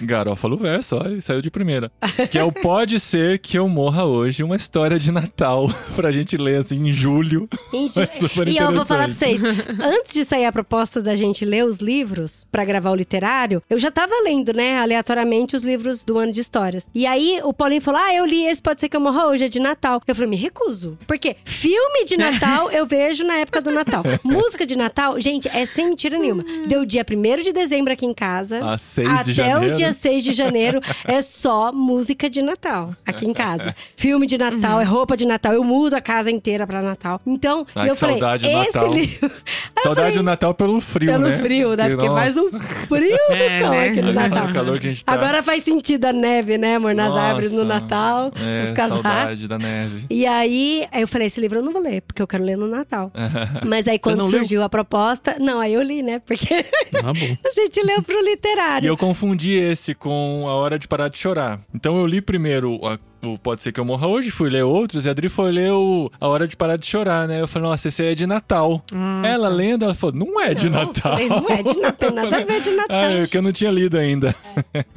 [0.00, 1.90] Garófalo Verso, ó, e saiu de primeira.
[2.30, 6.36] que é o Pode Ser Que Eu Morra Hoje, uma história de Natal pra gente
[6.36, 7.48] ler assim em julho.
[7.72, 9.42] Gente, É super e eu vou falar pra vocês,
[9.80, 13.78] antes de sair a proposta da gente ler os livros pra gravar o literário, eu
[13.78, 16.86] já tava lendo, né, aleatoriamente os livros do ano de histórias.
[16.94, 19.44] E aí o Paulinho falou: "Ah, eu li esse pode ser que eu morra hoje
[19.44, 20.00] é de Natal".
[20.06, 20.98] Eu falei: "Me recuso".
[21.06, 24.02] Porque filme de Natal eu vejo na época do Natal.
[24.24, 26.44] Música de Natal, gente, é sem mentira nenhuma.
[26.66, 28.64] Deu dia 1 de dezembro aqui em casa.
[28.64, 29.74] A 6 Até de janeiro.
[29.84, 33.74] Dia 6 de janeiro é só música de Natal aqui em casa.
[33.96, 35.52] Filme de Natal, é roupa de Natal.
[35.52, 37.20] Eu mudo a casa inteira pra Natal.
[37.26, 38.92] Então, Ai, eu falei, saudade do Natal.
[38.92, 39.30] livro.
[39.76, 41.36] Aí Saudade falei, do Natal pelo frio, pelo né?
[41.38, 41.88] frio, né?
[41.90, 43.88] Porque faz um frio do É, cão né?
[43.88, 44.52] aqui no Natal.
[44.52, 45.12] calor que a gente tá.
[45.12, 46.94] Agora faz sentido a neve, né, amor?
[46.94, 47.20] Nas Nossa.
[47.20, 49.02] árvores no Natal, é, os casacos.
[49.02, 50.04] Saudade da neve.
[50.10, 52.66] E aí, eu falei, esse livro eu não vou ler, porque eu quero ler no
[52.68, 53.10] Natal.
[53.66, 54.38] Mas aí quando não leu?
[54.40, 56.20] surgiu a proposta, não, aí eu li, né?
[56.20, 56.64] Porque
[56.94, 57.10] Ah,
[57.48, 58.86] a gente leu pro E literário.
[58.88, 61.60] eu confundi esse com A Hora de Parar de Chorar.
[61.74, 65.06] Então eu li primeiro a o Pode Ser Que Eu Morra Hoje, fui ler outros,
[65.06, 67.40] e a Adri foi ler o A Hora de Parar de Chorar, né?
[67.40, 68.82] Eu falei, nossa, esse aí é de Natal.
[69.24, 71.12] ela lendo, ela falou, não é de Não, Natal.
[71.12, 72.96] falei, não é de Natal, tem nada a ver de Natal.
[72.98, 74.34] Ah, é que eu não tinha lido ainda.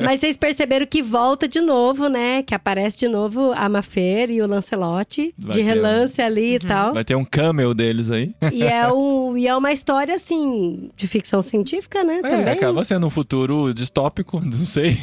[0.02, 2.42] Mas vocês perceberam que volta de novo, né?
[2.42, 6.94] Que aparece de novo a Mafer e o Lancelote, Vai de relance ali e tal.
[6.94, 8.34] Vai ter um camel deles aí.
[8.52, 12.22] E é, um, e é uma história, assim, de ficção científica, né?
[12.24, 12.54] É, Também.
[12.54, 14.98] acaba sendo um futuro distópico, não sei.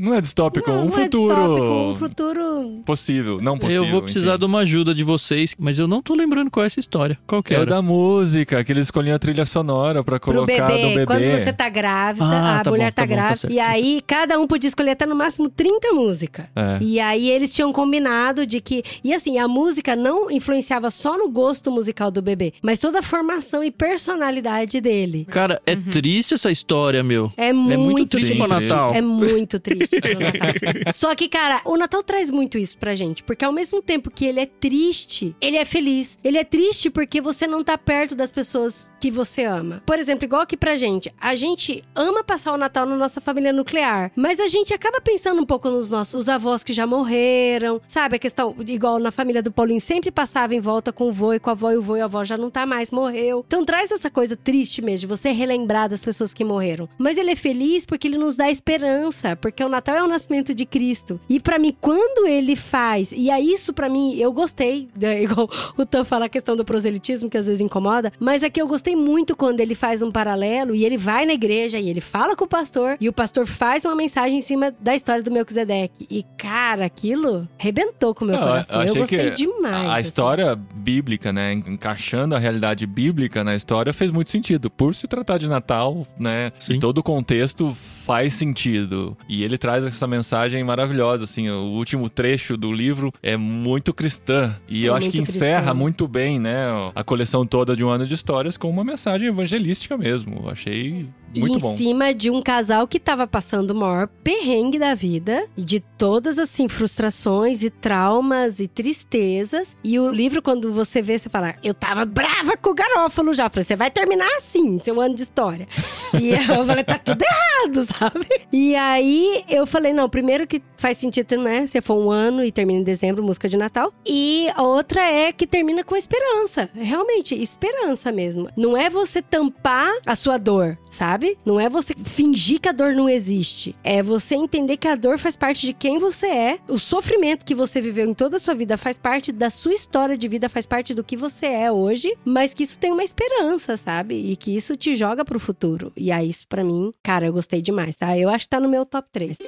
[0.00, 2.61] Não é distópico, Não, um não é futuro distópico, um futuro.
[2.84, 3.84] Possível, não possível.
[3.84, 4.38] eu vou precisar enfim.
[4.40, 7.18] de uma ajuda de vocês, mas eu não tô lembrando qual é essa história.
[7.26, 7.70] Qual que É o era?
[7.70, 11.06] da música, que eles escolhiam a trilha sonora pra Pro colocar bebê, do bebê.
[11.06, 13.36] quando você tá grávida, Ah, a tá mulher bom, tá, tá bom, tá grávida.
[13.36, 13.52] certo.
[13.52, 16.46] e aí, cada um podia escolher até no máximo 30 músicas.
[16.54, 16.78] É.
[16.80, 18.82] E aí, eles tinham combinado de que.
[19.04, 23.02] E assim, a música não influenciava só no gosto musical do bebê, mas toda a
[23.02, 25.26] formação e personalidade dele.
[25.30, 27.32] Cara, é triste essa história, meu.
[27.36, 28.68] É muito, muito triste pro triste.
[28.68, 28.94] Natal.
[28.94, 30.92] É muito triste pro Natal.
[30.92, 33.22] Só que, cara, o Natal traz muito isso pra gente.
[33.22, 36.18] Porque ao mesmo tempo que ele é triste, ele é feliz.
[36.22, 39.82] Ele é triste porque você não tá perto das pessoas que você ama.
[39.86, 41.12] Por exemplo, igual aqui pra gente.
[41.20, 44.12] A gente ama passar o Natal na nossa família nuclear.
[44.16, 47.80] Mas a gente acaba pensando um pouco nos nossos avós que já morreram.
[47.86, 48.16] Sabe?
[48.16, 51.40] A questão, igual na família do Paulinho, sempre passava em volta com o vô e
[51.40, 51.72] com a avó.
[51.72, 53.44] E o vô e a avó já não tá mais, morreu.
[53.46, 56.88] Então traz essa coisa triste mesmo, de você relembrar das pessoas que morreram.
[56.98, 60.54] Mas ele é feliz porque ele nos dá esperança, porque o Natal é o nascimento
[60.54, 61.20] de Cristo.
[61.28, 65.22] E pra mim, quando ele faz, e aí isso pra mim, eu gostei, né?
[65.24, 68.66] igual o Tan fala a questão do proselitismo, que às vezes incomoda, mas aqui eu
[68.66, 72.36] gostei muito quando ele faz um paralelo e ele vai na igreja e ele fala
[72.36, 76.06] com o pastor, e o pastor faz uma mensagem em cima da história do Melquisedeque.
[76.10, 78.82] E cara, aquilo rebentou com o meu Não, coração.
[78.82, 79.88] Eu, achei gostei que demais.
[79.88, 80.08] A assim.
[80.08, 84.70] história bíblica, né, encaixando a realidade bíblica na história fez muito sentido.
[84.70, 86.74] Por se tratar de Natal, né, Sim.
[86.74, 89.16] e todo o contexto faz sentido.
[89.28, 94.56] E ele traz essa mensagem maravilhosa, assim, o último trecho do livro é muito cristã.
[94.68, 95.74] E É eu acho que encerra cristão.
[95.76, 96.64] muito bem, né,
[96.94, 100.40] a coleção toda de um ano de histórias com uma mensagem evangelística mesmo.
[100.44, 101.06] Eu Achei
[101.40, 101.76] muito em bom.
[101.76, 106.38] cima de um casal que tava passando o maior perrengue da vida, e de todas
[106.38, 109.76] assim frustrações e traumas e tristezas.
[109.82, 113.44] E o livro quando você vê, você fala: "Eu tava brava com o Garófalo já".
[113.44, 115.68] Eu falei: "Você vai terminar assim, seu ano de história".
[116.20, 118.26] e eu falei: "Tá tudo errado", sabe?
[118.52, 121.66] E aí eu falei: "Não, primeiro que faz sentido, né?
[121.66, 123.92] Se for um ano e termina em dezembro, música de Natal.
[124.04, 126.68] E a outra é que termina com esperança.
[126.74, 128.48] Realmente, esperança mesmo.
[128.56, 131.21] Não é você tampar a sua dor, sabe?
[131.44, 133.76] Não é você fingir que a dor não existe.
[133.82, 136.58] É você entender que a dor faz parte de quem você é.
[136.68, 140.16] O sofrimento que você viveu em toda a sua vida faz parte da sua história
[140.16, 143.76] de vida, faz parte do que você é hoje, mas que isso tem uma esperança,
[143.76, 144.14] sabe?
[144.14, 145.92] E que isso te joga pro futuro.
[145.96, 148.16] E aí, isso pra mim, cara, eu gostei demais, tá?
[148.16, 149.38] Eu acho que tá no meu top 3.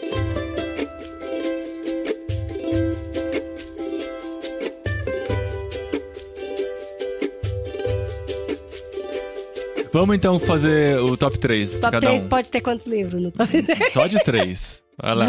[9.94, 11.78] Vamos então fazer o top 3.
[11.78, 12.28] Top cada 3 um.
[12.28, 13.92] pode ter quantos livros no top 3?
[13.92, 14.82] Só de três.
[15.00, 15.26] Vai lá.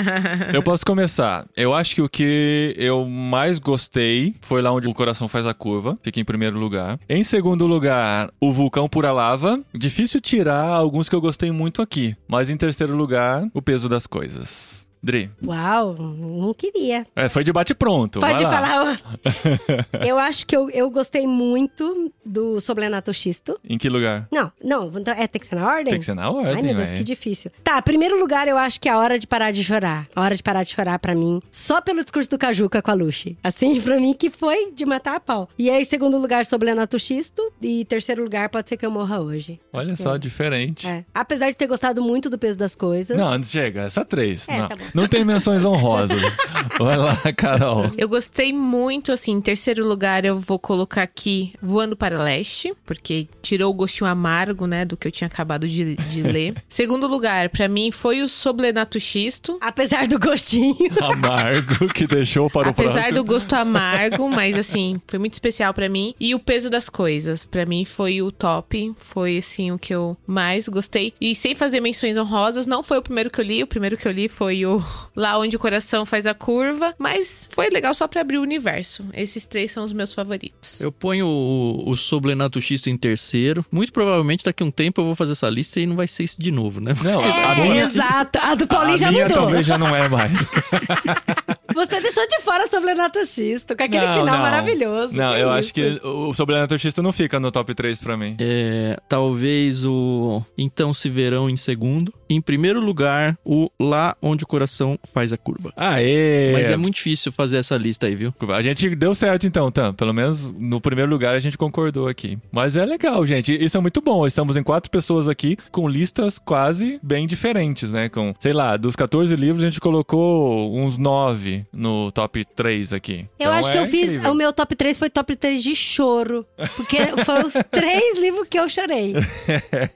[0.54, 1.44] Eu posso começar.
[1.54, 5.52] Eu acho que o que eu mais gostei foi lá onde o coração faz a
[5.52, 5.94] curva.
[6.02, 6.98] Fica em primeiro lugar.
[7.06, 9.60] Em segundo lugar, o vulcão pura lava.
[9.74, 12.16] Difícil tirar alguns que eu gostei muito aqui.
[12.26, 14.87] Mas em terceiro lugar, o peso das coisas.
[15.02, 15.30] Dri.
[15.44, 17.06] Uau, não queria.
[17.14, 18.20] É, foi de bate pronto.
[18.20, 19.00] Pode falar.
[20.06, 23.58] eu acho que eu, eu gostei muito do Sobrenato Xisto.
[23.64, 24.28] Em que lugar?
[24.30, 25.90] Não, não, então, é, tem que ser na ordem?
[25.92, 26.96] Tem que ser na Ai, ordem, meu Deus, ué.
[26.96, 27.50] que difícil.
[27.62, 30.06] Tá, primeiro lugar, eu acho que é a hora de parar de chorar.
[30.14, 31.40] A hora de parar de chorar pra mim.
[31.50, 33.36] Só pelo discurso do Cajuca com a Lucy.
[33.42, 35.48] Assim, pra mim, que foi de matar a pau.
[35.58, 37.52] E aí, segundo lugar, Sobrenato Xisto.
[37.62, 39.60] E terceiro lugar, pode ser que eu morra hoje.
[39.72, 40.86] Olha só, diferente.
[40.86, 41.04] É.
[41.14, 43.16] Apesar de ter gostado muito do peso das coisas.
[43.16, 44.48] Não, chega, essa três.
[44.48, 44.68] É, não.
[44.68, 44.84] tá bom.
[44.98, 46.36] Não tem menções honrosas.
[46.78, 47.90] Vai lá, Carol.
[47.96, 53.28] Eu gostei muito, assim, em terceiro lugar eu vou colocar aqui Voando para Leste, porque
[53.40, 56.54] tirou o gostinho amargo, né, do que eu tinha acabado de, de ler.
[56.68, 59.58] Segundo lugar, pra mim, foi o Soblenato Xisto.
[59.60, 60.76] Apesar do gostinho.
[61.00, 63.14] Amargo que deixou para o Apesar próximo.
[63.14, 66.14] do gosto amargo, mas assim, foi muito especial pra mim.
[66.18, 70.16] E o peso das coisas, pra mim foi o top, foi assim o que eu
[70.26, 71.14] mais gostei.
[71.20, 74.06] E sem fazer menções honrosas, não foi o primeiro que eu li, o primeiro que
[74.06, 74.77] eu li foi o
[75.16, 79.04] Lá onde o coração faz a curva, mas foi legal só pra abrir o universo.
[79.12, 80.80] Esses três são os meus favoritos.
[80.80, 83.64] Eu ponho o, o Soblenato Xisto em terceiro.
[83.70, 86.24] Muito provavelmente daqui a um tempo eu vou fazer essa lista e não vai ser
[86.24, 86.94] isso de novo, né?
[87.02, 88.38] Não, a É, minha, exato.
[88.40, 89.42] A do Paulinho a já minha mudou.
[89.42, 90.32] talvez já não é mais.
[91.74, 94.42] Você deixou de fora Sobrenato Xisto, com aquele Não, final não.
[94.42, 95.14] maravilhoso.
[95.14, 95.58] Não, eu isso?
[95.58, 98.36] acho que o Sobrenatural Xista não fica no top 3 pra mim.
[98.40, 102.12] É, talvez o Então Se Verão em segundo.
[102.28, 105.72] Em primeiro lugar, o Lá Onde o Coração Faz a Curva.
[105.76, 106.52] Aê!
[106.52, 108.34] Mas é muito difícil fazer essa lista aí, viu?
[108.48, 109.92] A gente deu certo então, tá?
[109.92, 112.38] Pelo menos no primeiro lugar a gente concordou aqui.
[112.52, 113.52] Mas é legal, gente.
[113.52, 114.26] Isso é muito bom.
[114.26, 118.08] Estamos em quatro pessoas aqui com listas quase bem diferentes, né?
[118.08, 123.20] Com, sei lá, dos 14 livros a gente colocou uns 9 no top 3 aqui.
[123.38, 124.02] Eu Então acho que é eu fiz.
[124.10, 124.32] incrível.
[124.32, 126.44] O meu top 3 foi top 3 de choro.
[126.76, 129.14] Porque foi os três livros que eu chorei.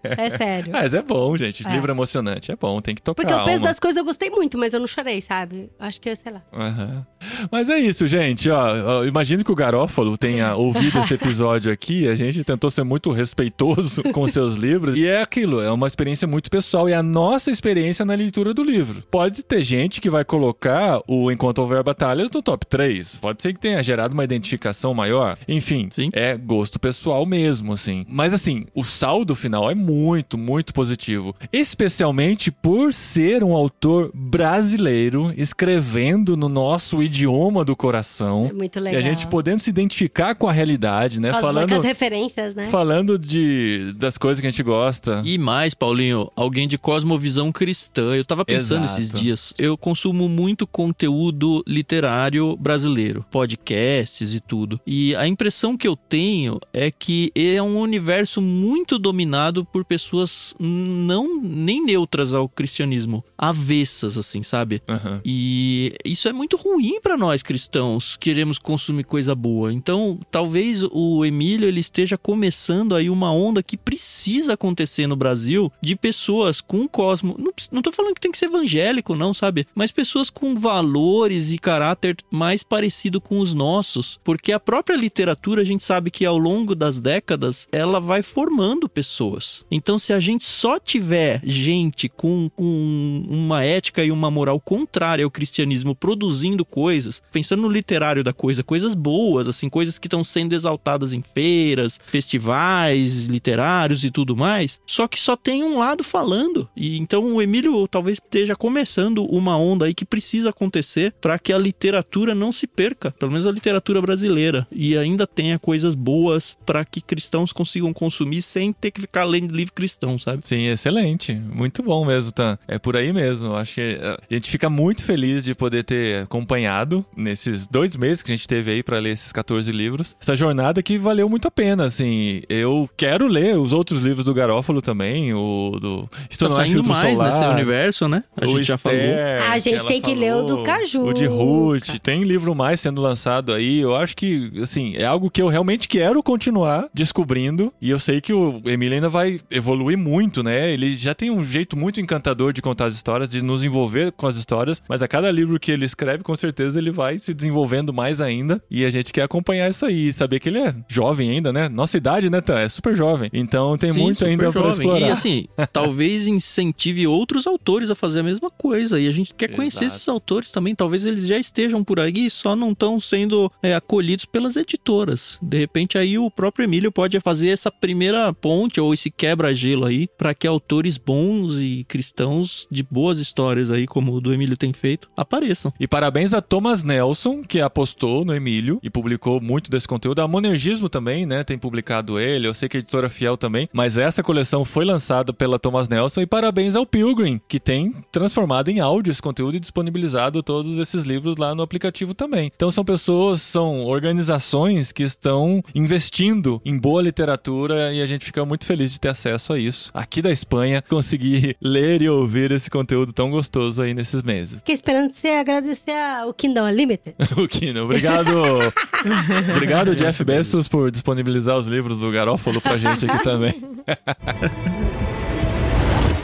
[0.02, 0.72] É sério.
[0.72, 1.66] Mas é bom, gente.
[1.66, 1.70] É.
[1.72, 4.58] Livro emocionante é bom, tem que tocar Porque o peso das coisas eu gostei muito,
[4.58, 5.70] mas eu não chorei, sabe?
[5.78, 6.42] Acho que, sei lá.
[6.52, 7.06] Aham.
[7.50, 8.50] Mas é isso, gente.
[8.50, 12.08] Ó, imagino que o Garófalo tenha ouvido esse episódio aqui.
[12.08, 14.96] A gente tentou ser muito respeitoso com seus livros.
[14.96, 16.88] E é aquilo, é uma experiência muito pessoal.
[16.88, 19.02] E a nossa experiência na leitura do livro.
[19.10, 23.16] Pode ter gente que vai colocar o Enquanto Houver Batalhas no top 3.
[23.16, 25.36] Pode ser que tenha gerado uma identificação maior.
[25.46, 26.10] Enfim, Sim.
[26.12, 28.04] é gosto pessoal mesmo, assim.
[28.08, 31.34] Mas assim, o saldo final é muito, muito positivo.
[31.52, 32.11] Especialmente
[32.50, 38.46] por ser um autor brasileiro escrevendo no nosso idioma do coração.
[38.50, 38.98] É muito E legal.
[38.98, 41.30] a gente podendo se identificar com a realidade, né?
[41.30, 42.66] As, falando as referências, né?
[42.70, 45.22] falando de, das coisas que a gente gosta.
[45.24, 48.14] E mais, Paulinho, alguém de cosmovisão cristã.
[48.14, 49.00] Eu tava pensando Exato.
[49.00, 49.54] esses dias.
[49.58, 54.80] Eu consumo muito conteúdo literário brasileiro, podcasts e tudo.
[54.86, 60.54] E a impressão que eu tenho é que é um universo muito dominado por pessoas
[60.58, 62.01] não nem neutras
[62.32, 64.82] ao cristianismo, avessas assim, sabe?
[64.88, 65.20] Aham.
[65.24, 69.70] E isso é muito ruim pra nós cristãos, que queremos consumir coisa boa.
[69.70, 75.70] Então, talvez o Emílio ele esteja começando aí uma onda que precisa acontecer no Brasil
[75.82, 77.36] de pessoas com cosmo.
[77.38, 79.66] Não, não tô falando que tem que ser evangélico, não, sabe?
[79.74, 85.60] Mas pessoas com valores e caráter mais parecido com os nossos, porque a própria literatura
[85.60, 89.62] a gente sabe que ao longo das décadas ela vai formando pessoas.
[89.70, 95.24] Então, se a gente só tiver gente com, com uma ética e uma moral contrária
[95.24, 100.24] ao cristianismo produzindo coisas, pensando no literário da coisa, coisas boas, assim, coisas que estão
[100.24, 106.02] sendo exaltadas em feiras, festivais literários e tudo mais, só que só tem um lado
[106.02, 106.68] falando.
[106.76, 111.52] E então o Emílio talvez esteja começando uma onda aí que precisa acontecer para que
[111.52, 116.56] a literatura não se perca, pelo menos a literatura brasileira, e ainda tenha coisas boas
[116.66, 120.46] para que cristãos consigam consumir sem ter que ficar lendo livro cristão, sabe?
[120.46, 121.34] Sim, excelente.
[121.34, 122.58] Muito bom mesmo, Tan.
[122.66, 123.48] É por aí mesmo.
[123.48, 127.96] Eu Acho que eh, a gente fica muito feliz de poder ter acompanhado nesses dois
[127.96, 130.16] meses que a gente teve aí pra ler esses 14 livros.
[130.20, 132.42] Essa jornada que valeu muito a pena, assim.
[132.48, 137.16] Eu quero ler os outros livros do Garófalo também, o do Estou Tá saindo mais
[137.16, 138.24] Solar, nesse universo, né?
[138.40, 138.98] A o gente já falou.
[138.98, 141.04] Esther, A gente tem que ler o do falou, Caju.
[141.06, 141.98] O de Ruth.
[142.02, 143.80] Tem livro mais sendo lançado aí.
[143.80, 147.72] Eu acho que, assim, é algo que eu realmente quero continuar descobrindo.
[147.80, 150.70] E eu sei que o Emílio ainda vai evoluir muito, né?
[150.72, 154.26] Ele já tem um jeito muito encantador de contar as histórias, de nos envolver com
[154.26, 154.82] as histórias.
[154.88, 158.62] Mas a cada livro que ele escreve, com certeza ele vai se desenvolvendo mais ainda.
[158.70, 160.08] E a gente quer acompanhar isso aí.
[160.08, 161.68] E saber que ele é jovem ainda, né?
[161.68, 162.58] Nossa idade, né, Tan?
[162.58, 163.30] É super jovem.
[163.32, 164.70] Então tem Sim, muito ainda pra jovem.
[164.70, 165.00] explorar.
[165.00, 168.98] E assim, talvez incentive outros autores a fazer a mesma coisa.
[169.00, 169.96] E a gente quer conhecer Exato.
[169.96, 170.74] esses autores também.
[170.74, 175.38] Talvez eles já estejam por aí e só não estão sendo é, acolhidos pelas editoras.
[175.42, 180.08] De repente, aí o próprio Emílio pode fazer essa primeira ponte ou esse quebra-gelo aí
[180.18, 184.72] para que autores bons e cristãos de boas histórias aí, como o do Emílio tem
[184.72, 185.72] feito, apareçam.
[185.78, 190.20] E parabéns a Thomas Nelson, que apostou no Emílio e publicou muito desse conteúdo.
[190.20, 191.44] A Monergismo também, né?
[191.44, 192.46] Tem publicado ele.
[192.46, 193.68] Eu sei que a editora Fiel também.
[193.72, 196.20] Mas essa coleção foi lançada pela Thomas Nelson.
[196.20, 201.04] E parabéns ao Pilgrim, que tem transformado em áudio esse conteúdo e disponibilizado todos esses
[201.04, 202.50] livros lá no aplicativo também.
[202.54, 208.44] Então são pessoas, são organizações que estão investindo em boa literatura e a gente fica
[208.44, 209.90] muito feliz de ter acesso a isso.
[209.94, 214.58] Aqui da Espanha, conseguir ler e ouvir esse conteúdo tão gostoso aí nesses meses.
[214.58, 217.14] Fiquei esperando você agradecer ao Kingdom Unlimited.
[217.36, 218.30] O Kino, obrigado.
[219.56, 223.54] obrigado, Jeff Bezos, por disponibilizar os livros do Garófalo pra gente aqui também.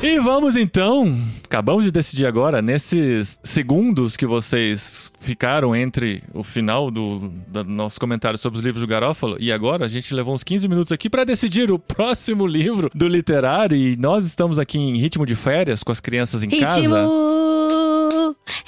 [0.00, 1.12] E vamos então,
[1.44, 7.98] acabamos de decidir agora, nesses segundos que vocês ficaram entre o final do, do nosso
[7.98, 11.10] comentário sobre os livros do Garófalo e agora, a gente levou uns 15 minutos aqui
[11.10, 15.82] pra decidir o próximo livro do literário e nós estamos aqui em ritmo de férias
[15.82, 16.78] com as crianças em casa.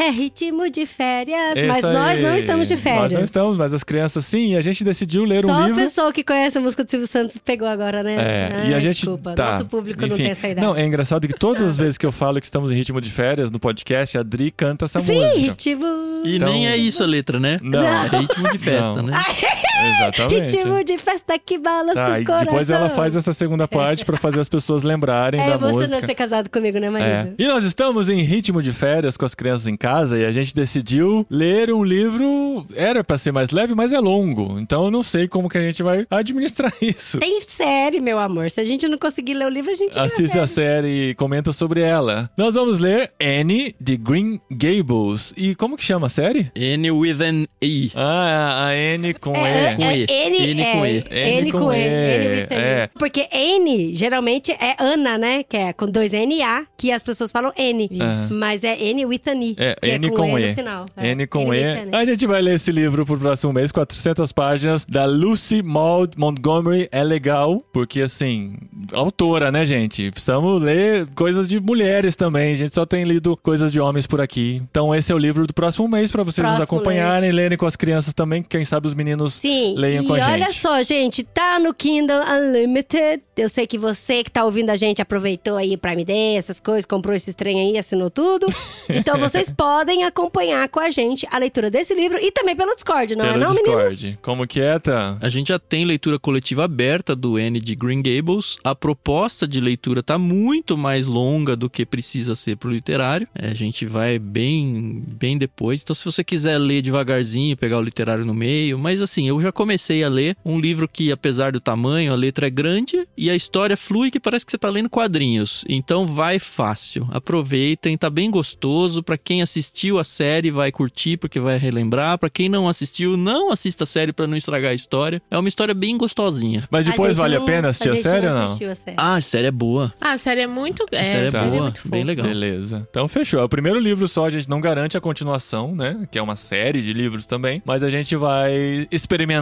[0.01, 0.03] Ritmo!
[0.03, 1.57] É ritmo de férias.
[1.59, 2.21] Isso mas nós aí.
[2.23, 3.13] não estamos de Nós férias.
[3.13, 5.83] não estamos, mas as crianças sim, e a gente decidiu ler Só um a livro.
[5.83, 8.15] pessoa que conhece a música do Silvio Santos pegou agora, né?
[8.15, 8.97] É, Ai, e a gente.
[8.97, 10.23] Desculpa, tá, nosso público não enfim.
[10.23, 10.67] tem essa idade.
[10.67, 13.11] Não, é engraçado que todas as vezes que eu falo que estamos em ritmo de
[13.11, 15.39] férias no podcast, a Dri canta essa Sim, música.
[15.39, 15.87] ritmo.
[16.25, 17.59] E Então- nem é isso a letra, né?
[17.63, 17.83] Não.
[17.83, 19.05] É ritmo de festa, Não.
[19.05, 19.19] né?
[19.86, 20.57] Exatamente.
[20.57, 22.44] Ritmo de festa que balança Tá, o e coração.
[22.47, 26.07] depois ela faz essa segunda parte pra fazer as pessoas lembrarem É da emocionante música.
[26.07, 26.90] ser casado comigo, né, É.
[26.90, 27.35] marido?
[27.39, 30.55] E nós estamos em ritmo de férias com as crianças em casa e a gente
[30.55, 32.66] decidiu ler um livro.
[32.74, 34.59] Era pra ser mais leve, mas é longo.
[34.59, 37.19] Então eu não sei como que a gente vai administrar isso.
[37.19, 38.51] Tem série, meu amor.
[38.51, 41.15] Se a gente não conseguir ler o livro, a gente Assiste a a série e
[41.15, 42.31] comenta sobre ela.
[42.36, 45.32] Nós vamos ler Anne de Green Gables.
[45.36, 46.51] E como que chama a série?
[46.57, 47.90] N with an E.
[47.94, 49.70] Ah, a Anne com É, E.
[49.77, 50.07] Com E.
[50.09, 51.05] é, N, N é, com E.
[51.11, 51.79] N com E.
[51.79, 52.47] N N.
[52.51, 52.91] É.
[52.99, 55.43] Porque N, geralmente, é Ana, né?
[55.43, 57.89] Que é com dois N-A, que as pessoas falam N.
[58.31, 59.57] Mas é N with an I.
[59.59, 60.49] É, que N é com, E, E.
[60.49, 60.87] no final.
[60.97, 61.83] É, N com N E.
[61.87, 61.97] N.
[61.97, 66.89] A gente vai ler esse livro pro próximo mês, 400 páginas, da Lucy Maud Montgomery.
[66.93, 68.55] É legal, porque assim,
[68.93, 70.11] autora, né, gente?
[70.11, 72.53] Precisamos ler coisas de mulheres também.
[72.53, 74.63] A gente só tem lido coisas de homens por aqui.
[74.71, 77.67] Então esse é o livro do próximo mês pra vocês nos Próximo acompanharem, lerem com
[77.67, 78.43] as crianças também.
[78.43, 80.61] Quem sabe os meninos Sim, leiam e com a olha gente.
[80.61, 83.23] só, gente, tá no Kindle Unlimited.
[83.37, 86.61] Eu sei que você que tá ouvindo a gente aproveitou aí o Prime Day, essas
[86.61, 88.47] coisas, comprou esse trem aí, assinou tudo.
[88.93, 93.15] Então vocês podem acompanhar com a gente a leitura desse livro e também pelo Discord,
[93.15, 93.97] não Pelo é não, Discord.
[93.97, 94.19] meninos?
[94.20, 95.16] Como que é, tá?
[95.20, 98.59] A gente já tem leitura coletiva aberta do N de Green Gables.
[98.65, 103.28] A proposta de leitura tá muito mais longa do que precisa ser pro literário.
[103.35, 105.82] É, a gente vai bem, bem depois.
[105.82, 108.78] Então, se você quiser ler devagarzinho, pegar o literário no meio.
[108.78, 112.47] Mas assim, eu já comecei a ler um livro que, apesar do tamanho, a letra
[112.47, 115.65] é grande e a história flui que parece que você tá lendo quadrinhos.
[115.69, 117.09] Então vai fácil.
[117.13, 119.03] Aproveitem, tá bem gostoso.
[119.03, 122.19] Pra quem assistiu a série, vai curtir porque vai relembrar.
[122.19, 125.23] Pra quem não assistiu, não assista a série pra não estragar a história.
[125.31, 126.67] É uma história bem gostosinha.
[126.71, 128.45] Mas depois gente vale a não- pena assistir a, gente série ou não?
[128.45, 128.97] assistiu a série.
[128.99, 129.93] Ah, a série é boa.
[130.01, 130.85] Ah, a série é muito.
[130.93, 132.27] É, A série é a série boa, muito bem legal.
[132.27, 132.87] Beleza.
[132.91, 133.41] Então fechou.
[133.41, 136.07] É o primeiro livro só, a gente não garante a continuação, né?
[136.11, 137.63] Que é uma série de livros também.
[137.65, 139.40] Mas a gente vai experimentar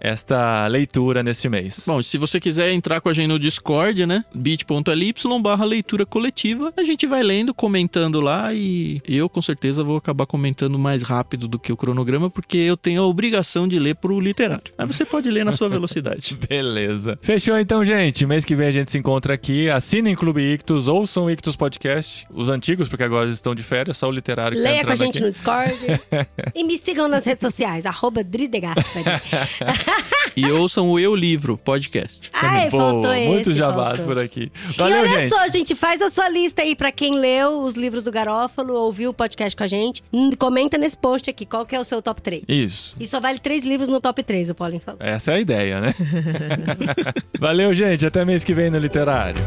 [0.00, 1.84] esta leitura neste mês.
[1.86, 4.24] Bom, se você quiser entrar com a gente no Discord, né?
[4.34, 9.96] bit.ly barra leitura coletiva, a gente vai lendo, comentando lá e eu com certeza vou
[9.96, 13.94] acabar comentando mais rápido do que o cronograma, porque eu tenho a obrigação de ler
[13.96, 14.72] pro literário.
[14.76, 16.38] Mas você pode ler na sua velocidade.
[16.48, 17.18] Beleza.
[17.22, 18.26] Fechou então, gente.
[18.26, 19.68] Mês que vem a gente se encontra aqui.
[19.70, 22.26] Assinem Clube Ictus, ouçam o Ictus Podcast.
[22.30, 24.92] Os antigos, porque agora eles estão de férias, só o literário que tá Leia com
[24.92, 25.24] a gente aqui.
[25.24, 25.78] no Discord.
[26.54, 28.82] e me sigam nas redes sociais, arroba Dridegato.
[30.36, 32.30] E ouçam o Eu Livro podcast.
[32.32, 33.26] Ai, Boa, faltou esse.
[33.28, 34.14] muito jabás faltou.
[34.16, 34.50] por aqui.
[34.70, 35.28] e Valeu, olha gente.
[35.28, 39.10] só, gente, faz a sua lista aí pra quem leu os livros do Garófalo, ouviu
[39.10, 40.02] o podcast com a gente.
[40.12, 42.44] Hum, Comenta nesse post aqui qual que é o seu top 3.
[42.48, 42.94] Isso.
[42.98, 45.00] E só vale três livros no top 3, o Paulinho falou.
[45.02, 45.94] Essa é a ideia, né?
[47.38, 48.06] Valeu, gente.
[48.06, 49.40] Até mês que vem no Literário.